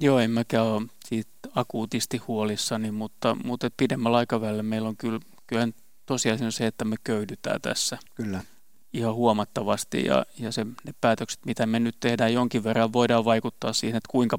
Joo, 0.00 0.18
en 0.18 0.30
mäkään 0.30 0.66
ole 0.66 0.82
siitä 1.08 1.33
akuutisti 1.54 2.16
huolissani, 2.16 2.90
mutta, 2.90 3.36
mutta 3.44 3.70
pidemmällä 3.76 4.18
aikavälillä 4.18 4.62
meillä 4.62 4.88
on 4.88 4.96
kyllä, 4.96 5.20
kyllä 5.46 5.68
tosiasia 6.06 6.50
se, 6.50 6.66
että 6.66 6.84
me 6.84 6.96
köydytään 7.04 7.60
tässä. 7.60 7.98
Kyllä 8.14 8.40
ihan 8.94 9.14
huomattavasti 9.14 10.04
ja, 10.04 10.26
ja 10.38 10.52
se, 10.52 10.64
ne 10.64 10.94
päätökset, 11.00 11.46
mitä 11.46 11.66
me 11.66 11.80
nyt 11.80 11.96
tehdään 12.00 12.32
jonkin 12.32 12.64
verran, 12.64 12.92
voidaan 12.92 13.24
vaikuttaa 13.24 13.72
siihen, 13.72 13.96
että 13.96 14.08
kuinka, 14.10 14.38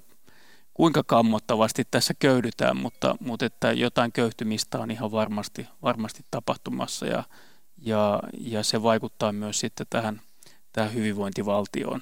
kuinka 0.73 1.03
kammottavasti 1.03 1.83
tässä 1.91 2.13
köydytään, 2.19 2.77
mutta, 2.77 3.17
mutta 3.19 3.45
että 3.45 3.71
jotain 3.71 4.11
köyhtymistä 4.11 4.79
on 4.79 4.91
ihan 4.91 5.11
varmasti, 5.11 5.67
varmasti 5.81 6.23
tapahtumassa 6.31 7.05
ja, 7.05 7.23
ja, 7.77 8.19
ja 8.39 8.63
se 8.63 8.83
vaikuttaa 8.83 9.31
myös 9.31 9.59
sitten 9.59 9.87
tähän, 9.89 10.21
tähän 10.73 10.93
hyvinvointivaltioon. 10.93 12.01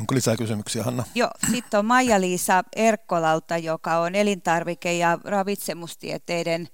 Onko 0.00 0.14
lisää 0.14 0.36
kysymyksiä, 0.36 0.82
Hanna? 0.82 1.04
Joo, 1.14 1.30
sitten 1.50 1.80
on 1.80 1.86
Maija-Liisa 1.86 2.64
Erkkolalta, 2.76 3.58
joka 3.58 3.98
on 3.98 4.12
elintarvike- 4.14 4.92
ja 4.98 5.18
ravitsemustieteiden 5.24 6.68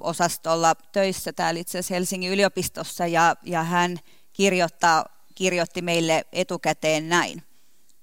osastolla 0.00 0.74
töissä 0.92 1.32
täällä 1.32 1.60
itse 1.60 1.78
asiassa 1.78 1.94
Helsingin 1.94 2.32
yliopistossa 2.32 3.06
ja, 3.06 3.36
ja 3.42 3.62
hän 3.62 3.96
kirjoittaa, 4.32 5.04
kirjoitti 5.34 5.82
meille 5.82 6.24
etukäteen 6.32 7.08
näin. 7.08 7.42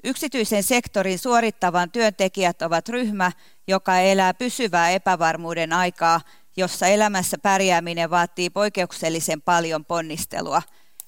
Yksityisen 0.03 0.63
sektorin 0.63 1.19
suorittavan 1.19 1.91
työntekijät 1.91 2.61
ovat 2.61 2.89
ryhmä, 2.89 3.31
joka 3.67 3.99
elää 3.99 4.33
pysyvää 4.33 4.89
epävarmuuden 4.89 5.73
aikaa, 5.73 6.21
jossa 6.57 6.87
elämässä 6.87 7.37
pärjääminen 7.37 8.09
vaatii 8.09 8.49
poikkeuksellisen 8.49 9.41
paljon 9.41 9.85
ponnistelua. 9.85 10.61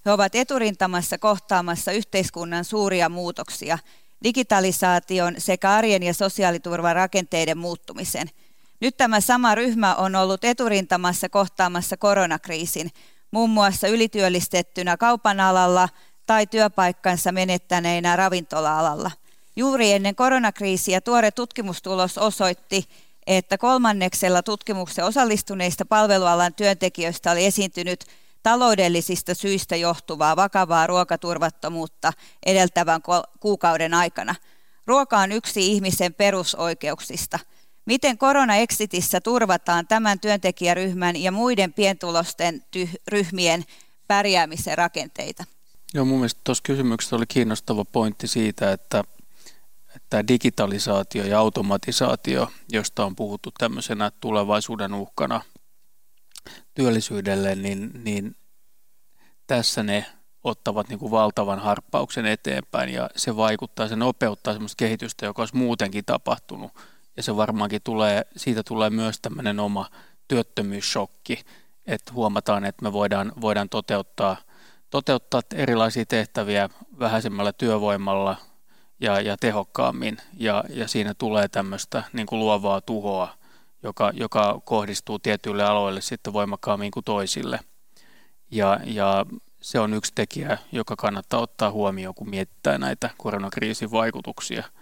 He 0.05 0.11
ovat 0.11 0.35
eturintamassa 0.35 1.17
kohtaamassa 1.17 1.91
yhteiskunnan 1.91 2.65
suuria 2.65 3.09
muutoksia, 3.09 3.77
digitalisaation 4.23 5.35
sekä 5.37 5.71
arjen 5.71 6.03
ja 6.03 6.13
sosiaaliturvan 6.13 6.95
rakenteiden 6.95 7.57
muuttumisen– 7.57 8.29
nyt 8.83 8.97
tämä 8.97 9.21
sama 9.21 9.55
ryhmä 9.55 9.95
on 9.95 10.15
ollut 10.15 10.43
eturintamassa 10.43 11.29
kohtaamassa 11.29 11.97
koronakriisin, 11.97 12.91
muun 13.31 13.49
muassa 13.49 13.87
ylityöllistettynä 13.87 14.97
kaupan 14.97 15.39
alalla 15.39 15.89
tai 16.25 16.47
työpaikkansa 16.47 17.31
menettäneinä 17.31 18.15
ravintola-alalla. 18.15 19.11
Juuri 19.55 19.91
ennen 19.91 20.15
koronakriisiä 20.15 21.01
tuore 21.01 21.31
tutkimustulos 21.31 22.17
osoitti, 22.17 22.85
että 23.27 23.57
kolmanneksella 23.57 24.43
tutkimuksen 24.43 25.05
osallistuneista 25.05 25.85
palvelualan 25.85 26.53
työntekijöistä 26.53 27.31
oli 27.31 27.45
esiintynyt 27.45 28.05
taloudellisista 28.43 29.33
syistä 29.33 29.75
johtuvaa 29.75 30.35
vakavaa 30.35 30.87
ruokaturvattomuutta 30.87 32.13
edeltävän 32.45 33.01
kuukauden 33.39 33.93
aikana. 33.93 34.35
Ruoka 34.87 35.17
on 35.17 35.31
yksi 35.31 35.71
ihmisen 35.71 36.13
perusoikeuksista– 36.13 37.39
Miten 37.85 38.17
korona-exitissä 38.17 39.21
turvataan 39.21 39.87
tämän 39.87 40.19
työntekijäryhmän 40.19 41.15
ja 41.15 41.31
muiden 41.31 41.73
pientulosten 41.73 42.63
ty- 42.71 43.01
ryhmien 43.07 43.65
pärjäämisen 44.07 44.77
rakenteita? 44.77 45.43
Joo, 45.93 46.05
mun 46.05 46.17
mielestä 46.17 46.41
tuossa 46.43 46.63
kysymyksessä 46.63 47.15
oli 47.15 47.25
kiinnostava 47.27 47.85
pointti 47.85 48.27
siitä, 48.27 48.71
että, 48.71 49.03
että 49.95 50.27
digitalisaatio 50.27 51.25
ja 51.25 51.39
automatisaatio, 51.39 52.47
josta 52.71 53.05
on 53.05 53.15
puhuttu 53.15 53.51
tämmöisenä 53.57 54.11
tulevaisuuden 54.21 54.93
uhkana 54.93 55.41
työllisyydelle, 56.73 57.55
niin, 57.55 57.91
niin 58.03 58.35
tässä 59.47 59.83
ne 59.83 60.05
ottavat 60.43 60.89
niin 60.89 60.99
kuin 60.99 61.11
valtavan 61.11 61.59
harppauksen 61.59 62.25
eteenpäin 62.25 62.93
ja 62.93 63.09
se 63.15 63.35
vaikuttaa, 63.35 63.87
se 63.87 63.95
nopeuttaa 63.95 64.53
semmoista 64.53 64.79
kehitystä, 64.79 65.25
joka 65.25 65.41
olisi 65.41 65.55
muutenkin 65.55 66.05
tapahtunut– 66.05 66.71
ja 67.17 67.23
se 67.23 67.35
varmaankin 67.35 67.81
tulee, 67.83 68.25
siitä 68.35 68.63
tulee 68.63 68.89
myös 68.89 69.19
tämmöinen 69.21 69.59
oma 69.59 69.89
työttömyyssokki, 70.27 71.39
että 71.85 72.13
huomataan, 72.13 72.65
että 72.65 72.83
me 72.83 72.93
voidaan, 72.93 73.31
voidaan 73.41 73.69
toteuttaa, 73.69 74.37
toteuttaa 74.89 75.41
erilaisia 75.53 76.05
tehtäviä 76.05 76.69
vähäisemmällä 76.99 77.53
työvoimalla 77.53 78.37
ja, 78.99 79.21
ja 79.21 79.37
tehokkaammin, 79.37 80.17
ja, 80.37 80.63
ja 80.69 80.87
siinä 80.87 81.13
tulee 81.13 81.47
tämmöistä 81.47 82.03
niin 82.13 82.27
kuin 82.27 82.39
luovaa 82.39 82.81
tuhoa, 82.81 83.33
joka, 83.83 84.11
joka 84.13 84.61
kohdistuu 84.65 85.19
tietyille 85.19 85.63
aloille 85.63 86.01
sitten 86.01 86.33
voimakkaammin 86.33 86.91
kuin 86.91 87.03
toisille. 87.03 87.59
Ja, 88.51 88.79
ja 88.83 89.25
se 89.61 89.79
on 89.79 89.93
yksi 89.93 90.11
tekijä, 90.15 90.57
joka 90.71 90.95
kannattaa 90.95 91.39
ottaa 91.39 91.71
huomioon, 91.71 92.15
kun 92.15 92.29
mietitään 92.29 92.81
näitä 92.81 93.09
koronakriisin 93.17 93.91
vaikutuksia– 93.91 94.63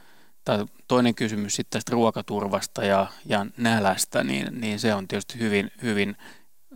tai 0.45 0.65
toinen 0.87 1.15
kysymys 1.15 1.55
sitten 1.55 1.79
tästä 1.79 1.91
ruokaturvasta 1.91 2.85
ja, 2.85 3.07
ja 3.25 3.45
nälästä, 3.57 4.23
niin, 4.23 4.61
niin 4.61 4.79
se 4.79 4.93
on 4.93 5.07
tietysti 5.07 5.39
hyvin, 5.39 5.71
hyvin 5.81 6.17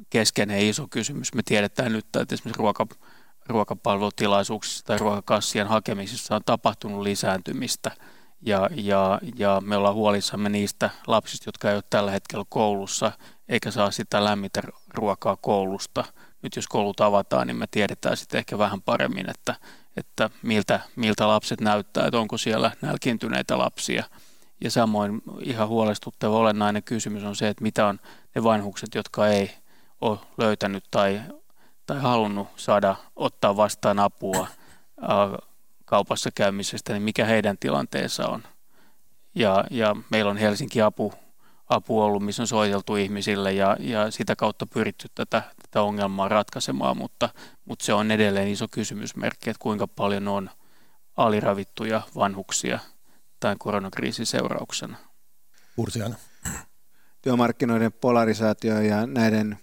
keskeinen 0.09 0.59
iso 0.59 0.87
kysymys. 0.89 1.33
Me 1.33 1.41
tiedetään 1.45 1.91
nyt, 1.91 2.05
että 2.05 2.35
esimerkiksi 2.35 2.59
ruoka, 2.59 2.87
ruokapalvelutilaisuuksissa 3.45 4.85
tai 4.85 4.97
ruokakassien 4.97 5.67
hakemisissa 5.67 6.35
on 6.35 6.41
tapahtunut 6.45 7.01
lisääntymistä 7.01 7.91
ja, 8.45 8.69
ja, 8.75 9.19
ja 9.35 9.61
me 9.65 9.77
ollaan 9.77 9.95
huolissamme 9.95 10.49
niistä 10.49 10.89
lapsista, 11.07 11.47
jotka 11.47 11.69
eivät 11.69 11.77
ole 11.77 11.83
tällä 11.89 12.11
hetkellä 12.11 12.45
koulussa 12.49 13.11
eikä 13.49 13.71
saa 13.71 13.91
sitä 13.91 14.23
lämmintä 14.23 14.61
ruokaa 14.93 15.37
koulusta. 15.41 16.03
Nyt 16.41 16.55
jos 16.55 16.67
koulut 16.67 17.01
avataan, 17.01 17.47
niin 17.47 17.57
me 17.57 17.65
tiedetään 17.71 18.17
sitten 18.17 18.37
ehkä 18.37 18.57
vähän 18.57 18.81
paremmin, 18.81 19.29
että 19.29 19.55
että 19.97 20.29
miltä, 20.41 20.79
miltä 20.95 21.27
lapset 21.27 21.61
näyttää, 21.61 22.05
että 22.07 22.19
onko 22.19 22.37
siellä 22.37 22.71
nälkiintyneitä 22.81 23.57
lapsia. 23.57 24.03
Ja 24.61 24.71
samoin 24.71 25.21
ihan 25.39 25.67
huolestuttava 25.67 26.37
olennainen 26.37 26.83
kysymys 26.83 27.23
on 27.23 27.35
se, 27.35 27.47
että 27.47 27.63
mitä 27.63 27.87
on 27.87 27.99
ne 28.35 28.43
vanhukset, 28.43 28.95
jotka 28.95 29.27
ei 29.27 29.51
ole 30.01 30.19
löytänyt 30.37 30.83
tai, 30.91 31.21
tai 31.85 31.99
halunnut 31.99 32.47
saada 32.55 32.95
ottaa 33.15 33.57
vastaan 33.57 33.99
apua 33.99 34.47
kaupassa 35.85 36.29
käymisestä, 36.35 36.93
niin 36.93 37.03
mikä 37.03 37.25
heidän 37.25 37.57
tilanteensa 37.57 38.27
on. 38.27 38.43
Ja, 39.35 39.65
ja 39.71 39.95
meillä 40.09 40.31
on 40.31 40.37
Helsinki 40.37 40.81
apu 40.81 41.13
apu 41.69 42.01
ollut, 42.01 42.25
missä 42.25 42.43
on 42.43 42.47
soiteltu 42.47 42.95
ihmisille 42.95 43.53
ja, 43.53 43.77
ja 43.79 44.11
sitä 44.11 44.35
kautta 44.35 44.65
pyritty 44.65 45.07
tätä, 45.15 45.43
tätä 45.61 45.81
ongelmaa 45.81 46.27
ratkaisemaan, 46.27 46.97
mutta, 46.97 47.29
mutta 47.65 47.85
se 47.85 47.93
on 47.93 48.11
edelleen 48.11 48.47
iso 48.47 48.67
kysymysmerkki, 48.67 49.49
että 49.49 49.61
kuinka 49.61 49.87
paljon 49.87 50.27
on 50.27 50.49
aliravittuja 51.17 52.01
vanhuksia 52.15 52.79
tämän 53.39 53.57
koronakriisin 53.57 54.25
seurauksena. 54.25 54.97
Ursiana. 55.77 56.15
Työmarkkinoiden 57.21 57.93
polarisaatio 57.93 58.81
ja 58.81 59.07
näiden 59.07 59.59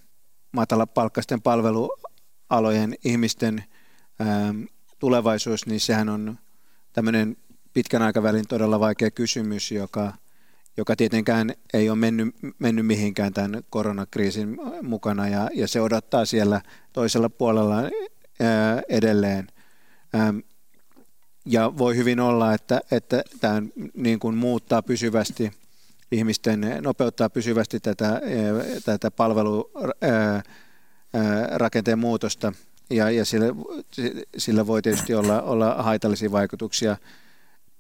matalapalkkaisten 0.53 1.43
palvelualojen 1.43 2.95
ihmisten 3.05 3.64
ähm, 4.20 4.62
tulevaisuus, 5.03 5.67
niin 5.67 5.81
sehän 5.81 6.09
on 6.09 6.39
tämmöinen 6.93 7.37
pitkän 7.73 8.03
aikavälin 8.03 8.49
todella 8.49 8.81
vaikea 8.81 9.11
kysymys, 9.11 9.73
joka 9.73 10.13
joka 10.77 10.97
tietenkään 10.97 11.55
ei 11.75 11.91
ole 11.91 11.99
mennyt, 11.99 12.35
mennyt 12.59 12.87
mihinkään 12.87 13.33
tämän 13.33 13.63
koronakriisin 13.71 14.59
mukana 14.83 15.29
ja, 15.29 15.51
ja 15.55 15.69
se 15.69 15.81
odottaa 15.81 16.25
siellä 16.25 16.61
toisella 16.93 17.29
puolella 17.29 17.77
ää, 17.77 17.91
edelleen. 18.89 19.47
Ähm, 20.15 20.39
ja 21.47 21.73
voi 21.79 21.97
hyvin 21.97 22.21
olla, 22.21 22.55
että, 22.55 22.81
että 22.91 23.23
tämä 23.41 23.63
niin 23.95 24.19
kuin 24.19 24.37
muuttaa 24.37 24.83
pysyvästi 24.83 25.53
ihmisten, 26.13 26.61
nopeuttaa 26.81 27.31
pysyvästi 27.31 27.81
tätä, 27.81 28.21
tätä 28.85 29.11
palvelurakenteen 29.11 31.99
muutosta 31.99 32.53
ja, 32.93 33.11
ja 33.11 33.24
sillä, 33.24 33.47
sillä 34.36 34.66
voi 34.66 34.82
tietysti 34.82 35.14
olla, 35.14 35.43
olla 35.43 35.82
haitallisia 35.82 36.32
vaikutuksia, 36.32 36.97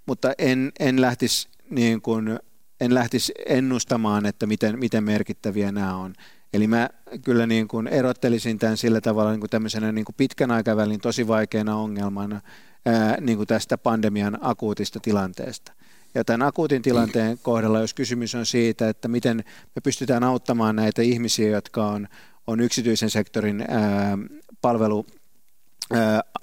mutta 0.06 0.32
en, 0.38 0.72
en 0.80 1.00
lähtisi 1.00 1.48
niin 1.70 2.02
kuin 2.02 2.38
en 2.80 2.94
lähtisi 2.94 3.32
ennustamaan, 3.46 4.26
että 4.26 4.46
miten, 4.46 4.78
miten 4.78 5.04
merkittäviä 5.04 5.72
nämä 5.72 5.96
on. 5.96 6.14
Eli 6.52 6.66
mä 6.66 6.90
kyllä 7.24 7.46
niin 7.46 7.68
kuin 7.68 7.86
erottelisin 7.86 8.58
tämän 8.58 8.76
sillä 8.76 9.00
tavalla 9.00 9.30
niin 9.30 9.40
kuin 9.40 9.50
tämmöisenä 9.50 9.92
niin 9.92 10.04
kuin 10.04 10.14
pitkän 10.16 10.50
aikavälin 10.50 11.00
tosi 11.00 11.28
vaikeana 11.28 11.76
ongelmana 11.76 12.40
ää, 12.86 13.16
niin 13.20 13.36
kuin 13.36 13.46
tästä 13.46 13.78
pandemian 13.78 14.38
akuutista 14.40 15.00
tilanteesta. 15.00 15.72
Ja 16.14 16.24
tämän 16.24 16.48
akuutin 16.48 16.82
tilanteen 16.82 17.38
kohdalla, 17.42 17.80
jos 17.80 17.94
kysymys 17.94 18.34
on 18.34 18.46
siitä, 18.46 18.88
että 18.88 19.08
miten 19.08 19.36
me 19.76 19.80
pystytään 19.82 20.24
auttamaan 20.24 20.76
näitä 20.76 21.02
ihmisiä, 21.02 21.48
jotka 21.48 21.86
on, 21.86 22.08
on 22.46 22.60
yksityisen 22.60 23.10
sektorin 23.10 23.64
ää, 23.68 24.18
palvelu 24.62 25.06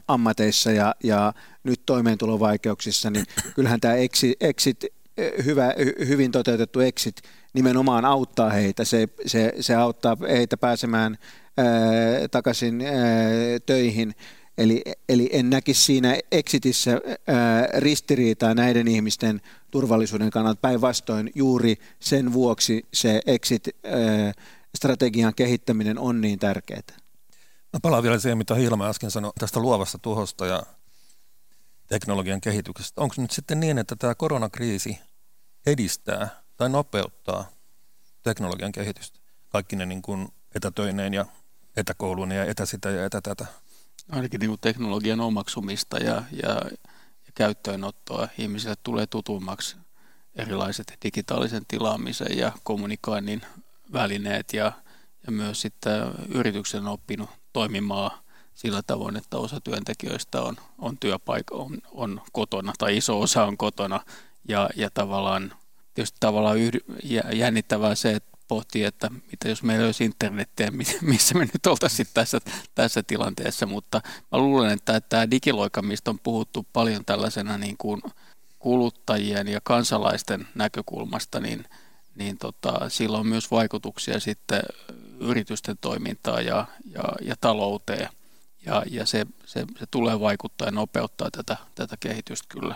ammateissa 0.07 0.71
ja, 0.71 0.95
ja 1.03 1.33
nyt 1.63 1.81
toimeentulovaikeuksissa, 1.85 3.09
niin 3.09 3.25
kyllähän 3.55 3.79
tämä 3.79 3.93
exit, 3.93 4.43
exit 4.43 4.85
hyvä, 5.45 5.73
hyvin 6.07 6.31
toteutettu 6.31 6.79
exit 6.79 7.15
nimenomaan 7.53 8.05
auttaa 8.05 8.49
heitä. 8.49 8.85
Se, 8.85 9.07
se, 9.25 9.53
se 9.59 9.75
auttaa 9.75 10.17
heitä 10.29 10.57
pääsemään 10.57 11.17
ää, 11.57 11.65
takaisin 12.31 12.81
ää, 12.81 12.93
töihin. 13.65 14.15
Eli, 14.57 14.81
eli 15.09 15.29
en 15.31 15.49
näkisi 15.49 15.83
siinä 15.83 16.17
exitissä 16.31 17.01
ää, 17.27 17.67
ristiriitaa 17.77 18.53
näiden 18.53 18.87
ihmisten 18.87 19.41
turvallisuuden 19.71 20.29
kannalta. 20.29 20.61
Päinvastoin 20.61 21.31
juuri 21.35 21.75
sen 21.99 22.33
vuoksi 22.33 22.85
se 22.93 23.21
exit-strategian 23.25 25.35
kehittäminen 25.35 25.99
on 25.99 26.21
niin 26.21 26.39
tärkeää. 26.39 26.81
Mä 27.73 27.79
palaan 27.81 28.03
vielä 28.03 28.19
siihen, 28.19 28.37
mitä 28.37 28.55
Hilma 28.55 28.87
äsken 28.89 29.11
sanoi 29.11 29.31
tästä 29.39 29.59
luovasta 29.59 29.97
tuhosta 29.97 30.45
ja 30.45 30.63
teknologian 31.87 32.41
kehityksestä. 32.41 33.01
Onko 33.01 33.15
nyt 33.17 33.31
sitten 33.31 33.59
niin, 33.59 33.77
että 33.77 33.95
tämä 33.95 34.15
koronakriisi 34.15 34.99
edistää 35.65 36.29
tai 36.57 36.69
nopeuttaa 36.69 37.49
teknologian 38.23 38.71
kehitystä? 38.71 39.19
Kaikki 39.49 39.75
ne 39.75 39.85
niin 39.85 40.01
kuin 40.01 40.27
etätöineen 40.55 41.13
ja 41.13 41.25
etäkouluun 41.77 42.31
ja 42.31 42.45
etäsitä 42.45 42.89
ja 42.89 43.05
etätätä. 43.05 43.45
Ainakin 44.09 44.39
niin 44.39 44.49
kuin 44.49 44.59
teknologian 44.59 45.19
omaksumista 45.19 45.97
ja, 45.97 46.23
ja, 46.43 46.49
ja 47.25 47.31
käyttöönottoa 47.35 48.27
ihmisille 48.37 48.75
tulee 48.83 49.07
tutummaksi 49.07 49.75
erilaiset 50.35 50.97
digitaalisen 51.03 51.65
tilaamisen 51.67 52.37
ja 52.37 52.51
kommunikoinnin 52.63 53.41
välineet 53.93 54.53
ja, 54.53 54.71
ja 55.25 55.31
myös 55.31 55.61
sitten 55.61 56.01
yrityksen 56.29 56.87
oppinut 56.87 57.29
toimimaan 57.59 58.11
sillä 58.55 58.81
tavoin, 58.87 59.17
että 59.17 59.37
osa 59.37 59.61
työntekijöistä 59.61 60.41
on, 60.41 60.55
on 60.77 60.97
työpaikka, 60.99 61.55
on, 61.55 61.77
on 61.91 62.21
kotona 62.31 62.73
tai 62.77 62.97
iso 62.97 63.21
osa 63.21 63.45
on 63.45 63.57
kotona. 63.57 63.99
Ja, 64.47 64.69
ja 64.75 64.89
tavallaan 64.93 65.53
tietysti 65.93 66.17
tavallaan 66.19 66.57
yhdy, 66.57 66.79
jännittävää 67.33 67.95
se, 67.95 68.11
että 68.11 68.37
pohtii, 68.47 68.83
että 68.83 69.09
mitä 69.31 69.49
jos 69.49 69.63
meillä 69.63 69.85
olisi 69.85 70.05
internettiä, 70.05 70.71
missä 71.01 71.35
me 71.35 71.45
nyt 71.53 71.65
oltaisiin 71.67 72.07
tässä, 72.13 72.39
tässä 72.75 73.03
tilanteessa, 73.03 73.65
mutta 73.65 74.01
mä 74.31 74.37
luulen, 74.37 74.71
että 74.71 75.01
tämä 75.01 75.31
digiloika, 75.31 75.81
mistä 75.81 76.11
on 76.11 76.19
puhuttu 76.19 76.65
paljon 76.73 77.05
tällaisena 77.05 77.57
niin 77.57 77.75
kuin 77.77 78.01
kuluttajien 78.59 79.47
ja 79.47 79.59
kansalaisten 79.63 80.47
näkökulmasta, 80.55 81.39
niin, 81.39 81.65
niin 82.15 82.37
tota, 82.37 82.89
sillä 82.89 83.17
on 83.17 83.27
myös 83.27 83.51
vaikutuksia 83.51 84.19
sitten 84.19 84.61
yritysten 85.19 85.77
toimintaan 85.81 86.45
ja, 86.45 86.65
ja, 86.85 87.03
ja 87.21 87.35
talouteen. 87.41 88.09
Ja, 88.65 88.83
ja 88.89 89.05
se, 89.05 89.25
se, 89.45 89.65
se 89.79 89.85
tulee 89.91 90.19
vaikuttaa 90.19 90.67
ja 90.67 90.71
nopeuttaa 90.71 91.31
tätä, 91.31 91.57
tätä 91.75 91.95
kehitystä 91.99 92.45
kyllä 92.49 92.75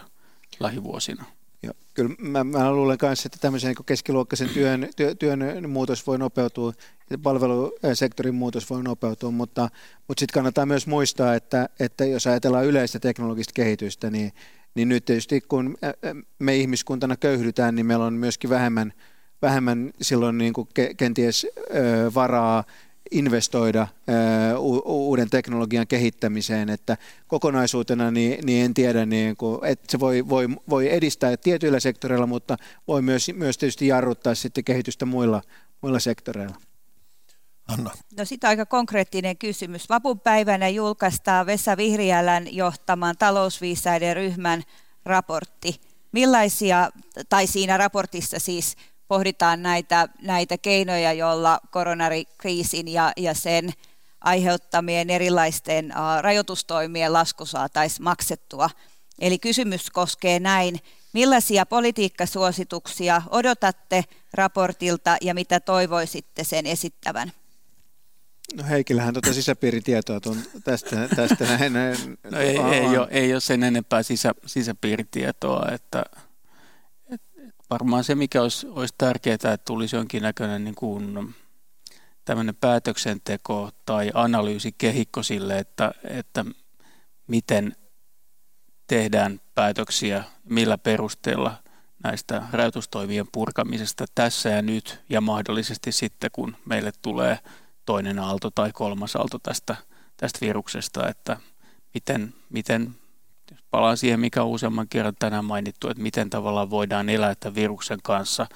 lähivuosina. 0.60 1.26
Joo, 1.64 1.74
kyllä 1.94 2.16
mä, 2.20 2.44
mä 2.44 2.72
luulen 2.72 2.98
myös, 3.02 3.26
että 3.26 3.38
tämmöisen 3.42 3.68
niin 3.68 3.86
keskiluokkaisen 3.86 4.50
työn, 4.50 4.90
työ, 4.96 5.16
työn 5.16 5.70
muutos 5.70 6.08
voi 6.08 6.18
nopeutua, 6.18 6.74
palvelusektorin 7.24 8.36
muutos 8.36 8.70
voi 8.70 8.84
nopeutua, 8.84 9.32
mutta, 9.32 9.70
mutta 10.08 10.20
sitten 10.20 10.34
kannattaa 10.34 10.66
myös 10.66 10.88
muistaa, 10.88 11.36
että, 11.36 11.70
että 11.80 12.06
jos 12.06 12.28
ajatellaan 12.28 12.66
yleistä 12.66 13.00
teknologista 13.00 13.52
kehitystä, 13.54 14.10
niin, 14.10 14.34
niin 14.76 14.90
nyt 14.90 15.06
tietysti 15.06 15.42
kun 15.42 15.78
me 16.40 16.56
ihmiskuntana 16.56 17.18
köyhdytään, 17.18 17.76
niin 17.76 17.86
meillä 17.86 18.06
on 18.06 18.14
myöskin 18.14 18.50
vähemmän, 18.50 18.94
vähemmän 19.44 19.94
silloin 20.02 20.38
niin 20.38 20.54
kuin 20.54 20.68
kenties 20.98 21.48
varaa 22.16 22.64
investoida 23.12 23.88
uuden 24.86 25.30
teknologian 25.30 25.88
kehittämiseen, 25.88 26.70
että 26.70 26.98
kokonaisuutena 27.28 28.12
niin, 28.12 28.46
niin 28.46 28.66
en 28.66 28.74
tiedä, 28.74 29.06
niin 29.06 29.38
kuin, 29.38 29.66
että 29.66 29.86
se 29.90 30.00
voi, 30.00 30.30
voi, 30.30 30.48
voi 30.70 30.94
edistää 30.94 31.38
tietyillä 31.38 31.80
sektoreilla, 31.80 32.28
mutta 32.28 32.58
voi 32.88 33.02
myös, 33.02 33.32
myös 33.36 33.58
tietysti 33.58 33.88
jarruttaa 33.88 34.36
sitten 34.36 34.64
kehitystä 34.64 35.06
muilla, 35.06 35.42
muilla 35.82 36.00
sektoreilla. 36.00 36.56
Anna. 37.68 37.92
No 38.18 38.26
sitten 38.26 38.48
aika 38.48 38.66
konkreettinen 38.66 39.38
kysymys. 39.38 39.90
Vapunpäivänä 39.90 40.70
julkaistaan 40.70 41.46
Vesa 41.46 41.78
Vihriälän 41.78 42.56
johtaman 42.56 43.16
talousviisaiden 43.20 44.16
ryhmän 44.16 44.64
raportti. 45.06 45.82
Millaisia, 46.12 46.90
tai 47.30 47.48
siinä 47.48 47.78
raportissa 47.78 48.40
siis 48.40 48.76
pohditaan 49.08 49.64
näitä, 49.64 50.08
näitä 50.22 50.58
keinoja, 50.58 51.14
joilla 51.14 51.60
koronarikriisin 51.72 52.88
ja, 52.88 53.12
ja 53.18 53.34
sen 53.34 53.74
aiheuttamien 54.22 55.10
erilaisten 55.10 55.86
uh, 55.86 56.22
rajoitustoimien 56.22 57.14
lasku 57.14 57.46
saataisiin 57.46 58.04
maksettua. 58.04 58.70
Eli 59.20 59.40
kysymys 59.40 59.90
koskee 59.90 60.40
näin, 60.40 60.80
millaisia 61.14 61.66
politiikkasuosituksia 61.66 63.22
odotatte 63.30 64.04
raportilta 64.34 65.18
ja 65.22 65.34
mitä 65.34 65.60
toivoisitte 65.60 66.44
sen 66.44 66.66
esittävän? 66.66 67.32
No 68.54 68.64
Heikillähän 68.70 69.14
tuota 69.14 69.34
sisäpiiritietoa 69.34 70.20
tuon 70.20 70.38
tästä, 70.64 71.08
tästä 71.16 71.46
näin. 71.46 71.74
No 72.32 72.40
ei, 72.40 72.58
ei, 72.58 72.98
ole, 72.98 73.08
ei 73.12 73.34
ole 73.34 73.42
sen 73.42 73.64
enempää 73.64 74.04
sisä, 74.04 74.34
sisäpiiritietoa, 74.46 75.70
että 75.72 76.04
varmaan 77.70 78.04
se, 78.04 78.16
mikä 78.16 78.42
olisi, 78.42 78.68
olisi 78.68 78.94
tärkeää, 78.98 79.34
että 79.34 79.58
tulisi 79.58 79.96
jonkinnäköinen 79.96 80.64
niin 80.64 80.76
kuin, 80.76 81.36
tämmöinen 82.26 82.56
päätöksenteko 82.56 83.70
tai 83.86 84.12
analyysikehikko 84.14 85.24
sille, 85.24 85.60
että, 85.60 85.92
että 86.04 86.46
miten 87.28 87.76
tehdään 88.88 89.42
päätöksiä, 89.56 90.24
millä 90.44 90.78
perusteella 90.78 91.64
näistä 92.04 92.44
rajoitustoimien 92.52 93.26
purkamisesta 93.32 94.06
tässä 94.16 94.50
ja 94.50 94.62
nyt 94.62 95.00
ja 95.10 95.22
mahdollisesti 95.22 95.92
sitten, 95.92 96.30
kun 96.34 96.56
meille 96.66 96.92
tulee 97.02 97.40
toinen 97.86 98.20
aalto 98.20 98.52
tai 98.52 98.72
kolmas 98.74 99.16
aalto 99.16 99.40
tästä, 99.40 99.76
tästä 100.18 100.40
viruksesta, 100.42 101.08
että 101.08 101.38
miten, 101.94 102.34
miten 102.50 102.96
palaan 103.72 103.98
siihen, 103.98 104.20
mikä 104.20 104.44
on 104.44 104.50
useamman 104.50 104.88
kerran 104.88 105.16
tänään 105.20 105.46
mainittu, 105.46 105.90
että 105.90 106.04
miten 106.04 106.30
tavallaan 106.30 106.70
voidaan 106.70 107.10
elää 107.10 107.36
tämän 107.36 107.56
viruksen 107.56 108.00
kanssa 108.04 108.48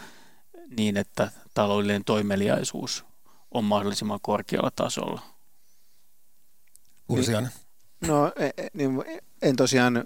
niin, 0.78 0.98
että 0.98 1.32
taloudellinen 1.54 2.04
toimeliaisuus 2.04 3.06
on 3.52 3.64
mahdollisimman 3.64 4.20
korkealla 4.22 4.72
tasolla. 4.76 5.22
Uusiainen. 7.10 7.52
No 8.08 8.32
e, 8.36 8.46
e, 8.46 8.68
niin 8.74 9.04
en 9.42 9.56
tosiaan 9.56 10.06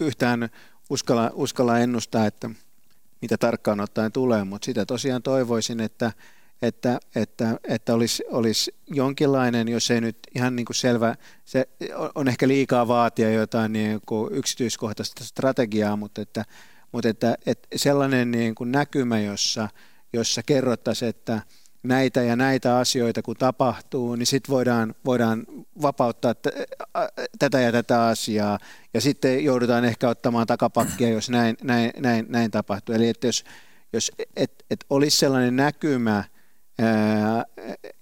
yhtään 0.00 0.48
uskalla, 0.90 1.30
uskalla 1.34 1.78
ennustaa, 1.78 2.26
että 2.26 2.50
mitä 3.22 3.38
tarkkaan 3.38 3.80
ottaen 3.80 4.12
tulee, 4.12 4.44
mutta 4.44 4.66
sitä 4.66 4.86
tosiaan 4.86 5.22
toivoisin, 5.22 5.80
että, 5.80 6.12
että, 6.62 6.98
että, 7.14 7.58
että 7.64 7.94
olisi, 7.94 8.24
olisi 8.30 8.74
jonkinlainen, 8.86 9.68
jos 9.68 9.90
ei 9.90 10.00
nyt 10.00 10.18
ihan 10.34 10.56
niin 10.56 10.66
kuin 10.66 10.76
selvä, 10.76 11.14
se 11.44 11.68
on 12.14 12.28
ehkä 12.28 12.48
liikaa 12.48 12.88
vaatia 12.88 13.30
jotain 13.30 13.72
niin 13.72 14.00
kuin 14.06 14.34
yksityiskohtaista 14.34 15.24
strategiaa, 15.24 15.96
mutta 15.96 16.22
että, 16.22 16.44
mutta 16.92 17.08
että, 17.08 17.38
että 17.46 17.68
sellainen 17.76 18.30
niin 18.30 18.54
kuin 18.54 18.72
näkymä, 18.72 19.20
jossa, 19.20 19.68
jossa 20.12 20.42
kerrottaisiin, 20.42 21.08
että 21.08 21.42
näitä 21.82 22.22
ja 22.22 22.36
näitä 22.36 22.78
asioita 22.78 23.22
kun 23.22 23.36
tapahtuu, 23.36 24.14
niin 24.14 24.26
sitten 24.26 24.52
voidaan, 24.52 24.94
voidaan 25.04 25.44
vapauttaa 25.82 26.34
t- 26.34 26.48
tätä 27.38 27.60
ja 27.60 27.72
tätä 27.72 28.06
asiaa, 28.06 28.58
ja 28.94 29.00
sitten 29.00 29.44
joudutaan 29.44 29.84
ehkä 29.84 30.08
ottamaan 30.08 30.46
takapakkia, 30.46 31.08
jos 31.08 31.30
näin, 31.30 31.56
näin, 31.62 31.90
näin, 31.98 32.26
näin 32.28 32.50
tapahtuu. 32.50 32.94
Eli 32.94 33.08
että 33.08 33.26
jos, 33.26 33.44
jos 33.92 34.12
et, 34.36 34.64
et 34.70 34.84
olisi 34.90 35.18
sellainen 35.18 35.56
näkymä, 35.56 36.24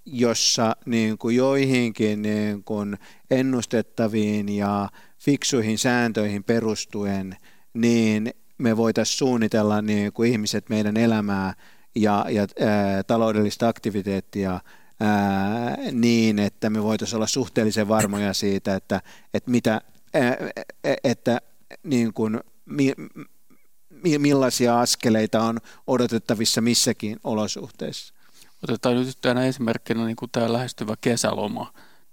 jossa 0.06 0.76
niin 0.86 1.18
kuin 1.18 1.36
joihinkin 1.36 2.22
niin 2.22 2.64
kuin 2.64 2.98
ennustettaviin 3.30 4.48
ja 4.48 4.88
fiksuihin 5.18 5.78
sääntöihin 5.78 6.44
perustuen, 6.44 7.36
niin 7.74 8.34
me 8.58 8.76
voitaisiin 8.76 9.18
suunnitella 9.18 9.82
niin 9.82 10.12
kuin 10.12 10.32
ihmiset 10.32 10.68
meidän 10.68 10.96
elämää 10.96 11.54
ja, 11.94 12.26
ja 12.28 12.46
ää, 12.60 13.02
taloudellista 13.02 13.68
aktiviteettia 13.68 14.60
ää, 15.00 15.76
niin, 15.92 16.38
että 16.38 16.70
me 16.70 16.82
voitaisiin 16.82 17.16
olla 17.16 17.26
suhteellisen 17.26 17.88
varmoja 17.88 18.34
siitä, 18.34 18.74
että, 18.74 19.00
että, 19.34 19.50
mitä, 19.50 19.80
ää, 20.14 20.36
että 21.04 21.40
niin 21.82 22.12
kuin, 22.12 22.40
mi, 22.66 22.92
millaisia 24.18 24.80
askeleita 24.80 25.42
on 25.42 25.58
odotettavissa 25.86 26.60
missäkin 26.60 27.20
olosuhteissa. 27.24 28.14
Otetaan 28.62 28.96
nyt 28.96 29.18
tänä 29.20 29.44
esimerkkinä 29.44 30.04
niin 30.04 30.16
kuin 30.16 30.30
tämä 30.30 30.52
lähestyvä 30.52 30.94
kesäloma. 31.00 31.72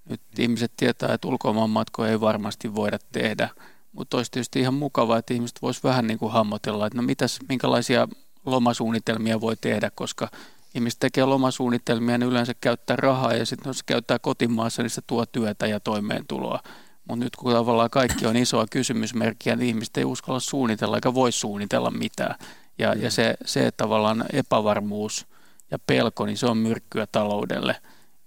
Nyt 0.10 0.22
ihmiset 0.39 0.72
tietää, 0.78 1.14
että 1.14 1.28
ulkomaanmatkoja 1.28 2.12
ei 2.12 2.22
varmasti 2.22 2.76
voida 2.76 3.00
tehdä, 3.12 3.50
mutta 3.91 4.18
olisi 4.18 4.32
tietysti 4.32 4.60
ihan 4.60 4.74
mukavaa, 4.74 5.18
että 5.18 5.34
ihmiset 5.34 5.62
voisivat 5.62 5.84
vähän 5.84 6.08
niin 6.08 6.20
kuin 6.20 6.32
hammotella, 6.32 6.88
että 6.88 6.97
no 6.97 7.04
mitäs, 7.04 7.39
minkälaisia 7.50 8.08
lomasuunnitelmia 8.45 9.41
voi 9.41 9.56
tehdä, 9.62 9.91
koska 9.95 10.30
ihmiset 10.76 11.00
tekee 11.00 11.26
lomasuunnitelmia, 11.26 12.18
niin 12.18 12.30
yleensä 12.30 12.54
käyttää 12.62 12.95
rahaa 12.95 13.34
ja 13.34 13.45
sitten 13.45 13.70
jos 13.70 13.78
se 13.78 13.84
käyttää 13.86 14.20
kotimaassa, 14.20 14.82
niin 14.82 14.89
se 14.89 15.02
tuo 15.08 15.26
työtä 15.26 15.68
ja 15.68 15.80
toimeentuloa. 15.80 16.60
Mutta 17.08 17.24
nyt 17.24 17.36
kun 17.36 17.54
tavallaan 17.54 17.89
kaikki 17.89 18.26
on 18.26 18.36
isoa 18.36 18.66
kysymysmerkkiä, 18.72 19.56
niin 19.56 19.68
ihmiset 19.68 19.97
ei 19.97 20.06
uskalla 20.06 20.39
suunnitella 20.39 20.97
eikä 20.97 21.14
voi 21.14 21.32
suunnitella 21.32 21.91
mitään. 21.91 22.36
Ja, 22.78 22.93
ja 22.93 23.12
se, 23.12 23.36
se 23.45 23.68
että 23.68 23.84
tavallaan 23.84 24.26
epävarmuus 24.34 25.28
ja 25.72 25.80
pelko, 25.80 26.26
niin 26.26 26.38
se 26.38 26.46
on 26.46 26.58
myrkkyä 26.58 27.08
taloudelle. 27.12 27.76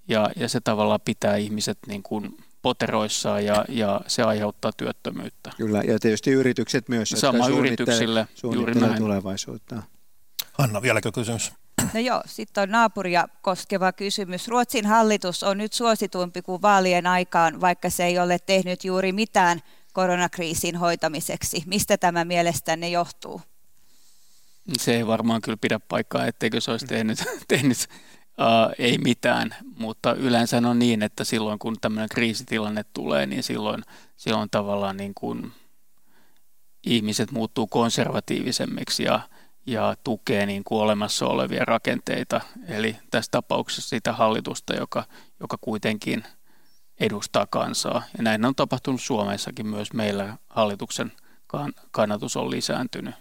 Ja, 0.08 0.30
ja 0.36 0.48
se 0.48 0.60
tavallaan 0.60 1.00
pitää 1.04 1.36
ihmiset 1.36 1.78
niin 1.86 2.02
kuin 2.02 2.36
poteroissaan 2.62 3.44
ja, 3.44 3.64
ja 3.68 4.00
se 4.06 4.22
aiheuttaa 4.22 4.70
työttömyyttä. 4.76 5.50
Kyllä, 5.56 5.82
ja 5.82 5.98
tietysti 5.98 6.30
yritykset 6.30 6.88
myös, 6.88 7.08
Sama 7.08 7.48
yrityksille, 7.48 8.28
juuri 8.42 8.74
näin. 8.74 8.96
tulevaisuutta. 8.96 9.82
Anna, 10.58 10.82
vieläkö 10.82 11.12
kysymys? 11.12 11.52
No 11.94 12.00
joo, 12.00 12.22
sitten 12.26 12.62
on 12.62 12.70
naapuria 12.70 13.28
koskeva 13.42 13.92
kysymys. 13.92 14.48
Ruotsin 14.48 14.86
hallitus 14.86 15.42
on 15.42 15.58
nyt 15.58 15.72
suositumpi 15.72 16.42
kuin 16.42 16.62
vaalien 16.62 17.06
aikaan, 17.06 17.60
vaikka 17.60 17.90
se 17.90 18.04
ei 18.04 18.18
ole 18.18 18.38
tehnyt 18.38 18.84
juuri 18.84 19.12
mitään 19.12 19.60
koronakriisin 19.92 20.76
hoitamiseksi. 20.76 21.62
Mistä 21.66 21.98
tämä 21.98 22.24
mielestänne 22.24 22.88
johtuu? 22.88 23.40
Se 24.78 24.96
ei 24.96 25.06
varmaan 25.06 25.40
kyllä 25.40 25.58
pidä 25.60 25.80
paikkaa, 25.88 26.26
etteikö 26.26 26.60
se 26.60 26.70
olisi 26.70 26.86
tehnyt, 26.86 27.18
tehnyt 27.48 27.78
uh, 28.38 28.74
ei 28.78 28.98
mitään, 28.98 29.54
mutta 29.78 30.14
yleensä 30.14 30.56
on 30.56 30.78
niin, 30.78 31.02
että 31.02 31.24
silloin 31.24 31.58
kun 31.58 31.76
tämmöinen 31.80 32.08
kriisitilanne 32.08 32.84
tulee, 32.92 33.26
niin 33.26 33.42
silloin, 33.42 33.82
silloin 34.16 34.50
tavallaan 34.50 34.96
niin 34.96 35.14
kuin 35.14 35.52
ihmiset 36.86 37.30
muuttuu 37.30 37.66
konservatiivisemmiksi 37.66 39.02
ja 39.02 39.20
ja 39.66 39.96
tukee 40.04 40.46
niin 40.46 40.64
kuin 40.64 40.82
olemassa 40.82 41.26
olevia 41.26 41.64
rakenteita, 41.64 42.40
eli 42.68 42.96
tässä 43.10 43.30
tapauksessa 43.30 43.88
sitä 43.88 44.12
hallitusta, 44.12 44.74
joka, 44.74 45.04
joka 45.40 45.58
kuitenkin 45.60 46.24
edustaa 47.00 47.46
kansaa. 47.46 48.02
Ja 48.16 48.22
näin 48.22 48.44
on 48.44 48.54
tapahtunut 48.54 49.02
Suomessakin 49.02 49.66
myös 49.66 49.92
meillä 49.92 50.36
hallituksen 50.48 51.12
kannatus 51.90 52.36
on 52.36 52.50
lisääntynyt. 52.50 53.14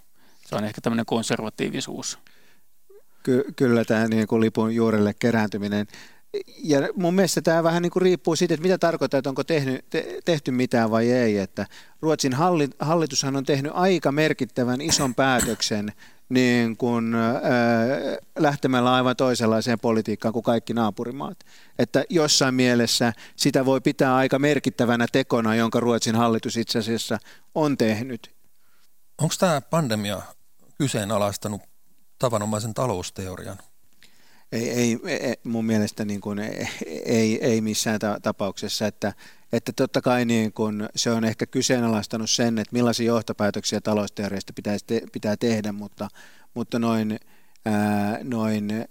Se 0.51 0.55
on 0.55 0.63
ehkä 0.63 0.81
tämmöinen 0.81 1.05
konservatiivisuus. 1.05 2.19
Ky- 3.23 3.45
kyllä 3.55 3.85
tämä 3.85 4.07
niin 4.07 4.27
kuin 4.27 4.41
lipun 4.41 4.75
juurelle 4.75 5.13
kerääntyminen. 5.19 5.87
Ja 6.63 6.79
mun 6.95 7.13
mielestä 7.13 7.41
tämä 7.41 7.63
vähän 7.63 7.81
niin 7.81 7.91
kuin 7.91 8.01
riippuu 8.01 8.35
siitä, 8.35 8.53
että 8.53 8.63
mitä 8.63 8.77
tarkoittaa, 8.77 9.17
että 9.17 9.29
onko 9.29 9.43
tehty, 9.43 9.79
te, 9.89 10.19
tehty 10.25 10.51
mitään 10.51 10.91
vai 10.91 11.11
ei. 11.11 11.37
Että 11.37 11.67
Ruotsin 12.01 12.33
hallitushan 12.79 13.35
on 13.35 13.43
tehnyt 13.43 13.71
aika 13.75 14.11
merkittävän 14.11 14.81
ison 14.81 15.15
päätöksen 15.15 15.91
niin 16.29 16.77
kuin, 16.77 17.15
äh, 17.15 17.21
lähtemällä 18.39 18.93
aivan 18.93 19.15
toisenlaiseen 19.15 19.79
politiikkaan 19.79 20.33
kuin 20.33 20.43
kaikki 20.43 20.73
naapurimaat. 20.73 21.39
Että 21.79 22.03
jossain 22.09 22.55
mielessä 22.55 23.13
sitä 23.35 23.65
voi 23.65 23.81
pitää 23.81 24.15
aika 24.15 24.39
merkittävänä 24.39 25.05
tekona, 25.11 25.55
jonka 25.55 25.79
Ruotsin 25.79 26.15
hallitus 26.15 26.57
itse 26.57 26.79
asiassa 26.79 27.17
on 27.55 27.77
tehnyt. 27.77 28.31
Onko 29.21 29.35
tämä 29.39 29.61
pandemia 29.61 30.21
kyseenalaistanut 30.81 31.61
tavanomaisen 32.19 32.73
talousteorian? 32.73 33.57
Ei, 34.51 34.69
ei, 34.69 34.99
ei 35.05 35.35
mun 35.43 35.65
mielestä 35.65 36.05
niin 36.05 36.21
kuin, 36.21 36.39
ei, 36.39 36.67
ei, 37.05 37.45
ei 37.45 37.61
missään 37.61 37.99
ta- 37.99 38.17
tapauksessa, 38.21 38.87
että, 38.87 39.13
että 39.53 39.71
totta 39.75 40.01
kai 40.01 40.25
niin 40.25 40.53
kuin 40.53 40.89
se 40.95 41.11
on 41.11 41.23
ehkä 41.25 41.45
kyseenalaistanut 41.45 42.29
sen, 42.29 42.57
että 42.57 42.73
millaisia 42.73 43.05
johtopäätöksiä 43.05 43.81
talousteoriasta 43.81 44.53
pitäisi 44.53 44.85
te- 44.85 45.01
pitää 45.11 45.37
tehdä, 45.37 45.71
mutta, 45.71 46.07
mutta 46.53 46.79
noin, 46.79 47.19
ää, 47.65 48.19
noin 48.23 48.71
ää, 48.71 48.85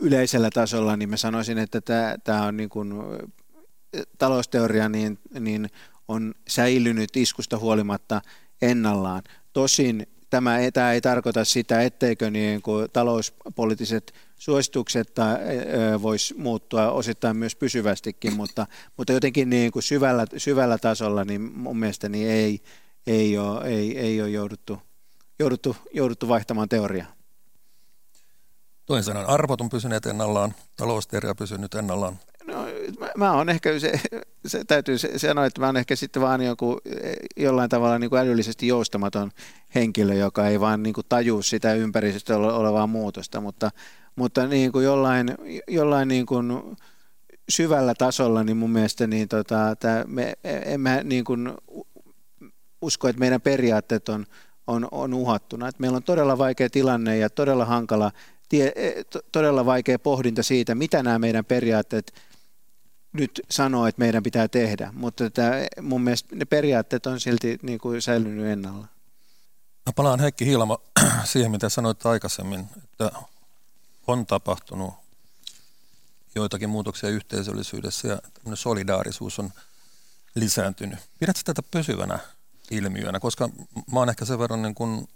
yleisellä 0.00 0.50
tasolla 0.54 0.96
niin 0.96 1.10
mä 1.10 1.16
sanoisin, 1.16 1.58
että 1.58 1.80
tämä 2.24 2.42
on 2.42 2.56
niin 2.56 2.70
kuin, 2.70 2.92
talousteoria 4.18 4.88
niin, 4.88 5.18
niin 5.40 5.68
on 6.08 6.34
säilynyt 6.48 7.16
iskusta 7.16 7.58
huolimatta 7.58 8.22
ennallaan. 8.62 9.22
Tosin 9.52 10.06
tämä, 10.30 10.58
tämä 10.72 10.92
ei 10.92 11.00
tarkoita 11.00 11.44
sitä, 11.44 11.82
etteikö 11.82 12.30
niin 12.30 12.62
kuin 12.62 12.90
talouspoliittiset 12.92 14.14
suositukset 14.38 15.14
voisi 16.02 16.34
muuttua 16.34 16.90
osittain 16.90 17.36
myös 17.36 17.56
pysyvästikin, 17.56 18.32
mutta, 18.36 18.66
mutta 18.96 19.12
jotenkin 19.12 19.50
niin 19.50 19.72
kuin 19.72 19.82
syvällä, 19.82 20.26
syvällä 20.36 20.78
tasolla 20.78 21.24
niin 21.24 21.40
mun 21.40 21.78
mielestä 21.78 22.08
niin 22.08 22.30
ei, 22.30 22.60
ei, 23.06 23.38
ole, 23.38 23.68
ei, 23.68 23.98
ei 23.98 24.22
ole 24.22 24.30
jouduttu, 24.30 24.82
jouduttu, 25.38 25.76
jouduttu 25.94 26.28
vaihtamaan 26.28 26.68
teoriaa. 26.68 27.06
Toinen 28.86 29.04
sanan 29.04 29.26
arvot 29.26 29.60
on 29.60 29.68
pysyneet 29.68 30.06
ennallaan, 30.06 30.54
talousteoria 30.76 31.34
pysynyt 31.34 31.74
ennallaan. 31.74 32.18
No, 32.44 32.66
mä, 33.00 33.10
mä 33.16 33.32
oon 33.32 33.48
ehkä, 33.48 33.78
se, 33.78 34.00
se 34.46 34.64
täytyy 34.64 34.98
sanoa, 34.98 35.46
että 35.46 35.60
mä 35.60 35.66
oon 35.66 35.76
ehkä 35.76 35.96
sitten 35.96 36.22
vaan 36.22 36.42
joku, 36.42 36.78
jollain 37.36 37.70
tavalla 37.70 37.98
niin 37.98 38.10
kuin 38.10 38.20
älyllisesti 38.20 38.66
joustamaton 38.66 39.30
henkilö, 39.74 40.14
joka 40.14 40.48
ei 40.48 40.60
vaan 40.60 40.82
niin 40.82 40.94
kuin 40.94 41.06
tajuu 41.08 41.42
sitä 41.42 41.74
ympäristössä 41.74 42.36
olevaa 42.36 42.86
muutosta, 42.86 43.40
mutta, 43.40 43.70
mutta 44.16 44.46
niin 44.46 44.72
kuin 44.72 44.84
jollain, 44.84 45.34
jollain 45.68 46.08
niin 46.08 46.26
kuin 46.26 46.52
syvällä 47.48 47.94
tasolla, 47.94 48.44
niin 48.44 48.56
mun 48.56 48.70
mielestä 48.70 49.06
niin 49.06 49.28
tota, 49.28 49.76
me, 50.06 50.34
en 50.44 50.80
mä 50.80 51.02
niin 51.02 51.24
kuin 51.24 51.52
usko, 52.82 53.08
että 53.08 53.20
meidän 53.20 53.40
periaatteet 53.40 54.08
on, 54.08 54.26
on, 54.66 54.88
on 54.90 55.14
uhattuna. 55.14 55.68
Että 55.68 55.80
meillä 55.80 55.96
on 55.96 56.02
todella 56.02 56.38
vaikea 56.38 56.70
tilanne 56.70 57.16
ja 57.16 57.30
todella 57.30 57.64
hankala, 57.64 58.12
tie, 58.48 58.72
todella 59.32 59.66
vaikea 59.66 59.98
pohdinta 59.98 60.42
siitä, 60.42 60.74
mitä 60.74 61.02
nämä 61.02 61.18
meidän 61.18 61.44
periaatteet 61.44 62.12
nyt 63.12 63.40
sanoo, 63.50 63.86
että 63.86 63.98
meidän 63.98 64.22
pitää 64.22 64.48
tehdä, 64.48 64.90
mutta 64.92 65.30
tämä, 65.30 65.52
mun 65.80 66.00
mielestä 66.00 66.36
ne 66.36 66.44
periaatteet 66.44 67.06
on 67.06 67.20
silti 67.20 67.58
niin 67.62 67.78
kuin 67.78 68.02
säilynyt 68.02 68.46
ennalla. 68.46 68.86
Mä 69.86 69.92
palaan 69.96 70.20
Heikki 70.20 70.46
Hiilama 70.46 70.78
siihen, 71.24 71.50
mitä 71.50 71.68
sanoit 71.68 72.06
aikaisemmin, 72.06 72.68
että 72.82 73.10
on 74.06 74.26
tapahtunut 74.26 74.94
joitakin 76.34 76.70
muutoksia 76.70 77.10
yhteisöllisyydessä 77.10 78.08
ja 78.08 78.18
solidaarisuus 78.54 79.38
on 79.38 79.50
lisääntynyt. 80.34 80.98
Pidätkö 81.18 81.42
tätä 81.44 81.62
pysyvänä 81.70 82.18
ilmiönä, 82.70 83.20
koska 83.20 83.48
mä 83.92 83.98
oon 83.98 84.08
ehkä 84.08 84.24
sen 84.24 84.38
verran 84.38 84.62
niin 84.62 84.74
kuin 84.74 85.08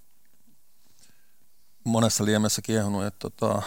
monessa 1.85 2.25
liemessä 2.25 2.63
kiehunut, 2.63 3.05
että 3.05 3.31
tota, 3.31 3.63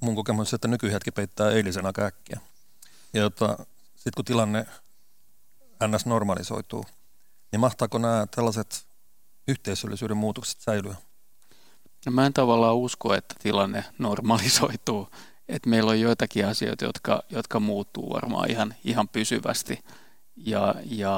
mun 0.00 0.14
kokemus 0.14 0.54
että 0.54 0.68
nykyhetki 0.68 1.10
peittää 1.10 1.50
eilisen 1.50 1.86
aika 1.86 2.04
äkkiä. 2.04 2.40
Ja 3.12 3.30
tota, 3.30 3.56
sitten 3.86 4.12
kun 4.16 4.24
tilanne 4.24 4.66
ns. 5.86 6.06
normalisoituu, 6.06 6.84
niin 7.52 7.60
mahtaako 7.60 7.98
nämä 7.98 8.26
tällaiset 8.34 8.86
yhteisöllisyyden 9.48 10.16
muutokset 10.16 10.60
säilyä? 10.60 10.96
No 12.06 12.12
mä 12.12 12.26
en 12.26 12.32
tavallaan 12.32 12.76
usko, 12.76 13.14
että 13.14 13.34
tilanne 13.42 13.84
normalisoituu. 13.98 15.08
Että 15.48 15.70
meillä 15.70 15.90
on 15.90 16.00
joitakin 16.00 16.46
asioita, 16.46 16.84
jotka, 16.84 17.22
jotka 17.30 17.60
muuttuu 17.60 18.12
varmaan 18.12 18.50
ihan, 18.50 18.74
ihan 18.84 19.08
pysyvästi. 19.08 19.84
Ja, 20.36 20.74
ja 20.84 21.14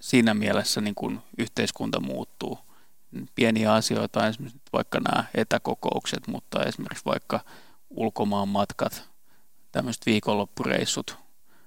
siinä 0.00 0.34
mielessä 0.34 0.80
niin 0.80 0.94
kun 0.94 1.22
yhteiskunta 1.38 2.00
muuttuu. 2.00 2.58
Pieniä 3.34 3.74
asioita 3.74 4.28
esimerkiksi 4.28 4.60
vaikka 4.72 5.00
nämä 5.00 5.24
etäkokoukset, 5.34 6.26
mutta 6.26 6.64
esimerkiksi 6.64 7.04
vaikka 7.04 7.40
ulkomaan 7.94 8.48
matkat, 8.48 9.08
tämmöiset 9.72 10.06
viikonloppureissut 10.06 11.16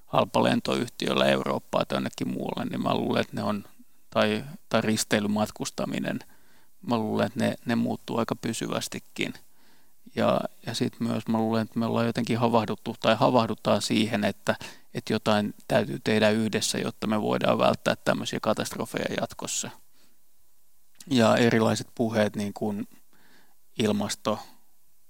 halpalentoyhtiöllä 0.05 1.25
Eurooppaa 1.25 1.85
tai 1.85 1.95
jonnekin 1.95 2.29
muualle, 2.29 2.65
niin 2.65 2.83
mä 2.83 2.95
luulen, 2.95 3.21
että 3.21 3.35
ne 3.35 3.43
on, 3.43 3.63
tai, 4.09 4.43
tai 4.69 4.81
risteilymatkustaminen, 4.81 6.19
mä 6.81 6.97
luulen, 6.97 7.27
että 7.27 7.39
ne, 7.39 7.55
ne 7.65 7.75
muuttuu 7.75 8.17
aika 8.17 8.35
pysyvästikin. 8.35 9.33
Ja, 10.15 10.41
ja 10.65 10.73
sitten 10.73 11.07
myös 11.07 11.27
mä 11.27 11.37
luulen, 11.37 11.61
että 11.61 11.79
me 11.79 11.85
ollaan 11.85 12.05
jotenkin 12.05 12.37
havahduttu 12.37 12.95
tai 12.99 13.15
havahdutaan 13.15 13.81
siihen, 13.81 14.23
että, 14.23 14.55
että 14.93 15.13
jotain 15.13 15.53
täytyy 15.67 15.99
tehdä 16.03 16.29
yhdessä, 16.29 16.77
jotta 16.77 17.07
me 17.07 17.21
voidaan 17.21 17.57
välttää 17.57 17.95
tämmöisiä 17.95 18.39
katastrofeja 18.41 19.15
jatkossa. 19.21 19.69
Ja 21.07 21.37
erilaiset 21.37 21.87
puheet 21.95 22.35
niin 22.35 22.53
kuin 22.53 22.87
ilmasto, 23.79 24.39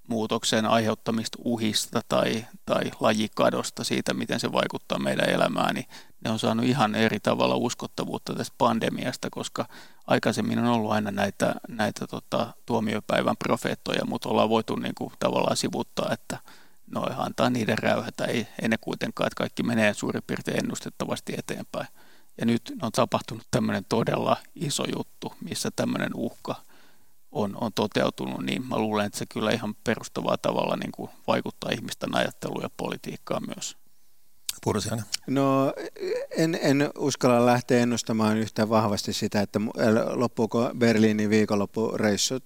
ilmastonmuutoksen 0.08 0.66
aiheuttamista 0.66 1.38
uhista 1.44 2.00
tai, 2.08 2.46
tai 2.66 2.90
lajikadosta 3.00 3.84
siitä, 3.84 4.14
miten 4.14 4.40
se 4.40 4.52
vaikuttaa 4.52 4.98
meidän 4.98 5.28
elämään, 5.30 5.74
niin 5.74 5.86
ne 6.24 6.30
on 6.30 6.38
saanut 6.38 6.66
ihan 6.66 6.94
eri 6.94 7.20
tavalla 7.20 7.56
uskottavuutta 7.56 8.34
tästä 8.34 8.54
pandemiasta, 8.58 9.28
koska 9.30 9.66
aikaisemmin 10.06 10.58
on 10.58 10.66
ollut 10.66 10.92
aina 10.92 11.10
näitä, 11.10 11.54
näitä 11.68 12.06
tota, 12.06 12.54
tuomiopäivän 12.66 13.36
profeettoja, 13.36 14.04
mutta 14.04 14.28
ollaan 14.28 14.48
voitu 14.48 14.76
niin 14.76 14.94
kuin, 14.94 15.12
tavallaan 15.18 15.56
sivuttaa, 15.56 16.12
että 16.12 16.38
no 16.86 17.06
antaa 17.16 17.50
niiden 17.50 17.78
räyhätä, 17.78 18.24
ei, 18.24 18.48
ei 18.62 18.68
ne 18.68 18.76
kuitenkaan, 18.80 19.26
että 19.26 19.38
kaikki 19.38 19.62
menee 19.62 19.94
suurin 19.94 20.22
piirtein 20.26 20.58
ennustettavasti 20.58 21.34
eteenpäin. 21.38 21.88
Ja 22.40 22.46
nyt 22.46 22.72
on 22.82 22.92
tapahtunut 22.92 23.46
tämmöinen 23.50 23.84
todella 23.88 24.36
iso 24.54 24.84
juttu, 24.96 25.32
missä 25.40 25.70
tämmöinen 25.76 26.10
uhka 26.14 26.67
on, 27.38 27.56
on 27.60 27.72
toteutunut, 27.72 28.44
niin 28.44 28.66
mä 28.68 28.78
luulen, 28.78 29.06
että 29.06 29.18
se 29.18 29.26
kyllä 29.26 29.50
ihan 29.50 29.74
perustavaa 29.84 30.38
tavalla 30.38 30.76
niin 30.76 30.92
kuin 30.92 31.10
vaikuttaa 31.26 31.70
ihmisten 31.70 32.16
ajatteluun 32.16 32.62
ja 32.62 32.70
politiikkaan 32.76 33.42
myös. 33.46 33.76
Pursiainen. 34.64 35.04
No 35.26 35.72
en, 36.36 36.58
en 36.62 36.90
uskalla 36.98 37.46
lähteä 37.46 37.82
ennustamaan 37.82 38.38
yhtä 38.38 38.68
vahvasti 38.68 39.12
sitä, 39.12 39.40
että 39.40 39.60
loppuuko 40.10 40.70
Berliinin 40.78 41.30
viikonloppureissut. 41.30 42.42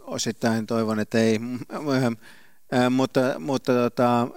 Osittain 0.00 0.66
toivon, 0.66 1.00
että 1.00 1.18
ei, 1.18 1.38
mutta, 2.90 3.20
mutta 3.38 3.72
tota, 3.72 4.28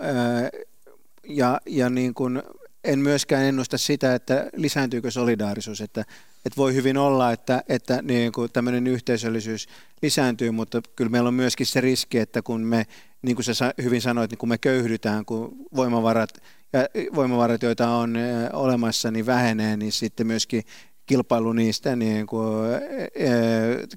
ja, 1.30 1.62
ja 1.66 1.90
niin 1.90 2.14
kuin 2.14 2.44
en 2.84 3.00
myöskään 3.00 3.44
ennusta 3.44 3.78
sitä, 3.78 4.16
että 4.16 4.50
lisääntyykö 4.56 5.12
solidaarisuus, 5.12 5.82
että, 5.82 6.06
että 6.46 6.58
voi 6.58 6.74
hyvin 6.74 6.98
olla, 6.98 7.32
että, 7.32 7.64
että 7.70 8.02
niin 8.02 8.32
kuin 8.32 8.52
tämmöinen 8.52 8.88
yhteisöllisyys 8.88 9.68
lisääntyy, 10.02 10.52
mutta 10.52 10.82
kyllä 10.96 11.12
meillä 11.12 11.28
on 11.28 11.34
myöskin 11.34 11.66
se 11.66 11.82
riski, 11.82 12.18
että 12.20 12.42
kun 12.42 12.62
me, 12.62 12.86
niin 13.22 13.36
kuin 13.36 13.46
sä 13.46 13.74
hyvin 13.84 14.02
sanoit, 14.02 14.32
niin 14.32 14.38
kun 14.38 14.50
me 14.50 14.58
köyhdytään, 14.58 15.26
kun 15.26 15.56
voimavarat, 15.76 16.30
ja 16.74 16.88
voimavarat, 17.16 17.64
joita 17.64 17.90
on 17.90 18.18
olemassa, 18.54 19.12
niin 19.12 19.26
vähenee, 19.26 19.78
niin 19.78 19.92
sitten 19.92 20.28
myöskin 20.28 20.64
kilpailu 21.06 21.54
niistä 21.54 21.96
niin 21.96 22.28
kuin, 22.28 22.68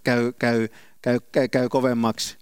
käy, 0.04 0.32
käy, 0.32 0.68
käy, 1.02 1.18
käy, 1.32 1.48
käy 1.48 1.68
kovemmaksi 1.68 2.36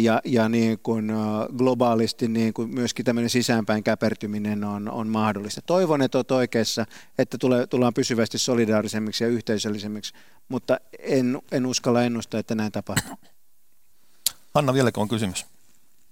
ja, 0.00 0.20
ja 0.24 0.48
niin 0.48 0.78
kuin 0.78 1.12
globaalisti 1.56 2.28
niin 2.28 2.54
kuin 2.54 2.74
myöskin 2.74 3.04
tämmöinen 3.04 3.30
sisäänpäin 3.30 3.84
käpertyminen 3.84 4.64
on, 4.64 4.90
on 4.90 5.08
mahdollista. 5.08 5.62
Toivon, 5.62 6.02
että 6.02 6.18
olet 6.18 6.30
oikeassa, 6.30 6.86
että 7.18 7.38
tule, 7.38 7.66
tullaan 7.66 7.94
pysyvästi 7.94 8.38
solidaarisemmiksi 8.38 9.24
ja 9.24 9.30
yhteisöllisemmiksi, 9.30 10.14
mutta 10.48 10.80
en, 10.98 11.42
en 11.52 11.66
uskalla 11.66 12.02
ennustaa, 12.02 12.40
että 12.40 12.54
näin 12.54 12.72
tapahtuu. 12.72 13.16
Anna, 14.54 14.74
vieläkö 14.74 15.00
on 15.00 15.08
kysymys? 15.08 15.46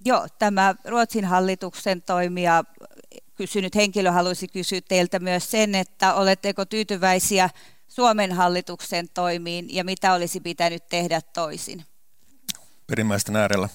Joo, 0.04 0.26
tämä 0.38 0.74
Ruotsin 0.84 1.24
hallituksen 1.24 2.02
toimija 2.02 2.64
kysynyt 3.34 3.74
henkilö 3.74 4.10
haluaisi 4.10 4.48
kysyä 4.48 4.80
teiltä 4.88 5.18
myös 5.18 5.50
sen, 5.50 5.74
että 5.74 6.14
oletteko 6.14 6.64
tyytyväisiä 6.64 7.50
Suomen 7.88 8.32
hallituksen 8.32 9.08
toimiin 9.14 9.74
ja 9.74 9.84
mitä 9.84 10.14
olisi 10.14 10.40
pitänyt 10.40 10.88
tehdä 10.88 11.20
toisin? 11.20 11.84
Perimmäisten 12.86 13.36
äärellä. 13.36 13.68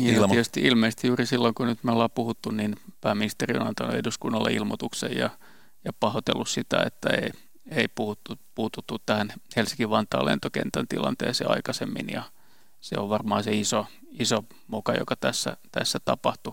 Ja 0.00 0.28
tietysti 0.28 0.60
ilmeisesti 0.60 1.06
juuri 1.06 1.26
silloin, 1.26 1.54
kun 1.54 1.66
nyt 1.66 1.84
me 1.84 1.92
ollaan 1.92 2.10
puhuttu, 2.10 2.50
niin 2.50 2.76
pääministeri 3.00 3.58
on 3.58 3.66
antanut 3.66 3.94
eduskunnalle 3.94 4.52
ilmoituksen 4.52 5.16
ja, 5.16 5.30
ja 5.84 5.92
pahoitellut 6.00 6.48
sitä, 6.48 6.82
että 6.86 7.08
ei, 7.10 7.30
ei 7.70 7.88
puhuttu, 7.88 8.38
puututtu 8.54 8.98
tähän 9.06 9.32
Helsinki-Vantaan 9.56 10.24
lentokentän 10.24 10.88
tilanteeseen 10.88 11.50
aikaisemmin 11.50 12.06
ja 12.12 12.22
se 12.80 12.98
on 12.98 13.08
varmaan 13.08 13.44
se 13.44 13.52
iso, 13.52 13.86
iso 14.10 14.44
moka, 14.66 14.92
joka 14.92 15.16
tässä, 15.16 15.56
tässä 15.72 15.98
tapahtui. 16.04 16.52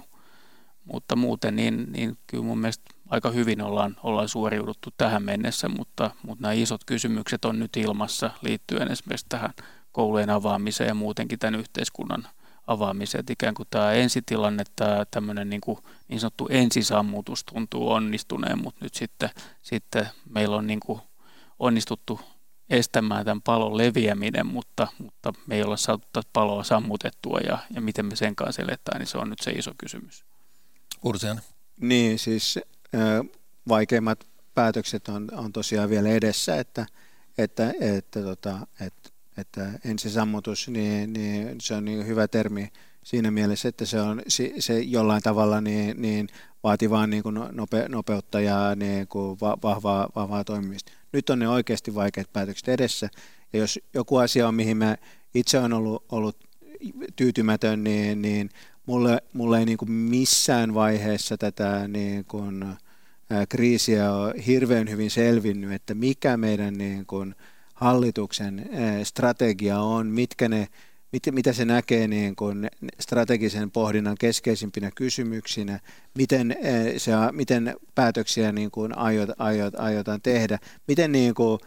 Mutta 0.85 1.15
muuten 1.15 1.55
niin, 1.55 1.91
niin 1.91 2.17
kyllä 2.27 2.43
mun 2.43 2.57
mielestä 2.57 2.93
aika 3.09 3.31
hyvin 3.31 3.61
ollaan, 3.61 3.95
ollaan 4.03 4.29
suoriuduttu 4.29 4.89
tähän 4.97 5.23
mennessä, 5.23 5.69
mutta, 5.69 6.11
mutta 6.23 6.41
nämä 6.41 6.53
isot 6.53 6.81
kysymykset 6.85 7.45
on 7.45 7.59
nyt 7.59 7.77
ilmassa 7.77 8.31
liittyen 8.41 8.91
esimerkiksi 8.91 9.25
tähän 9.29 9.53
koulujen 9.93 10.29
avaamiseen 10.29 10.87
ja 10.87 10.93
muutenkin 10.93 11.39
tämän 11.39 11.59
yhteiskunnan 11.59 12.27
avaamiseen. 12.67 13.19
Että 13.19 13.33
ikään 13.33 13.53
kuin 13.53 13.67
tämä 13.69 13.91
ensitilanne, 13.91 14.63
tämä 14.75 15.05
tämmöinen 15.11 15.49
niin, 15.49 15.61
kuin 15.61 15.77
niin 16.07 16.19
sanottu 16.19 16.47
ensisammutus 16.49 17.43
tuntuu 17.43 17.91
onnistuneen, 17.91 18.61
mutta 18.63 18.85
nyt 18.85 18.93
sitten, 18.93 19.29
sitten 19.61 20.09
meillä 20.29 20.55
on 20.55 20.67
niin 20.67 20.79
kuin 20.79 21.01
onnistuttu 21.59 22.19
estämään 22.69 23.25
tämän 23.25 23.41
palon 23.41 23.77
leviäminen, 23.77 24.45
mutta, 24.47 24.87
mutta 24.97 25.33
me 25.47 25.55
ei 25.55 25.63
olla 25.63 25.77
saatu 25.77 26.07
tätä 26.13 26.29
paloa 26.33 26.63
sammutettua 26.63 27.39
ja, 27.47 27.57
ja 27.75 27.81
miten 27.81 28.05
me 28.05 28.15
sen 28.15 28.35
kanssa 28.35 28.61
eletään, 28.61 28.99
niin 28.99 29.07
se 29.07 29.17
on 29.17 29.29
nyt 29.29 29.39
se 29.39 29.51
iso 29.51 29.71
kysymys. 29.77 30.25
Ursian. 31.03 31.41
Niin, 31.81 32.19
siis 32.19 32.59
vaikeimmat 33.67 34.27
päätökset 34.55 35.07
on, 35.07 35.27
on 35.31 35.53
tosiaan 35.53 35.89
vielä 35.89 36.09
edessä, 36.09 36.59
että, 36.59 36.85
että, 37.37 37.73
että, 37.79 38.21
tota, 38.21 38.67
että 38.79 39.09
että 39.37 39.71
ensisammutus, 39.85 40.67
niin, 40.67 41.13
niin 41.13 41.55
se 41.61 41.73
on 41.73 41.85
niin 41.85 42.07
hyvä 42.07 42.27
termi 42.27 42.69
siinä 43.03 43.31
mielessä, 43.31 43.69
että 43.69 43.85
se, 43.85 44.01
on, 44.01 44.21
se 44.59 44.79
jollain 44.79 45.23
tavalla 45.23 45.61
niin, 45.61 46.01
niin 46.01 46.27
vaatii 46.63 46.89
vaan 46.89 47.09
niin 47.09 47.23
kuin 47.23 47.39
nope, 47.51 47.85
nopeutta 47.89 48.41
ja 48.41 48.75
niin 48.75 49.07
kuin 49.07 49.39
vahvaa, 49.39 50.09
vahvaa 50.15 50.43
toimimista. 50.43 50.91
Nyt 51.11 51.29
on 51.29 51.39
ne 51.39 51.49
oikeasti 51.49 51.95
vaikeat 51.95 52.33
päätökset 52.33 52.67
edessä, 52.67 53.09
ja 53.53 53.59
jos 53.59 53.79
joku 53.93 54.17
asia 54.17 54.47
on, 54.47 54.55
mihin 54.55 54.77
mä 54.77 54.97
itse 55.33 55.59
olen 55.59 55.73
ollut, 55.73 56.05
ollut 56.11 56.37
tyytymätön, 57.15 57.83
niin, 57.83 58.21
niin 58.21 58.49
mulle, 58.85 59.23
mulle 59.33 59.59
ei 59.59 59.65
niin 59.65 59.77
kuin 59.77 59.91
missään 59.91 60.73
vaiheessa 60.73 61.37
tätä 61.37 61.87
niin 61.87 62.25
kuin, 62.25 62.63
ää, 63.29 63.45
kriisiä 63.49 64.13
ole 64.13 64.33
hirveän 64.47 64.89
hyvin 64.89 65.11
selvinnyt, 65.11 65.71
että 65.71 65.93
mikä 65.93 66.37
meidän 66.37 66.73
niin 66.73 67.05
kuin, 67.05 67.35
hallituksen 67.83 68.59
eh, 68.59 69.05
strategia 69.05 69.79
on, 69.79 70.07
mitkä 70.07 70.49
ne, 70.49 70.67
mit, 71.11 71.23
mitä 71.31 71.53
se 71.53 71.65
näkee 71.65 72.07
niin 72.07 72.35
kuin 72.35 72.69
strategisen 72.99 73.71
pohdinnan 73.71 74.15
keskeisimpinä 74.19 74.91
kysymyksinä, 74.95 75.79
miten, 76.17 76.51
eh, 76.51 76.93
se, 76.97 77.11
miten 77.31 77.75
päätöksiä 77.95 78.51
niin 78.51 78.71
kuin 78.71 78.97
aiot, 78.97 79.29
aiot, 79.37 79.75
aiotaan 79.75 80.21
tehdä, 80.21 80.59
miten 80.87 81.11
niin 81.11 81.33
kuin, 81.33 81.59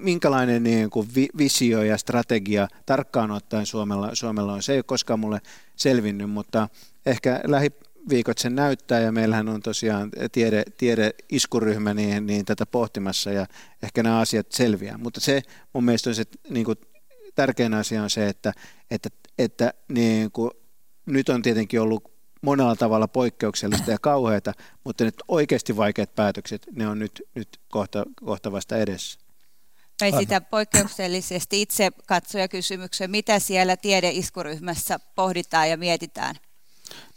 minkälainen 0.00 0.62
niin 0.62 0.90
kuin 0.90 1.08
visio 1.38 1.82
ja 1.82 1.98
strategia 1.98 2.68
tarkkaan 2.86 3.30
ottaen 3.30 3.66
Suomella, 3.66 4.10
Suomella 4.12 4.52
on. 4.52 4.62
Se 4.62 4.72
ei 4.72 4.78
ole 4.78 4.82
koskaan 4.82 5.20
mulle 5.20 5.40
selvinnyt, 5.76 6.30
mutta 6.30 6.68
ehkä 7.06 7.40
lähi, 7.44 7.70
viikot 8.08 8.38
sen 8.38 8.54
näyttää 8.54 9.00
ja 9.00 9.12
meillähän 9.12 9.48
on 9.48 9.62
tosiaan 9.62 10.10
tiede, 10.32 10.62
tiede 10.78 11.10
iskuryhmä 11.30 11.94
niin, 11.94 12.26
niin 12.26 12.44
tätä 12.44 12.66
pohtimassa 12.66 13.32
ja 13.32 13.46
ehkä 13.82 14.02
nämä 14.02 14.18
asiat 14.18 14.52
selviää. 14.52 14.98
Mutta 14.98 15.20
se 15.20 15.42
mun 15.72 15.84
mielestä 15.84 16.10
on 16.10 16.14
se 16.14 16.24
niin 16.48 16.64
kuin, 16.64 16.78
tärkein 17.34 17.74
asia 17.74 18.02
on 18.02 18.10
se, 18.10 18.28
että, 18.28 18.52
että, 18.90 19.08
että 19.38 19.74
niin 19.88 20.30
kuin, 20.30 20.50
nyt 21.06 21.28
on 21.28 21.42
tietenkin 21.42 21.80
ollut 21.80 22.14
monella 22.42 22.76
tavalla 22.76 23.08
poikkeuksellista 23.08 23.90
ja 23.90 23.98
kauheata, 23.98 24.52
mutta 24.84 25.04
nyt 25.04 25.14
oikeasti 25.28 25.76
vaikeat 25.76 26.14
päätökset, 26.14 26.66
ne 26.72 26.88
on 26.88 26.98
nyt, 26.98 27.22
nyt 27.34 27.48
kohta, 27.70 28.04
kohta 28.14 28.52
vasta 28.52 28.76
edessä. 28.76 29.18
Mä 30.02 30.18
sitä 30.18 30.40
poikkeuksellisesti 30.40 31.62
itse 31.62 31.90
katsoja 32.06 32.48
kysymyksen, 32.48 33.10
mitä 33.10 33.38
siellä 33.38 33.76
tiedeiskuryhmässä 33.76 34.98
pohditaan 35.14 35.70
ja 35.70 35.76
mietitään? 35.76 36.34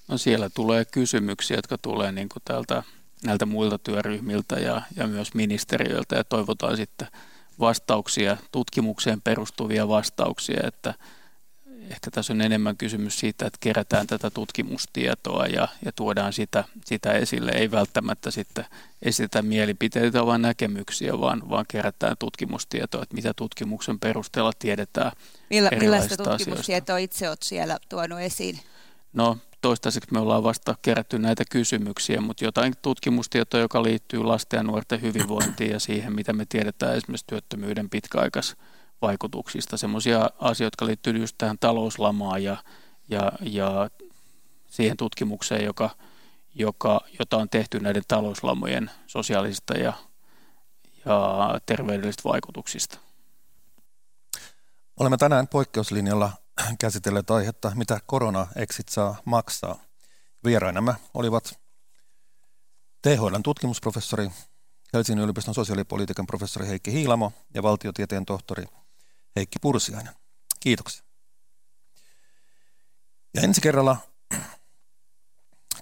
No 0.07 0.17
siellä 0.17 0.49
tulee 0.49 0.85
kysymyksiä, 0.85 1.57
jotka 1.57 1.77
tulee 1.77 2.11
niin 2.11 2.29
kuin 2.29 2.43
täältä, 2.45 2.83
näiltä 3.23 3.45
muilta 3.45 3.77
työryhmiltä 3.77 4.55
ja, 4.55 4.81
ja 4.95 5.07
myös 5.07 5.33
ministeriöiltä 5.33 6.15
ja 6.15 6.23
toivotaan 6.23 6.77
sitten 6.77 7.07
vastauksia, 7.59 8.37
tutkimukseen 8.51 9.21
perustuvia 9.21 9.87
vastauksia, 9.87 10.59
että 10.63 10.93
ehkä 11.89 12.11
tässä 12.11 12.33
on 12.33 12.41
enemmän 12.41 12.77
kysymys 12.77 13.19
siitä, 13.19 13.45
että 13.45 13.57
kerätään 13.59 14.07
tätä 14.07 14.29
tutkimustietoa 14.29 15.45
ja, 15.45 15.67
ja 15.85 15.91
tuodaan 15.91 16.33
sitä, 16.33 16.63
sitä 16.85 17.11
esille. 17.11 17.51
Ei 17.51 17.71
välttämättä 17.71 18.31
sitten 18.31 18.65
esitä 19.01 19.41
mielipiteitä, 19.41 20.25
vaan 20.25 20.41
näkemyksiä, 20.41 21.19
vaan, 21.19 21.49
vaan 21.49 21.65
kerätään 21.67 22.15
tutkimustietoa, 22.19 23.03
että 23.03 23.15
mitä 23.15 23.33
tutkimuksen 23.33 23.99
perusteella 23.99 24.51
tiedetään 24.59 25.11
Milla, 25.49 25.69
Millaista 25.79 26.17
tutkimustietoa 26.17 26.95
asioista. 26.95 26.97
itse 26.97 27.29
olet 27.29 27.43
siellä 27.43 27.77
tuonut 27.89 28.19
esiin? 28.19 28.59
No 29.13 29.37
toistaiseksi 29.61 30.13
me 30.13 30.19
ollaan 30.19 30.43
vasta 30.43 30.75
kerätty 30.81 31.19
näitä 31.19 31.43
kysymyksiä, 31.51 32.21
mutta 32.21 32.45
jotain 32.45 32.73
tutkimustietoa, 32.81 33.59
joka 33.59 33.83
liittyy 33.83 34.23
lasten 34.23 34.57
ja 34.57 34.63
nuorten 34.63 35.01
hyvinvointiin 35.01 35.71
ja 35.71 35.79
siihen, 35.79 36.13
mitä 36.13 36.33
me 36.33 36.45
tiedetään 36.49 36.95
esimerkiksi 36.95 37.25
työttömyyden 37.27 37.89
pitkäaikaisvaikutuksista. 37.89 39.77
Sellaisia 39.77 40.29
asioita, 40.39 40.63
jotka 40.63 40.85
liittyy 40.85 41.17
just 41.17 41.35
tähän 41.37 41.57
talouslamaan 41.59 42.43
ja, 42.43 42.57
ja, 43.09 43.31
ja 43.41 43.89
siihen 44.67 44.97
tutkimukseen, 44.97 45.65
joka, 45.65 45.89
joka, 46.55 47.01
jota 47.19 47.37
on 47.37 47.49
tehty 47.49 47.79
näiden 47.79 48.03
talouslamojen 48.07 48.91
sosiaalisista 49.07 49.73
ja, 49.73 49.93
ja 51.05 51.59
terveydellisistä 51.65 52.29
vaikutuksista. 52.29 52.99
Olemme 54.99 55.17
tänään 55.17 55.47
poikkeuslinjalla 55.47 56.31
käsitelleet 56.79 57.31
aihetta, 57.31 57.71
mitä 57.75 57.99
korona-exit 58.05 58.89
saa 58.89 59.21
maksaa. 59.25 59.79
Vierainamme 60.43 60.95
olivat 61.13 61.59
THLn 63.01 63.43
tutkimusprofessori, 63.43 64.31
Helsingin 64.93 65.23
yliopiston 65.23 65.55
sosiaalipolitiikan 65.55 66.27
professori 66.27 66.67
Heikki 66.67 66.91
Hiilamo 66.91 67.33
ja 67.53 67.63
valtiotieteen 67.63 68.25
tohtori 68.25 68.65
Heikki 69.35 69.59
Pursiainen. 69.59 70.13
Kiitoksia. 70.59 71.03
Ja 73.33 73.41
ensi 73.41 73.61
kerralla 73.61 73.97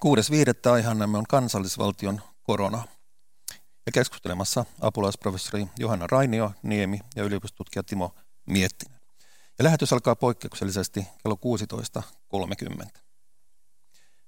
6.5. 0.05 0.71
aiheanamme 0.71 1.17
on 1.17 1.27
kansallisvaltion 1.29 2.21
korona. 2.43 2.87
Ja 3.85 3.91
keskustelemassa 3.91 4.65
apulaisprofessori 4.81 5.67
Johanna 5.79 6.07
Rainio 6.07 6.51
Niemi 6.63 6.99
ja 7.15 7.23
yliopistotutkija 7.23 7.83
Timo 7.83 8.15
Miettinen. 8.45 8.94
Ja 9.57 9.63
lähetys 9.63 9.93
alkaa 9.93 10.15
poikkeuksellisesti 10.15 11.07
kello 11.23 11.39
16.30. 12.35 12.99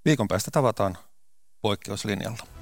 Viikon 0.05 0.27
päästä 0.27 0.51
tavataan 0.51 0.97
poikkeuslinjalla. 1.61 2.56